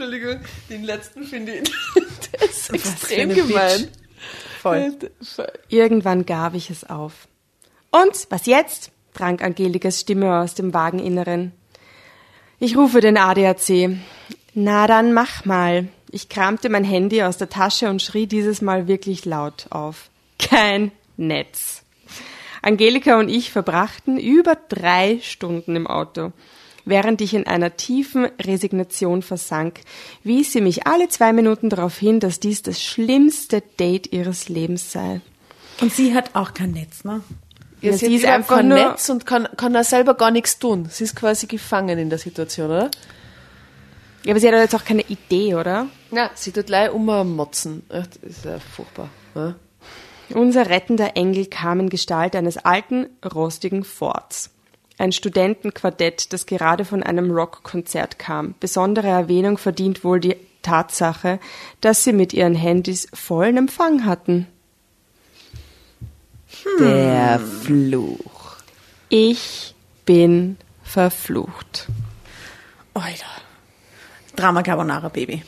Entschuldigung, 0.00 0.40
den 0.70 0.84
letzten 0.84 1.24
finde 1.24 1.56
ich 1.56 1.70
extrem 2.72 3.34
gemein. 3.34 3.88
Voll. 4.62 4.96
Irgendwann 5.68 6.24
gab 6.24 6.54
ich 6.54 6.70
es 6.70 6.88
auf. 6.88 7.28
Und 7.90 8.26
was 8.30 8.46
jetzt? 8.46 8.92
drang 9.12 9.40
Angelikas 9.42 10.00
Stimme 10.00 10.40
aus 10.40 10.54
dem 10.54 10.72
Wageninneren. 10.72 11.52
Ich 12.60 12.78
rufe 12.78 13.02
den 13.02 13.18
ADAC. 13.18 13.98
Na 14.54 14.86
dann 14.86 15.12
mach 15.12 15.44
mal. 15.44 15.88
Ich 16.10 16.30
kramte 16.30 16.70
mein 16.70 16.84
Handy 16.84 17.22
aus 17.22 17.36
der 17.36 17.50
Tasche 17.50 17.90
und 17.90 18.00
schrie 18.00 18.26
dieses 18.26 18.62
Mal 18.62 18.88
wirklich 18.88 19.26
laut 19.26 19.66
auf. 19.68 20.08
Kein 20.38 20.92
Netz. 21.18 21.82
Angelika 22.62 23.18
und 23.18 23.28
ich 23.28 23.50
verbrachten 23.50 24.18
über 24.18 24.56
drei 24.70 25.18
Stunden 25.20 25.76
im 25.76 25.86
Auto. 25.86 26.32
Während 26.84 27.20
ich 27.20 27.34
in 27.34 27.46
einer 27.46 27.76
tiefen 27.76 28.26
Resignation 28.40 29.22
versank, 29.22 29.80
wies 30.24 30.52
sie 30.52 30.60
mich 30.60 30.86
alle 30.86 31.08
zwei 31.08 31.32
Minuten 31.32 31.68
darauf 31.70 31.98
hin, 31.98 32.20
dass 32.20 32.40
dies 32.40 32.62
das 32.62 32.82
schlimmste 32.82 33.62
Date 33.78 34.12
ihres 34.12 34.48
Lebens 34.48 34.90
sei. 34.92 35.20
Und 35.80 35.92
sie 35.92 36.14
hat 36.14 36.34
auch 36.34 36.54
kein 36.54 36.72
Netz, 36.72 37.04
ne? 37.04 37.22
Ja, 37.80 37.92
Ja, 37.92 37.96
sie 37.96 38.06
sie 38.06 38.14
ist 38.16 38.24
einfach 38.26 38.58
einfach 38.58 38.68
nur- 38.68 38.90
Netz 38.90 39.08
und 39.08 39.24
kann, 39.26 39.48
kann 39.56 39.72
da 39.72 39.82
selber 39.84 40.14
gar 40.14 40.30
nichts 40.30 40.58
tun. 40.58 40.86
Sie 40.90 41.04
ist 41.04 41.16
quasi 41.16 41.46
gefangen 41.46 41.98
in 41.98 42.10
der 42.10 42.18
Situation, 42.18 42.66
oder? 42.70 42.90
Ja, 44.24 44.32
aber 44.32 44.40
sie 44.40 44.48
hat 44.48 44.54
jetzt 44.54 44.74
auch 44.74 44.84
keine 44.84 45.02
Idee, 45.02 45.54
oder? 45.54 45.86
Ja, 46.10 46.30
sie 46.34 46.52
tut 46.52 46.66
gleich 46.66 46.90
ummotzen. 46.92 47.82
Das 47.88 48.08
ist 48.20 48.44
ja 48.44 48.58
furchtbar. 48.58 49.08
Ja? 49.34 49.54
Unser 50.34 50.68
rettender 50.68 51.16
Engel 51.16 51.46
kam 51.46 51.80
in 51.80 51.88
Gestalt 51.88 52.36
eines 52.36 52.58
alten, 52.58 53.06
rostigen 53.34 53.82
Forts. 53.82 54.50
Ein 55.00 55.12
Studentenquartett, 55.12 56.30
das 56.34 56.44
gerade 56.44 56.84
von 56.84 57.02
einem 57.02 57.30
Rockkonzert 57.30 58.18
kam. 58.18 58.54
Besondere 58.60 59.08
Erwähnung 59.08 59.56
verdient 59.56 60.04
wohl 60.04 60.20
die 60.20 60.36
Tatsache, 60.60 61.40
dass 61.80 62.04
sie 62.04 62.12
mit 62.12 62.34
ihren 62.34 62.54
Handys 62.54 63.08
vollen 63.14 63.56
Empfang 63.56 64.04
hatten. 64.04 64.46
Der 66.78 67.40
Fluch. 67.40 68.56
Ich 69.08 69.74
bin 70.04 70.58
verflucht. 70.82 71.86
Alter. 72.92 73.24
Drama 74.36 74.62
Carbonara 74.62 75.08
Baby. 75.08 75.42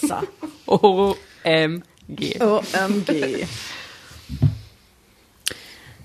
So. 0.00 0.22
OMG. 0.66 2.40
OMG. 2.40 3.48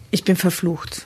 Ich 0.10 0.24
bin 0.24 0.36
verflucht. 0.36 1.06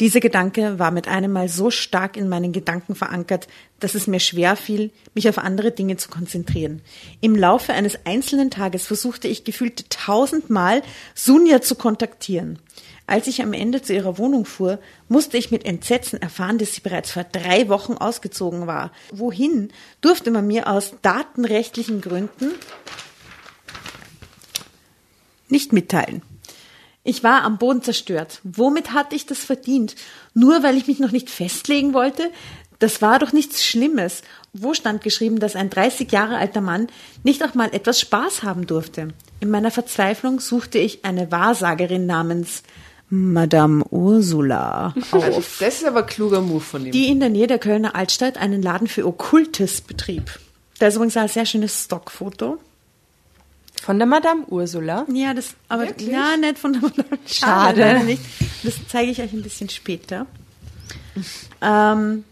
Dieser 0.00 0.20
Gedanke 0.20 0.78
war 0.78 0.90
mit 0.90 1.08
einem 1.08 1.30
Mal 1.30 1.50
so 1.50 1.70
stark 1.70 2.16
in 2.16 2.30
meinen 2.30 2.52
Gedanken 2.52 2.94
verankert, 2.94 3.48
dass 3.80 3.94
es 3.94 4.06
mir 4.06 4.18
schwer 4.18 4.56
fiel, 4.56 4.92
mich 5.14 5.28
auf 5.28 5.36
andere 5.36 5.72
Dinge 5.72 5.98
zu 5.98 6.08
konzentrieren. 6.08 6.80
Im 7.20 7.36
Laufe 7.36 7.74
eines 7.74 8.06
einzelnen 8.06 8.50
Tages 8.50 8.86
versuchte 8.86 9.28
ich 9.28 9.44
gefühlte 9.44 9.86
tausendmal, 9.90 10.80
Sunja 11.14 11.60
zu 11.60 11.74
kontaktieren. 11.74 12.58
Als 13.06 13.26
ich 13.26 13.42
am 13.42 13.52
Ende 13.52 13.82
zu 13.82 13.92
ihrer 13.92 14.16
Wohnung 14.16 14.46
fuhr, 14.46 14.78
musste 15.08 15.36
ich 15.36 15.50
mit 15.50 15.66
Entsetzen 15.66 16.22
erfahren, 16.22 16.56
dass 16.56 16.74
sie 16.74 16.80
bereits 16.80 17.10
vor 17.10 17.24
drei 17.24 17.68
Wochen 17.68 17.94
ausgezogen 17.94 18.66
war. 18.66 18.92
Wohin 19.12 19.70
durfte 20.00 20.30
man 20.30 20.46
mir 20.46 20.66
aus 20.66 20.94
datenrechtlichen 21.02 22.00
Gründen 22.00 22.52
nicht 25.48 25.74
mitteilen. 25.74 26.22
Ich 27.02 27.24
war 27.24 27.42
am 27.44 27.58
Boden 27.58 27.82
zerstört. 27.82 28.40
Womit 28.44 28.92
hatte 28.92 29.16
ich 29.16 29.26
das 29.26 29.38
verdient? 29.38 29.94
Nur 30.34 30.62
weil 30.62 30.76
ich 30.76 30.86
mich 30.86 30.98
noch 30.98 31.12
nicht 31.12 31.30
festlegen 31.30 31.94
wollte? 31.94 32.30
Das 32.78 33.00
war 33.02 33.18
doch 33.18 33.32
nichts 33.32 33.64
Schlimmes. 33.64 34.22
Wo 34.52 34.74
stand 34.74 35.02
geschrieben, 35.02 35.38
dass 35.38 35.56
ein 35.56 35.70
30 35.70 36.10
Jahre 36.12 36.36
alter 36.38 36.60
Mann 36.60 36.88
nicht 37.22 37.42
auch 37.44 37.54
mal 37.54 37.72
etwas 37.74 38.00
Spaß 38.00 38.42
haben 38.42 38.66
durfte? 38.66 39.08
In 39.40 39.50
meiner 39.50 39.70
Verzweiflung 39.70 40.40
suchte 40.40 40.78
ich 40.78 41.04
eine 41.04 41.30
Wahrsagerin 41.30 42.06
namens 42.06 42.62
Madame 43.08 43.84
Ursula 43.90 44.94
auf, 45.10 45.56
Das 45.60 45.76
ist 45.76 45.84
aber 45.84 46.04
kluger 46.04 46.40
Move 46.40 46.60
von 46.60 46.86
ihm. 46.86 46.92
die 46.92 47.08
in 47.08 47.18
der 47.20 47.28
Nähe 47.28 47.46
der 47.48 47.58
Kölner 47.58 47.94
Altstadt 47.96 48.36
einen 48.38 48.62
Laden 48.62 48.86
für 48.88 49.06
Okkultes 49.06 49.80
betrieb. 49.80 50.38
Da 50.78 50.86
ist 50.86 50.94
übrigens 50.94 51.16
ein 51.16 51.28
sehr 51.28 51.44
schönes 51.44 51.84
Stockfoto. 51.84 52.58
Von 53.80 53.98
der 53.98 54.06
Madame 54.06 54.44
Ursula. 54.48 55.06
Ja, 55.10 55.32
das, 55.32 55.54
aber 55.68 55.86
ja, 55.98 56.36
nicht 56.36 56.58
von 56.58 56.74
der 56.74 56.82
Madame. 56.82 57.18
Schade. 57.26 57.80
leider 57.80 58.02
nicht. 58.02 58.22
Das 58.62 58.74
zeige 58.88 59.10
ich 59.10 59.22
euch 59.22 59.32
ein 59.32 59.42
bisschen 59.42 59.70
später. 59.70 60.26
Ähm, 61.62 62.24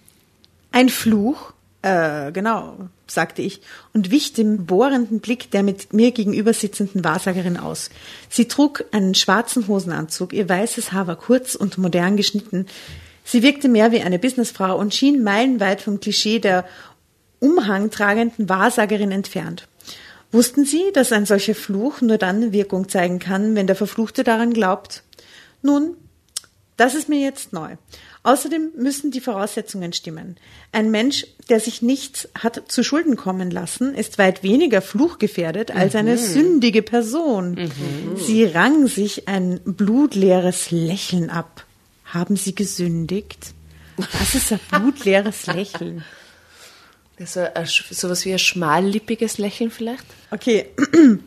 ein 0.72 0.88
Fluch, 0.90 1.55
äh, 1.80 2.32
genau. 2.32 2.76
sagte 3.07 3.40
ich 3.40 3.62
und 3.94 4.11
wich 4.11 4.34
dem 4.34 4.66
bohrenden 4.66 5.20
Blick 5.20 5.51
der 5.51 5.62
mit 5.62 5.94
mir 5.94 6.11
gegenüber 6.11 6.53
sitzenden 6.53 7.03
Wahrsagerin 7.03 7.57
aus. 7.57 7.88
Sie 8.28 8.46
trug 8.46 8.84
einen 8.92 9.14
schwarzen 9.14 9.68
Hosenanzug, 9.68 10.34
ihr 10.34 10.49
weißes 10.51 10.92
Haar 10.92 11.07
war 11.07 11.16
kurz 11.16 11.55
und 11.55 11.78
modern 11.78 12.18
geschnitten. 12.18 12.66
Sie 13.24 13.42
wirkte 13.42 13.68
mehr 13.68 13.90
wie 13.90 14.03
eine 14.03 14.18
Businessfrau 14.18 14.78
und 14.78 14.94
schien 14.94 15.22
meilenweit 15.22 15.80
vom 15.80 15.99
Klischee 15.99 16.40
der 16.40 16.66
umhangtragenden 17.40 18.51
Wahrsagerin 18.51 19.12
entfernt. 19.12 19.66
Wussten 20.31 20.64
Sie, 20.64 20.83
dass 20.93 21.12
ein 21.12 21.26
solcher 21.26 21.55
Fluch 21.55 22.01
nur 22.01 22.18
dann 22.18 22.53
Wirkung 22.53 22.89
zeigen 22.89 23.18
kann, 23.18 23.55
wenn 23.55 23.66
der 23.66 23.76
Verfluchte 23.76 24.24
daran 24.24 24.53
glaubt? 24.53 25.03
Nun, 25.62 25.97
das 26.76 26.95
ist 26.95 27.09
mir 27.09 27.18
jetzt 27.20 27.53
neu. 27.53 27.76
Außerdem 28.24 28.72
müssen 28.76 29.11
die 29.11 29.20
Voraussetzungen 29.22 29.93
stimmen. 29.93 30.37
Ein 30.70 30.91
Mensch, 30.91 31.26
der 31.49 31.61
sich 31.61 31.81
nichts 31.83 32.29
hat 32.39 32.70
zu 32.70 32.85
Schulden 32.85 33.16
kommen 33.16 33.51
lassen, 33.51 33.95
ist 33.95 34.18
weit 34.18 34.43
weniger 34.43 34.83
fluchgefährdet 34.83 35.70
als 35.74 35.95
eine 35.95 36.12
Mhm. 36.12 36.18
sündige 36.18 36.83
Person. 36.83 37.70
Sie 38.16 38.45
rang 38.45 38.87
sich 38.87 39.29
ein 39.29 39.61
blutleeres 39.64 40.70
Lächeln 40.70 41.31
ab. 41.31 41.64
Haben 42.05 42.37
Sie 42.37 42.55
gesündigt? 42.55 43.55
Was 43.97 44.35
ist 44.35 44.53
ein 44.53 44.61
blutleeres 44.70 45.47
Lächeln? 45.47 46.05
So 47.25 47.47
sowas 47.91 48.25
wie 48.25 48.33
ein 48.33 48.39
schmallippiges 48.39 49.39
Lächeln 49.39 49.71
vielleicht? 49.71 50.05
Okay. 50.31 50.66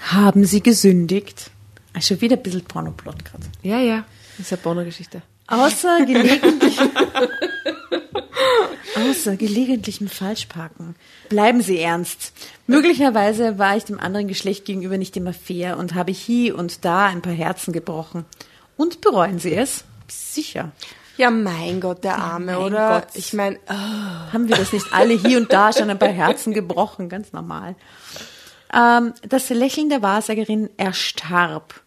Haben 0.00 0.44
Sie 0.44 0.62
gesündigt? 0.62 1.50
Ah, 1.94 2.00
Schon 2.00 2.20
wieder 2.20 2.36
ein 2.36 2.42
bisschen 2.42 2.64
Pornoplot 2.64 3.24
gerade. 3.24 3.44
Ja, 3.62 3.80
ja. 3.80 4.04
Das 4.36 4.46
ist 4.46 4.52
eine 4.52 4.62
Pornogeschichte. 4.62 5.22
Außer 5.46 5.98
gelegentlichem, 6.06 6.90
außer 8.96 9.36
gelegentlichem 9.36 10.08
Falschparken. 10.08 10.94
Bleiben 11.30 11.62
Sie 11.62 11.78
ernst. 11.78 12.32
Möglicherweise 12.66 13.58
war 13.58 13.76
ich 13.76 13.84
dem 13.84 13.98
anderen 13.98 14.28
Geschlecht 14.28 14.66
gegenüber 14.66 14.98
nicht 14.98 15.16
immer 15.16 15.32
fair 15.32 15.78
und 15.78 15.94
habe 15.94 16.12
hier 16.12 16.56
und 16.56 16.84
da 16.84 17.06
ein 17.06 17.22
paar 17.22 17.32
Herzen 17.32 17.72
gebrochen. 17.72 18.24
Und 18.76 19.00
bereuen 19.00 19.38
Sie 19.38 19.54
es? 19.54 19.84
Sicher. 20.06 20.70
Ja, 21.18 21.32
mein 21.32 21.80
Gott, 21.80 22.04
der 22.04 22.16
Arme, 22.16 22.52
mein 22.52 22.56
oder? 22.62 23.00
Gott. 23.00 23.08
Ich 23.14 23.32
meine, 23.32 23.58
Haben 23.66 24.48
wir 24.48 24.56
das 24.56 24.72
nicht 24.72 24.86
alle 24.92 25.14
hier 25.14 25.38
und 25.38 25.52
da 25.52 25.72
schon 25.72 25.90
ein 25.90 25.98
paar 25.98 26.08
Herzen 26.08 26.54
gebrochen? 26.54 27.08
Ganz 27.08 27.32
normal. 27.32 27.74
Ähm, 28.72 29.12
das 29.28 29.50
Lächeln 29.50 29.88
der 29.88 30.00
Wahrsagerin 30.00 30.70
erstarb. 30.76 31.82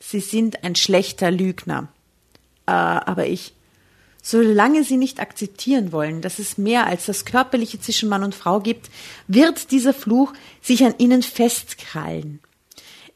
Sie 0.00 0.20
sind 0.20 0.64
ein 0.64 0.74
schlechter 0.74 1.30
Lügner. 1.30 1.86
Äh, 2.66 2.72
aber 2.72 3.26
ich, 3.26 3.54
solange 4.22 4.82
Sie 4.82 4.96
nicht 4.96 5.20
akzeptieren 5.20 5.92
wollen, 5.92 6.20
dass 6.20 6.40
es 6.40 6.58
mehr 6.58 6.86
als 6.86 7.06
das 7.06 7.24
Körperliche 7.24 7.80
zwischen 7.80 8.08
Mann 8.08 8.24
und 8.24 8.34
Frau 8.34 8.58
gibt, 8.58 8.90
wird 9.28 9.70
dieser 9.70 9.94
Fluch 9.94 10.32
sich 10.62 10.84
an 10.84 10.94
Ihnen 10.98 11.22
festkrallen. 11.22 12.40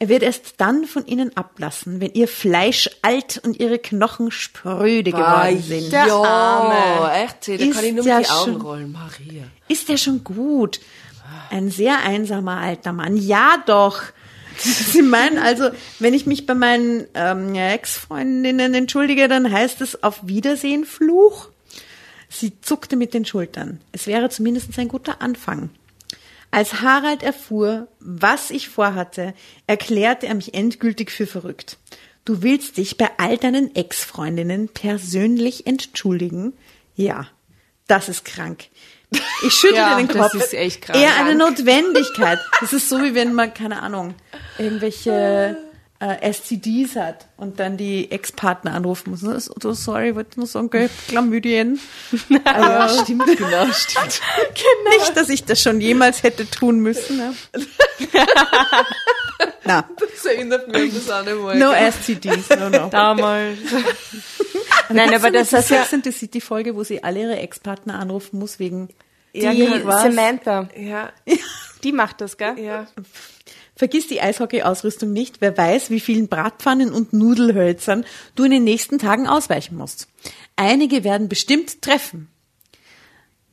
Er 0.02 0.08
wird 0.08 0.24
erst 0.24 0.54
dann 0.56 0.84
von 0.84 1.06
Ihnen 1.06 1.36
ablassen, 1.36 2.00
wenn 2.00 2.12
Ihr 2.14 2.26
Fleisch 2.26 2.90
alt 3.02 3.40
und 3.44 3.60
Ihre 3.60 3.78
Knochen 3.78 4.32
spröde 4.32 5.12
geworden 5.12 5.62
sind. 5.62 5.92
Der 5.92 6.08
ja, 6.08 6.16
Arme. 6.20 7.12
echt, 7.22 7.46
da 7.46 7.52
Ist 7.52 7.72
kann 7.76 7.84
ich 7.84 7.92
nur 7.92 8.04
ja 8.04 8.18
mit 8.18 8.26
die 8.26 8.30
Augen 8.32 8.52
schon- 8.54 8.60
rollen, 8.62 8.90
Maria. 8.90 9.44
Ist 9.68 9.88
er 9.88 9.96
schon 9.98 10.24
gut? 10.24 10.80
Ein 11.50 11.70
sehr 11.70 12.00
einsamer 12.00 12.56
alter 12.56 12.92
Mann. 12.92 13.16
Ja, 13.16 13.62
doch. 13.64 14.02
Sie 14.58 15.02
meinen 15.02 15.38
also, 15.38 15.70
wenn 16.00 16.14
ich 16.14 16.26
mich 16.26 16.46
bei 16.46 16.54
meinen 16.56 17.06
ähm, 17.14 17.54
Ex-Freundinnen 17.54 18.74
entschuldige, 18.74 19.28
dann 19.28 19.52
heißt 19.52 19.82
es 19.82 20.02
auf 20.02 20.18
Wiedersehen 20.26 20.84
Fluch? 20.84 21.46
Sie 22.28 22.60
zuckte 22.60 22.96
mit 22.96 23.14
den 23.14 23.24
Schultern. 23.24 23.80
Es 23.92 24.08
wäre 24.08 24.30
zumindest 24.30 24.76
ein 24.80 24.88
guter 24.88 25.22
Anfang. 25.22 25.70
Als 26.52 26.82
Harald 26.82 27.22
erfuhr, 27.22 27.88
was 27.98 28.50
ich 28.50 28.68
vorhatte, 28.68 29.32
erklärte 29.66 30.26
er 30.26 30.34
mich 30.34 30.52
endgültig 30.54 31.10
für 31.10 31.26
verrückt. 31.26 31.78
Du 32.24 32.42
willst 32.42 32.76
dich 32.76 32.98
bei 32.98 33.08
all 33.16 33.38
deinen 33.38 33.74
Ex-Freundinnen 33.74 34.68
persönlich 34.68 35.66
entschuldigen? 35.66 36.52
Ja, 36.94 37.26
das 37.88 38.08
ist 38.08 38.24
krank. 38.24 38.66
Ich 39.46 39.52
schüttle 39.54 39.76
Ja, 39.78 39.96
den 39.96 40.08
das 40.08 40.30
Kopf. 40.30 40.34
ist 40.34 40.54
echt 40.54 40.82
krank. 40.82 40.98
Eher 41.00 41.16
eine 41.16 41.34
Notwendigkeit. 41.34 42.38
Das 42.60 42.72
ist 42.72 42.88
so, 42.88 43.02
wie 43.02 43.14
wenn 43.14 43.34
man, 43.34 43.52
keine 43.54 43.82
Ahnung, 43.82 44.14
irgendwelche 44.58 45.56
äh, 46.02 46.32
STDs 46.32 46.96
hat 46.96 47.28
und 47.36 47.60
dann 47.60 47.76
die 47.76 48.10
Ex-Partner 48.10 48.74
anrufen 48.74 49.10
muss. 49.10 49.20
Das 49.20 49.46
ist- 49.48 49.64
Oh, 49.64 49.72
sorry, 49.72 50.16
wollte 50.16 50.40
nur 50.40 50.48
sagen, 50.48 50.68
gell, 50.70 50.90
Chlamydien. 51.08 51.78
ah, 52.44 52.58
ja, 52.88 52.88
stimmt. 53.02 53.26
Genau, 53.36 53.66
stimmt. 53.72 54.20
Nicht, 54.98 55.16
dass 55.16 55.28
ich 55.28 55.44
das 55.44 55.60
schon 55.62 55.80
jemals 55.80 56.22
hätte 56.24 56.48
tun 56.50 56.80
müssen. 56.80 57.18
Ne? 57.18 57.34
Na, 59.64 59.88
Das 59.98 60.24
erinnert 60.24 60.68
mich 60.68 60.92
an 61.10 61.24
das 61.24 61.38
Mal. 61.38 61.56
no 61.58 61.72
STDs, 61.72 62.48
no, 62.58 62.68
no. 62.68 62.88
damals. 62.88 63.58
Nein, 64.88 65.14
aber 65.14 65.30
das 65.30 65.52
ist 65.52 65.70
ja, 65.70 65.86
and 65.92 66.04
the 66.04 66.10
City 66.12 66.40
Folge, 66.40 66.74
wo 66.74 66.82
sie 66.84 67.02
alle 67.04 67.20
ihre 67.20 67.36
Ex-Partner 67.38 67.98
anrufen 67.98 68.38
muss 68.38 68.58
wegen 68.58 68.88
die 69.34 69.40
die 69.40 69.80
was? 69.84 70.02
Samantha, 70.02 70.68
Ja, 70.76 71.10
die 71.84 71.92
macht 71.92 72.20
das, 72.20 72.36
gell? 72.36 72.58
ja. 72.58 72.86
Vergiss 73.74 74.06
die 74.06 74.20
Eishockey-Ausrüstung 74.20 75.12
nicht. 75.12 75.40
Wer 75.40 75.56
weiß, 75.56 75.90
wie 75.90 76.00
vielen 76.00 76.28
Bratpfannen 76.28 76.92
und 76.92 77.12
Nudelhölzern 77.12 78.04
du 78.34 78.44
in 78.44 78.50
den 78.50 78.64
nächsten 78.64 78.98
Tagen 78.98 79.26
ausweichen 79.26 79.76
musst. 79.76 80.08
Einige 80.56 81.04
werden 81.04 81.28
bestimmt 81.28 81.82
treffen. 81.82 82.28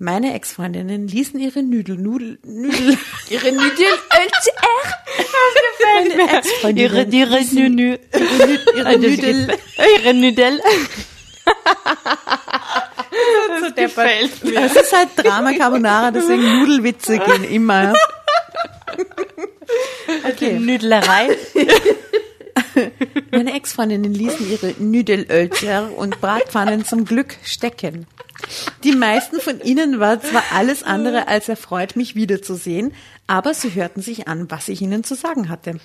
Meine 0.02 0.34
Ex-Freundinnen 0.34 1.10
ließen 1.10 1.38
ihre 1.42 1.62
Nudel, 1.62 1.98
Nudel, 1.98 2.40
Nudel, 2.44 2.98
ihre 3.30 3.52
Nudel, 3.52 3.86
meine 5.84 6.38
Ex-Freundinnen 6.38 7.12
ihre 7.12 7.44
Nünü, 7.44 7.98
ihre 8.78 8.98
Nudel, 8.98 9.58
ihre 9.98 10.14
Nüdel. 10.14 10.62
das 13.62 13.76
gefällt 13.76 14.44
mir. 14.44 14.62
Es 14.62 14.76
ist 14.76 14.96
halt 14.96 15.10
Drama 15.18 15.54
Carbonara, 15.54 16.12
deswegen 16.12 16.60
Nudelwitze 16.60 17.20
gehen 17.20 17.44
immer. 17.44 17.94
Okay. 20.28 20.58
Nüdlerei. 20.58 21.38
Meine 23.32 23.54
Ex-Freundinnen 23.54 24.14
ließen 24.14 24.50
ihre 24.50 24.74
Nüdelölzer 24.80 25.92
und 25.96 26.20
Bratpfannen 26.20 26.84
zum 26.84 27.06
Glück 27.06 27.38
stecken. 27.44 28.08
Die 28.84 28.94
meisten 28.94 29.40
von 29.40 29.62
ihnen 29.62 30.00
war 30.00 30.22
zwar 30.22 30.44
alles 30.52 30.84
andere 30.84 31.28
als 31.28 31.50
erfreut, 31.50 31.96
mich 31.96 32.16
wiederzusehen, 32.16 32.94
aber 33.28 33.54
sie 33.54 33.76
hörten 33.76 34.02
sich 34.02 34.28
an, 34.28 34.50
was 34.50 34.70
ich 34.70 34.82
ihnen 34.82 35.04
zu 35.04 35.16
sagen 35.16 35.50
hatte. 35.50 35.80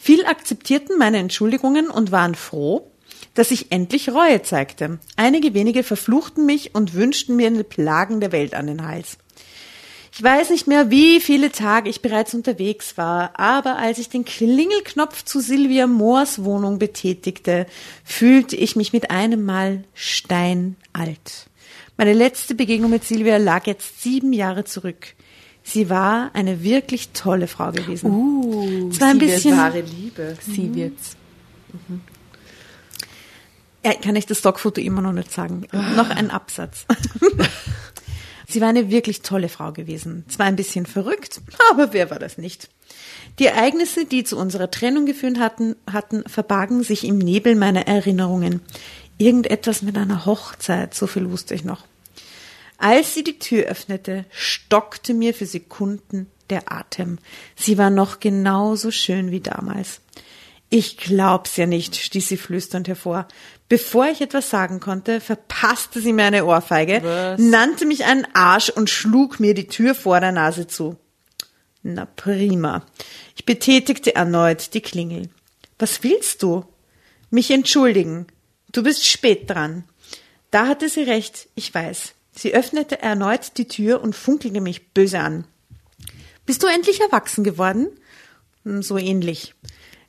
Viel 0.00 0.24
akzeptierten 0.24 0.98
meine 0.98 1.18
Entschuldigungen 1.18 1.90
und 1.90 2.12
waren 2.12 2.34
froh, 2.34 2.90
dass 3.34 3.50
ich 3.50 3.72
endlich 3.72 4.10
Reue 4.10 4.42
zeigte. 4.42 4.98
Einige 5.16 5.52
wenige 5.52 5.82
verfluchten 5.82 6.46
mich 6.46 6.74
und 6.74 6.94
wünschten 6.94 7.36
mir 7.36 7.48
eine 7.48 7.64
Plagen 7.64 8.20
der 8.20 8.32
Welt 8.32 8.54
an 8.54 8.66
den 8.66 8.86
Hals. 8.86 9.18
Ich 10.18 10.22
weiß 10.22 10.48
nicht 10.48 10.66
mehr, 10.66 10.90
wie 10.90 11.20
viele 11.20 11.52
Tage 11.52 11.90
ich 11.90 12.00
bereits 12.00 12.32
unterwegs 12.32 12.96
war, 12.96 13.38
aber 13.38 13.76
als 13.76 13.98
ich 13.98 14.08
den 14.08 14.24
Klingelknopf 14.24 15.22
zu 15.24 15.40
Silvia 15.40 15.86
Moors 15.86 16.42
Wohnung 16.42 16.78
betätigte, 16.78 17.66
fühlte 18.02 18.56
ich 18.56 18.76
mich 18.76 18.94
mit 18.94 19.10
einem 19.10 19.44
Mal 19.44 19.84
steinalt. 19.92 21.50
Meine 21.98 22.14
letzte 22.14 22.54
Begegnung 22.54 22.92
mit 22.92 23.04
Silvia 23.04 23.36
lag 23.36 23.66
jetzt 23.66 24.00
sieben 24.00 24.32
Jahre 24.32 24.64
zurück. 24.64 25.08
Sie 25.62 25.90
war 25.90 26.30
eine 26.32 26.62
wirklich 26.62 27.10
tolle 27.10 27.46
Frau 27.46 27.70
gewesen. 27.72 28.10
Uh, 28.10 28.88
es 28.90 28.98
war 28.98 29.08
ein 29.08 29.18
bisschen, 29.18 29.58
Wahre 29.58 29.82
Liebe. 29.82 30.38
Sie 30.40 30.74
wird's. 30.74 31.14
ja, 33.84 33.92
kann 33.92 34.16
ich 34.16 34.24
das 34.24 34.38
Stockfoto 34.38 34.80
immer 34.80 35.02
noch 35.02 35.12
nicht 35.12 35.30
sagen. 35.30 35.66
Noch 35.94 36.08
ein 36.08 36.30
Absatz. 36.30 36.86
Sie 38.48 38.60
war 38.60 38.68
eine 38.68 38.90
wirklich 38.90 39.22
tolle 39.22 39.48
Frau 39.48 39.72
gewesen. 39.72 40.24
Zwar 40.28 40.46
ein 40.46 40.56
bisschen 40.56 40.86
verrückt, 40.86 41.40
aber 41.70 41.92
wer 41.92 42.10
war 42.10 42.18
das 42.18 42.38
nicht? 42.38 42.68
Die 43.38 43.46
Ereignisse, 43.46 44.04
die 44.04 44.24
zu 44.24 44.36
unserer 44.38 44.70
Trennung 44.70 45.04
geführt 45.04 45.38
hatten, 45.38 45.76
hatten, 45.90 46.24
verbargen 46.26 46.82
sich 46.82 47.04
im 47.04 47.18
Nebel 47.18 47.54
meiner 47.54 47.86
Erinnerungen. 47.86 48.60
Irgendetwas 49.18 49.82
mit 49.82 49.96
einer 49.96 50.26
Hochzeit, 50.26 50.94
so 50.94 51.06
viel 51.06 51.30
wusste 51.30 51.54
ich 51.54 51.64
noch. 51.64 51.84
Als 52.78 53.14
sie 53.14 53.24
die 53.24 53.38
Tür 53.38 53.64
öffnete, 53.64 54.26
stockte 54.30 55.14
mir 55.14 55.34
für 55.34 55.46
Sekunden 55.46 56.26
der 56.50 56.70
Atem. 56.70 57.18
Sie 57.56 57.78
war 57.78 57.90
noch 57.90 58.20
genauso 58.20 58.90
schön 58.90 59.30
wie 59.30 59.40
damals. 59.40 60.00
Ich 60.68 60.96
glaub's 60.96 61.56
ja 61.56 61.66
nicht, 61.66 61.94
stieß 61.96 62.28
sie 62.28 62.36
flüsternd 62.36 62.88
hervor. 62.88 63.28
Bevor 63.68 64.06
ich 64.06 64.20
etwas 64.20 64.50
sagen 64.50 64.80
konnte, 64.80 65.20
verpasste 65.20 66.00
sie 66.00 66.12
mir 66.12 66.24
eine 66.24 66.44
Ohrfeige, 66.44 67.36
nannte 67.38 67.86
mich 67.86 68.04
einen 68.04 68.26
Arsch 68.34 68.70
und 68.70 68.90
schlug 68.90 69.38
mir 69.40 69.54
die 69.54 69.68
Tür 69.68 69.94
vor 69.94 70.20
der 70.20 70.32
Nase 70.32 70.66
zu. 70.66 70.96
Na 71.82 72.04
prima. 72.06 72.84
Ich 73.36 73.44
betätigte 73.44 74.14
erneut 74.16 74.74
die 74.74 74.80
Klingel. 74.80 75.28
Was 75.78 76.02
willst 76.02 76.42
du? 76.42 76.64
Mich 77.30 77.50
entschuldigen. 77.50 78.26
Du 78.72 78.82
bist 78.82 79.06
spät 79.06 79.48
dran. 79.48 79.84
Da 80.50 80.66
hatte 80.66 80.88
sie 80.88 81.02
recht, 81.02 81.48
ich 81.54 81.72
weiß. 81.72 82.14
Sie 82.32 82.54
öffnete 82.54 83.00
erneut 83.02 83.56
die 83.56 83.68
Tür 83.68 84.00
und 84.02 84.14
funkelte 84.16 84.60
mich 84.60 84.92
böse 84.92 85.20
an. 85.20 85.44
Bist 86.44 86.62
du 86.62 86.66
endlich 86.66 87.00
erwachsen 87.00 87.44
geworden? 87.44 87.88
Hm, 88.64 88.82
So 88.82 88.98
ähnlich. 88.98 89.54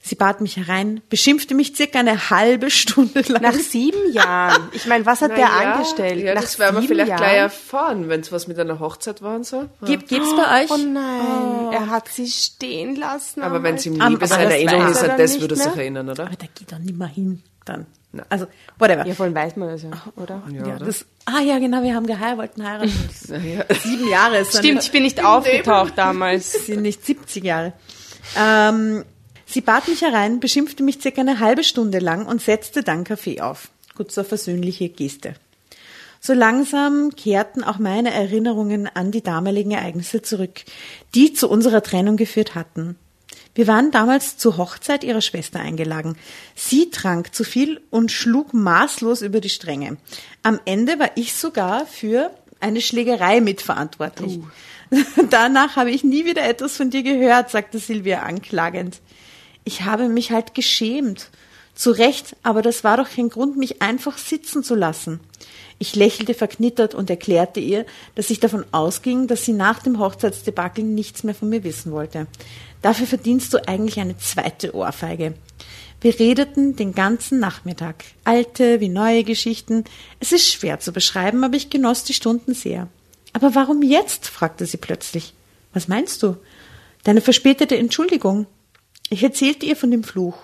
Sie 0.08 0.16
bat 0.16 0.42
mich 0.42 0.58
herein, 0.58 1.02
beschimpfte 1.10 1.54
mich 1.54 1.76
circa 1.76 2.00
eine 2.00 2.30
halbe 2.30 2.72
Stunde 2.72 3.22
lang. 3.28 3.42
Nach 3.42 3.54
sieben 3.54 4.12
Jahren. 4.14 4.70
Ich 4.72 4.86
meine, 4.88 5.06
was 5.06 5.22
hat 5.22 5.32
der 5.32 5.50
Naja, 5.50 5.74
angestellt? 5.74 6.24
Ja, 6.24 6.34
Nach 6.34 6.42
das 6.42 6.58
werden 6.60 6.76
wir 6.76 6.82
sieben 6.82 6.94
vielleicht 6.94 7.10
Jahren? 7.10 7.20
gleich 7.20 7.38
erfahren, 7.38 8.10
wenn 8.10 8.22
es 8.22 8.32
was 8.32 8.48
mit 8.48 8.58
einer 8.58 8.80
Hochzeit 8.80 9.22
war 9.22 9.36
und 9.36 9.46
so. 9.46 9.66
Gib, 9.86 10.08
gibt's 10.08 10.34
bei 10.36 10.64
euch? 10.64 10.72
Oh 10.72 10.78
nein, 10.78 11.74
er 11.74 11.90
hat 11.90 12.08
sie 12.08 12.28
stehen 12.28 12.96
lassen. 12.96 13.42
Aber 13.44 13.62
wenn 13.64 13.78
sie 13.78 13.90
im 13.90 13.96
Altar. 13.96 14.10
Liebe 14.10 14.20
Aber 14.22 14.28
seine 14.28 14.44
das 14.46 14.54
Erinnerung 14.54 14.92
ist, 14.92 15.02
er 15.04 15.12
an 15.12 15.18
das 15.18 15.42
würde 15.42 15.56
er 15.56 15.62
sich 15.62 15.76
erinnern, 15.76 16.10
oder? 16.10 16.26
Aber 16.28 16.36
da 16.36 16.46
geht 16.56 16.72
doch 16.72 16.80
nicht 16.80 16.98
mehr 16.98 17.08
hin 17.08 17.44
dann. 17.66 17.86
Also, 18.30 18.48
whatever. 18.80 19.06
Ja, 19.06 19.14
vorhin 19.14 19.36
weiß 19.36 19.58
man 19.58 19.68
das 19.70 19.84
ja, 19.84 19.90
oder? 20.16 20.42
Ja, 20.52 20.80
das, 20.80 21.06
ah 21.26 21.42
ja, 21.42 21.60
genau, 21.60 21.84
wir 21.84 21.94
haben 21.94 22.08
geheiratet, 22.08 22.38
wollten 22.40 22.68
heiraten. 22.68 22.90
Sieben 23.84 24.10
Jahre 24.10 24.38
ist 24.40 24.58
Stimmt, 24.58 24.84
ich 24.84 24.92
bin 24.92 25.04
nicht 25.04 25.24
aufgetaucht 25.24 25.94
damals. 25.98 26.66
sind 26.66 26.82
nicht 26.82 27.06
70 27.06 27.44
Jahre. 27.44 27.74
Ähm, 28.38 29.04
sie 29.48 29.62
bat 29.62 29.88
mich 29.88 30.02
herein, 30.02 30.40
beschimpfte 30.40 30.84
mich 30.84 31.02
circa 31.02 31.22
eine 31.22 31.40
halbe 31.40 31.64
Stunde 31.64 32.00
lang 32.00 32.28
und 32.28 32.42
setzte 32.42 32.84
dann 32.84 33.04
Kaffee 33.04 33.42
auf. 33.42 33.70
Gut, 33.96 34.16
eine 34.16 34.26
versöhnliche 34.26 34.90
Geste. 34.90 35.34
So 36.20 36.34
langsam 36.34 37.12
kehrten 37.16 37.64
auch 37.64 37.80
meine 37.80 38.14
Erinnerungen 38.14 38.88
an 38.88 39.12
die 39.12 39.22
damaligen 39.22 39.72
Ereignisse 39.72 40.22
zurück, 40.22 40.66
die 41.16 41.34
zu 41.34 41.50
unserer 41.50 41.82
Trennung 41.82 42.18
geführt 42.18 42.54
hatten. 42.56 42.98
Wir 43.56 43.66
waren 43.66 43.90
damals 43.90 44.38
zur 44.38 44.58
Hochzeit 44.58 45.04
ihrer 45.04 45.22
Schwester 45.22 45.60
eingeladen. 45.60 46.16
Sie 46.54 46.92
trank 46.92 47.34
zu 47.34 47.44
viel 47.44 47.82
und 47.90 48.12
schlug 48.12 48.54
maßlos 48.54 49.24
über 49.24 49.42
die 49.42 49.50
Stränge. 49.50 49.98
Am 50.44 50.60
Ende 50.66 51.00
war 51.00 51.10
ich 51.16 51.34
sogar 51.34 51.88
für 51.88 52.32
eine 52.60 52.82
Schlägerei 52.82 53.42
mitverantwortlich. 53.42 54.40
Danach 55.32 55.76
habe 55.76 55.92
ich 55.92 56.04
nie 56.04 56.26
wieder 56.26 56.48
etwas 56.48 56.78
von 56.78 56.92
dir 56.92 57.04
gehört, 57.04 57.50
sagte 57.50 57.80
Silvia 57.80 58.22
anklagend. 58.22 59.00
Ich 59.68 59.82
habe 59.82 60.08
mich 60.08 60.32
halt 60.32 60.56
geschämt. 60.56 61.28
Zu 61.76 61.92
Recht, 61.92 62.38
aber 62.42 62.62
das 62.62 62.86
war 62.86 62.96
doch 62.96 63.10
kein 63.10 63.28
Grund, 63.28 63.58
mich 63.58 63.82
einfach 63.82 64.18
sitzen 64.18 64.64
zu 64.64 64.76
lassen. 64.76 65.20
Ich 65.78 65.94
lächelte 65.94 66.34
verknittert 66.34 66.96
und 66.96 67.10
erklärte 67.10 67.60
ihr, 67.60 67.86
dass 68.16 68.30
ich 68.30 68.40
davon 68.40 68.64
ausging, 68.72 69.28
dass 69.28 69.44
sie 69.44 69.52
nach 69.52 69.80
dem 69.84 70.00
Hochzeitsdebakel 70.00 70.86
nichts 70.86 71.26
mehr 71.26 71.36
von 71.36 71.50
mir 71.50 71.66
wissen 71.66 71.92
wollte. 71.92 72.28
Dafür 72.82 73.08
verdienst 73.08 73.54
du 73.54 73.68
eigentlich 73.68 74.00
eine 74.00 74.18
zweite 74.18 74.74
Ohrfeige. 74.74 75.34
Wir 76.00 76.18
redeten 76.18 76.78
den 76.78 76.94
ganzen 76.94 77.40
Nachmittag. 77.40 78.06
Alte 78.24 78.80
wie 78.80 78.88
neue 78.88 79.26
Geschichten. 79.26 79.84
Es 80.22 80.32
ist 80.32 80.48
schwer 80.48 80.80
zu 80.80 80.94
beschreiben, 80.94 81.44
aber 81.44 81.58
ich 81.58 81.70
genoss 81.70 82.06
die 82.06 82.14
Stunden 82.14 82.54
sehr. 82.54 82.88
Aber 83.34 83.54
warum 83.54 83.82
jetzt? 83.82 84.28
fragte 84.28 84.66
sie 84.66 84.78
plötzlich. 84.78 85.34
Was 85.74 85.90
meinst 85.90 86.24
du? 86.24 86.38
Deine 87.04 87.20
verspätete 87.20 87.78
Entschuldigung. 87.78 88.48
Ich 89.10 89.24
erzählte 89.24 89.66
ihr 89.66 89.76
von 89.76 89.92
dem 89.92 90.04
Fluch. 90.04 90.38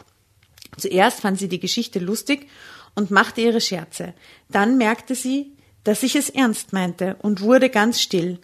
Zuerst 0.78 1.22
fand 1.22 1.38
sie 1.38 1.48
die 1.48 1.60
Geschichte 1.60 2.00
lustig 2.00 2.48
und 2.96 3.12
machte 3.12 3.42
ihre 3.42 3.62
Scherze. 3.62 4.14
Dann 4.50 4.78
merkte 4.78 5.16
sie, 5.16 5.52
dass 5.84 6.04
ich 6.04 6.16
es 6.16 6.30
ernst 6.30 6.74
meinte 6.74 7.16
und 7.22 7.42
wurde 7.42 7.70
ganz 7.70 8.02
still. 8.02 8.40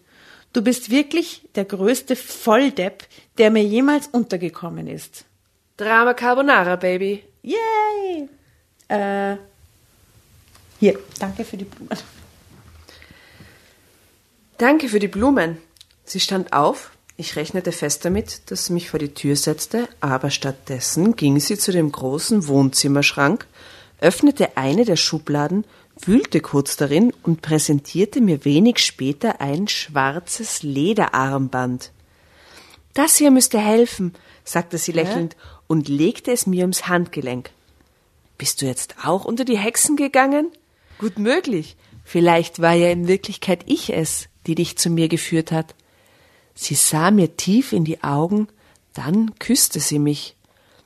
Du 0.51 0.61
bist 0.61 0.89
wirklich 0.89 1.47
der 1.55 1.65
größte 1.65 2.15
Volldepp, 2.15 3.07
der 3.37 3.51
mir 3.51 3.63
jemals 3.63 4.07
untergekommen 4.07 4.87
ist. 4.87 5.25
Drama 5.77 6.13
Carbonara, 6.13 6.75
Baby. 6.75 7.23
Yay! 7.43 8.29
Äh, 8.87 9.37
hier, 10.79 10.99
danke 11.19 11.45
für 11.45 11.57
die 11.57 11.65
Blumen. 11.65 11.97
Danke 14.57 14.89
für 14.89 14.99
die 14.99 15.07
Blumen. 15.07 15.57
Sie 16.03 16.19
stand 16.19 16.51
auf. 16.51 16.91
Ich 17.19 17.35
rechnete 17.35 17.73
fest 17.73 18.05
damit, 18.05 18.49
dass 18.49 18.67
sie 18.67 18.73
mich 18.73 18.89
vor 18.89 18.97
die 18.97 19.13
Tür 19.13 19.35
setzte, 19.35 19.89
aber 19.99 20.29
stattdessen 20.29 21.17
ging 21.17 21.37
sie 21.41 21.57
zu 21.57 21.73
dem 21.73 21.91
großen 21.91 22.47
Wohnzimmerschrank, 22.47 23.45
öffnete 23.99 24.55
eine 24.55 24.85
der 24.85 24.95
Schubladen, 24.95 25.65
wühlte 25.99 26.39
kurz 26.39 26.77
darin 26.77 27.11
und 27.23 27.41
präsentierte 27.41 28.21
mir 28.21 28.45
wenig 28.45 28.79
später 28.79 29.41
ein 29.41 29.67
schwarzes 29.67 30.63
Lederarmband. 30.63 31.91
Das 32.93 33.17
hier 33.17 33.31
müsste 33.31 33.59
helfen, 33.59 34.13
sagte 34.45 34.77
sie 34.77 34.93
lächelnd 34.93 35.35
und 35.67 35.89
legte 35.89 36.31
es 36.31 36.47
mir 36.47 36.61
ums 36.61 36.87
Handgelenk. 36.87 37.49
Bist 38.37 38.61
du 38.61 38.65
jetzt 38.65 38.95
auch 39.03 39.25
unter 39.25 39.43
die 39.43 39.57
Hexen 39.57 39.97
gegangen? 39.97 40.53
Gut 40.99 41.19
möglich. 41.19 41.75
Vielleicht 42.05 42.61
war 42.61 42.75
ja 42.75 42.89
in 42.89 43.09
Wirklichkeit 43.09 43.65
ich 43.65 43.91
es, 43.91 44.29
die 44.47 44.55
dich 44.55 44.77
zu 44.77 44.89
mir 44.89 45.09
geführt 45.09 45.51
hat. 45.51 45.75
Sie 46.61 46.75
sah 46.75 47.09
mir 47.09 47.37
tief 47.37 47.71
in 47.71 47.85
die 47.85 48.03
Augen, 48.03 48.49
dann 48.93 49.39
küsste 49.39 49.79
sie 49.79 49.97
mich. 49.97 50.35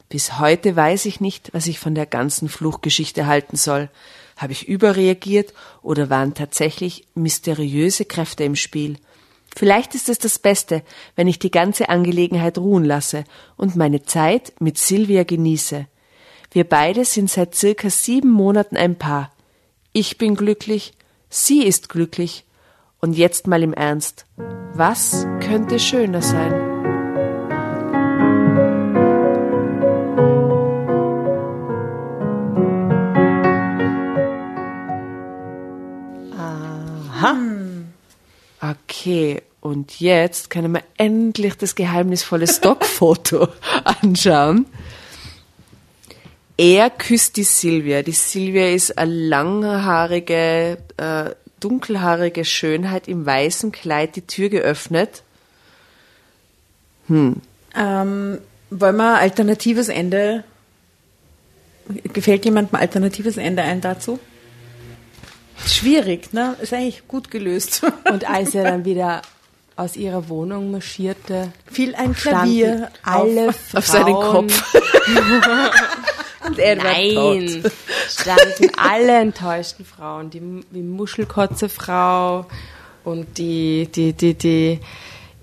Bis 0.07 0.38
heute 0.38 0.76
weiß 0.76 1.07
ich 1.07 1.19
nicht, 1.19 1.51
was 1.51 1.65
ich 1.65 1.80
von 1.80 1.95
der 1.95 2.05
ganzen 2.05 2.47
Fluchgeschichte 2.47 3.26
halten 3.26 3.57
soll. 3.57 3.89
Habe 4.38 4.53
ich 4.53 4.67
überreagiert 4.67 5.51
oder 5.82 6.11
waren 6.11 6.36
tatsächlich 6.36 7.07
mysteriöse 7.15 8.05
Kräfte 8.05 8.43
im 8.43 8.55
Spiel? 8.55 8.97
Vielleicht 9.55 9.95
ist 9.95 10.09
es 10.09 10.19
das 10.19 10.38
Beste, 10.38 10.84
wenn 11.15 11.28
ich 11.28 11.39
die 11.39 11.49
ganze 11.49 11.89
Angelegenheit 11.89 12.59
ruhen 12.59 12.84
lasse 12.84 13.24
und 13.57 13.76
meine 13.76 14.03
Zeit 14.03 14.53
mit 14.59 14.78
Silvia 14.78 15.24
genieße. 15.24 15.88
Wir 16.51 16.63
beide 16.65 17.03
sind 17.03 17.32
seit 17.32 17.55
circa 17.55 17.89
sieben 17.89 18.30
Monaten 18.30 18.78
ein 18.78 18.95
Paar. 18.99 19.32
Ich 19.91 20.19
bin 20.19 20.36
glücklich, 20.36 20.93
sie 21.32 21.63
ist 21.63 21.89
glücklich. 21.89 22.45
Und 23.04 23.18
jetzt 23.18 23.47
mal 23.47 23.62
im 23.62 23.74
Ernst. 23.74 24.26
Was 24.76 25.28
könnte 25.41 25.78
schöner 25.78 26.22
sein? 26.22 26.54
Aha. 36.38 37.36
Okay, 38.62 39.41
und 39.60 39.99
jetzt 39.99 40.49
können 40.49 40.72
wir 40.72 40.84
endlich 40.95 41.58
das 41.58 41.76
geheimnisvolle 41.76 42.47
Stockfoto 42.47 43.49
anschauen. 43.84 44.66
Er 46.56 46.89
küsst 46.89 47.36
die 47.36 47.43
Silvia. 47.43 48.01
Die 48.01 48.14
Silvia 48.14 48.70
ist 48.70 48.97
eine 48.97 49.12
langhaarige, 49.12 50.78
äh, 50.95 51.32
dunkelhaarige 51.64 52.45
Schönheit 52.45 53.07
im 53.07 53.26
weißen 53.26 53.72
Kleid, 53.72 54.16
die 54.16 54.28
Tür 54.28 54.49
geöffnet. 54.49 55.24
Ähm, 57.09 58.39
wollen 58.70 58.95
wir 58.95 59.18
alternatives 59.18 59.89
Ende? 59.89 60.43
Gefällt 62.14 62.45
jemandem 62.45 62.80
alternatives 62.80 63.38
Ende 63.38 63.61
ein 63.61 63.82
dazu? 63.82 64.20
Schwierig, 65.66 66.34
ne? 66.34 66.55
Ist 66.61 66.74
eigentlich 66.74 67.07
gut 67.07 67.30
gelöst. 67.30 67.84
Und 68.11 68.30
als 68.30 68.55
er 68.55 68.64
dann 68.64 68.86
wieder 68.86 69.22
aus 69.76 69.95
ihrer 69.95 70.30
Wohnung 70.30 70.72
marschierte, 70.72 71.51
Viel 71.72 71.95
ein 71.95 72.14
Klavier 72.14 72.89
alle 73.03 73.49
auf, 73.49 73.55
Frauen, 73.55 73.78
auf 73.78 73.88
seinen 73.88 74.14
Kopf. 74.14 74.76
und 76.45 76.59
er 76.59 76.75
Nein, 76.75 77.63
standen 78.09 78.71
alle 78.77 79.19
enttäuschten 79.19 79.85
Frauen, 79.85 80.29
die, 80.29 80.41
die 80.71 80.81
Muschelkotze-Frau 80.81 82.45
und 83.03 83.37
die, 83.37 83.89
die, 83.93 84.13
die, 84.13 84.33
die 84.33 84.79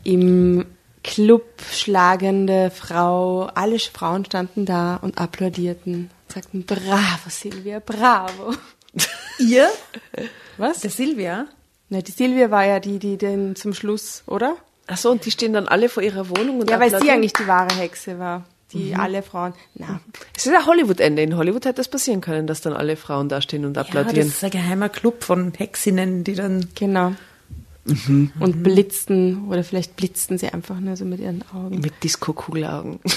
im 0.05 0.66
Club 1.03 1.44
schlagende 1.72 2.70
Frau. 2.70 3.51
Alle 3.55 3.78
Frauen 3.78 4.24
standen 4.24 4.66
da 4.66 4.96
und 4.96 5.18
applaudierten, 5.18 6.11
sagten, 6.28 6.64
bravo 6.64 7.28
Silvia, 7.28 7.80
bravo. 7.84 8.55
Ihr? 9.38 9.68
Was? 10.59 10.80
Der 10.80 10.90
Silvia? 10.90 11.46
Na, 11.88 12.03
die 12.03 12.12
Silvia 12.12 12.51
war 12.51 12.64
ja 12.64 12.80
die, 12.80 12.98
die 12.98 13.16
den 13.16 13.57
zum 13.57 13.74
Schluss, 13.74 14.22
oder? 14.26 14.57
Ach 14.86 14.96
so, 14.96 15.11
und 15.11 15.24
die 15.24 15.30
stehen 15.30 15.53
dann 15.53 15.68
alle 15.68 15.88
vor 15.88 16.03
ihrer 16.03 16.28
Wohnung 16.28 16.61
und 16.61 16.70
Ja, 16.70 16.80
weil 16.80 16.90
sie 16.90 17.11
eigentlich 17.11 17.32
die 17.32 17.46
wahre 17.46 17.74
Hexe 17.74 18.18
war. 18.18 18.44
Die 18.73 18.95
alle 18.95 19.23
Frauen. 19.23 19.53
Na, 19.75 20.01
Es 20.37 20.47
ist 20.47 20.55
ein 20.55 20.64
Hollywood-Ende. 20.66 21.23
In 21.23 21.37
Hollywood 21.37 21.64
hätte 21.64 21.77
das 21.77 21.89
passieren 21.89 22.21
können, 22.21 22.47
dass 22.47 22.61
dann 22.61 22.73
alle 22.73 22.97
Frauen 22.97 23.29
da 23.29 23.41
stehen 23.41 23.64
und 23.64 23.77
Ja, 23.77 23.83
das 23.83 23.89
applaudieren. 23.97 24.29
ist 24.29 24.45
ein 24.45 24.51
geheimer 24.51 24.89
Club 24.89 25.25
von 25.25 25.53
Hexinnen, 25.57 26.25
die 26.25 26.35
dann 26.35 26.68
genau. 26.75 27.12
Und 28.39 28.62
blitzten, 28.62 29.49
oder 29.49 29.64
vielleicht 29.64 29.97
blitzten 29.97 30.39
sie 30.39 30.49
einfach 30.49 30.79
nur 30.79 30.97
so 30.97 31.05
mit 31.05 31.18
ihren 31.18 31.43
Augen. 31.53 31.81
Mit 31.81 31.95
Disco-Kugelaugen. 32.05 33.01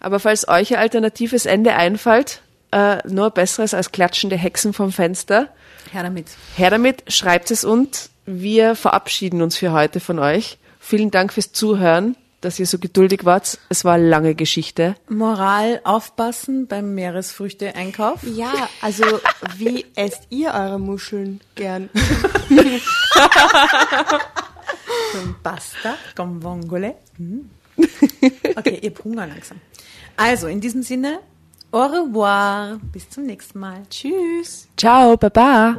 Aber 0.00 0.18
falls 0.20 0.48
euch 0.48 0.72
ein 0.72 0.78
alternatives 0.80 1.46
Ende 1.46 1.74
einfällt, 1.74 2.42
äh, 2.72 2.98
nur 3.08 3.30
besseres 3.30 3.74
als 3.74 3.92
klatschende 3.92 4.36
Hexen 4.36 4.72
vom 4.72 4.92
Fenster, 4.92 5.48
her 5.92 6.02
damit. 6.02 6.26
her 6.56 6.70
damit, 6.70 7.04
schreibt 7.08 7.50
es 7.50 7.64
uns. 7.64 8.10
Wir 8.26 8.74
verabschieden 8.76 9.42
uns 9.42 9.56
für 9.56 9.72
heute 9.72 10.00
von 10.00 10.18
euch. 10.18 10.58
Vielen 10.90 11.12
Dank 11.12 11.32
fürs 11.32 11.52
Zuhören. 11.52 12.16
dass 12.40 12.58
ihr 12.58 12.66
so 12.66 12.78
geduldig 12.78 13.24
wart. 13.24 13.58
Es 13.68 13.84
war 13.84 13.94
eine 13.94 14.08
lange 14.08 14.34
Geschichte. 14.34 14.94
Moral 15.08 15.80
aufpassen 15.84 16.66
beim 16.66 16.94
Meeresfrüchte-Einkauf. 16.94 18.22
Ja, 18.22 18.52
also 18.80 19.04
wie 19.58 19.84
esst 19.94 20.22
ihr 20.30 20.52
eure 20.54 20.80
Muscheln 20.80 21.40
gern? 21.54 21.90
Con 25.12 25.36
Pasta, 25.42 25.96
con 26.16 26.42
vongole. 26.42 26.94
Hm. 27.18 27.50
Okay, 28.56 28.78
ihr 28.82 28.90
habt 28.90 29.04
Hunger 29.04 29.26
langsam. 29.26 29.58
Also, 30.16 30.46
in 30.46 30.60
diesem 30.60 30.82
Sinne, 30.82 31.20
au 31.72 31.84
revoir. 31.84 32.80
Bis 32.92 33.08
zum 33.10 33.24
nächsten 33.24 33.58
Mal. 33.58 33.82
Tschüss. 33.90 34.66
Ciao, 34.76 35.16
Baba. 35.16 35.76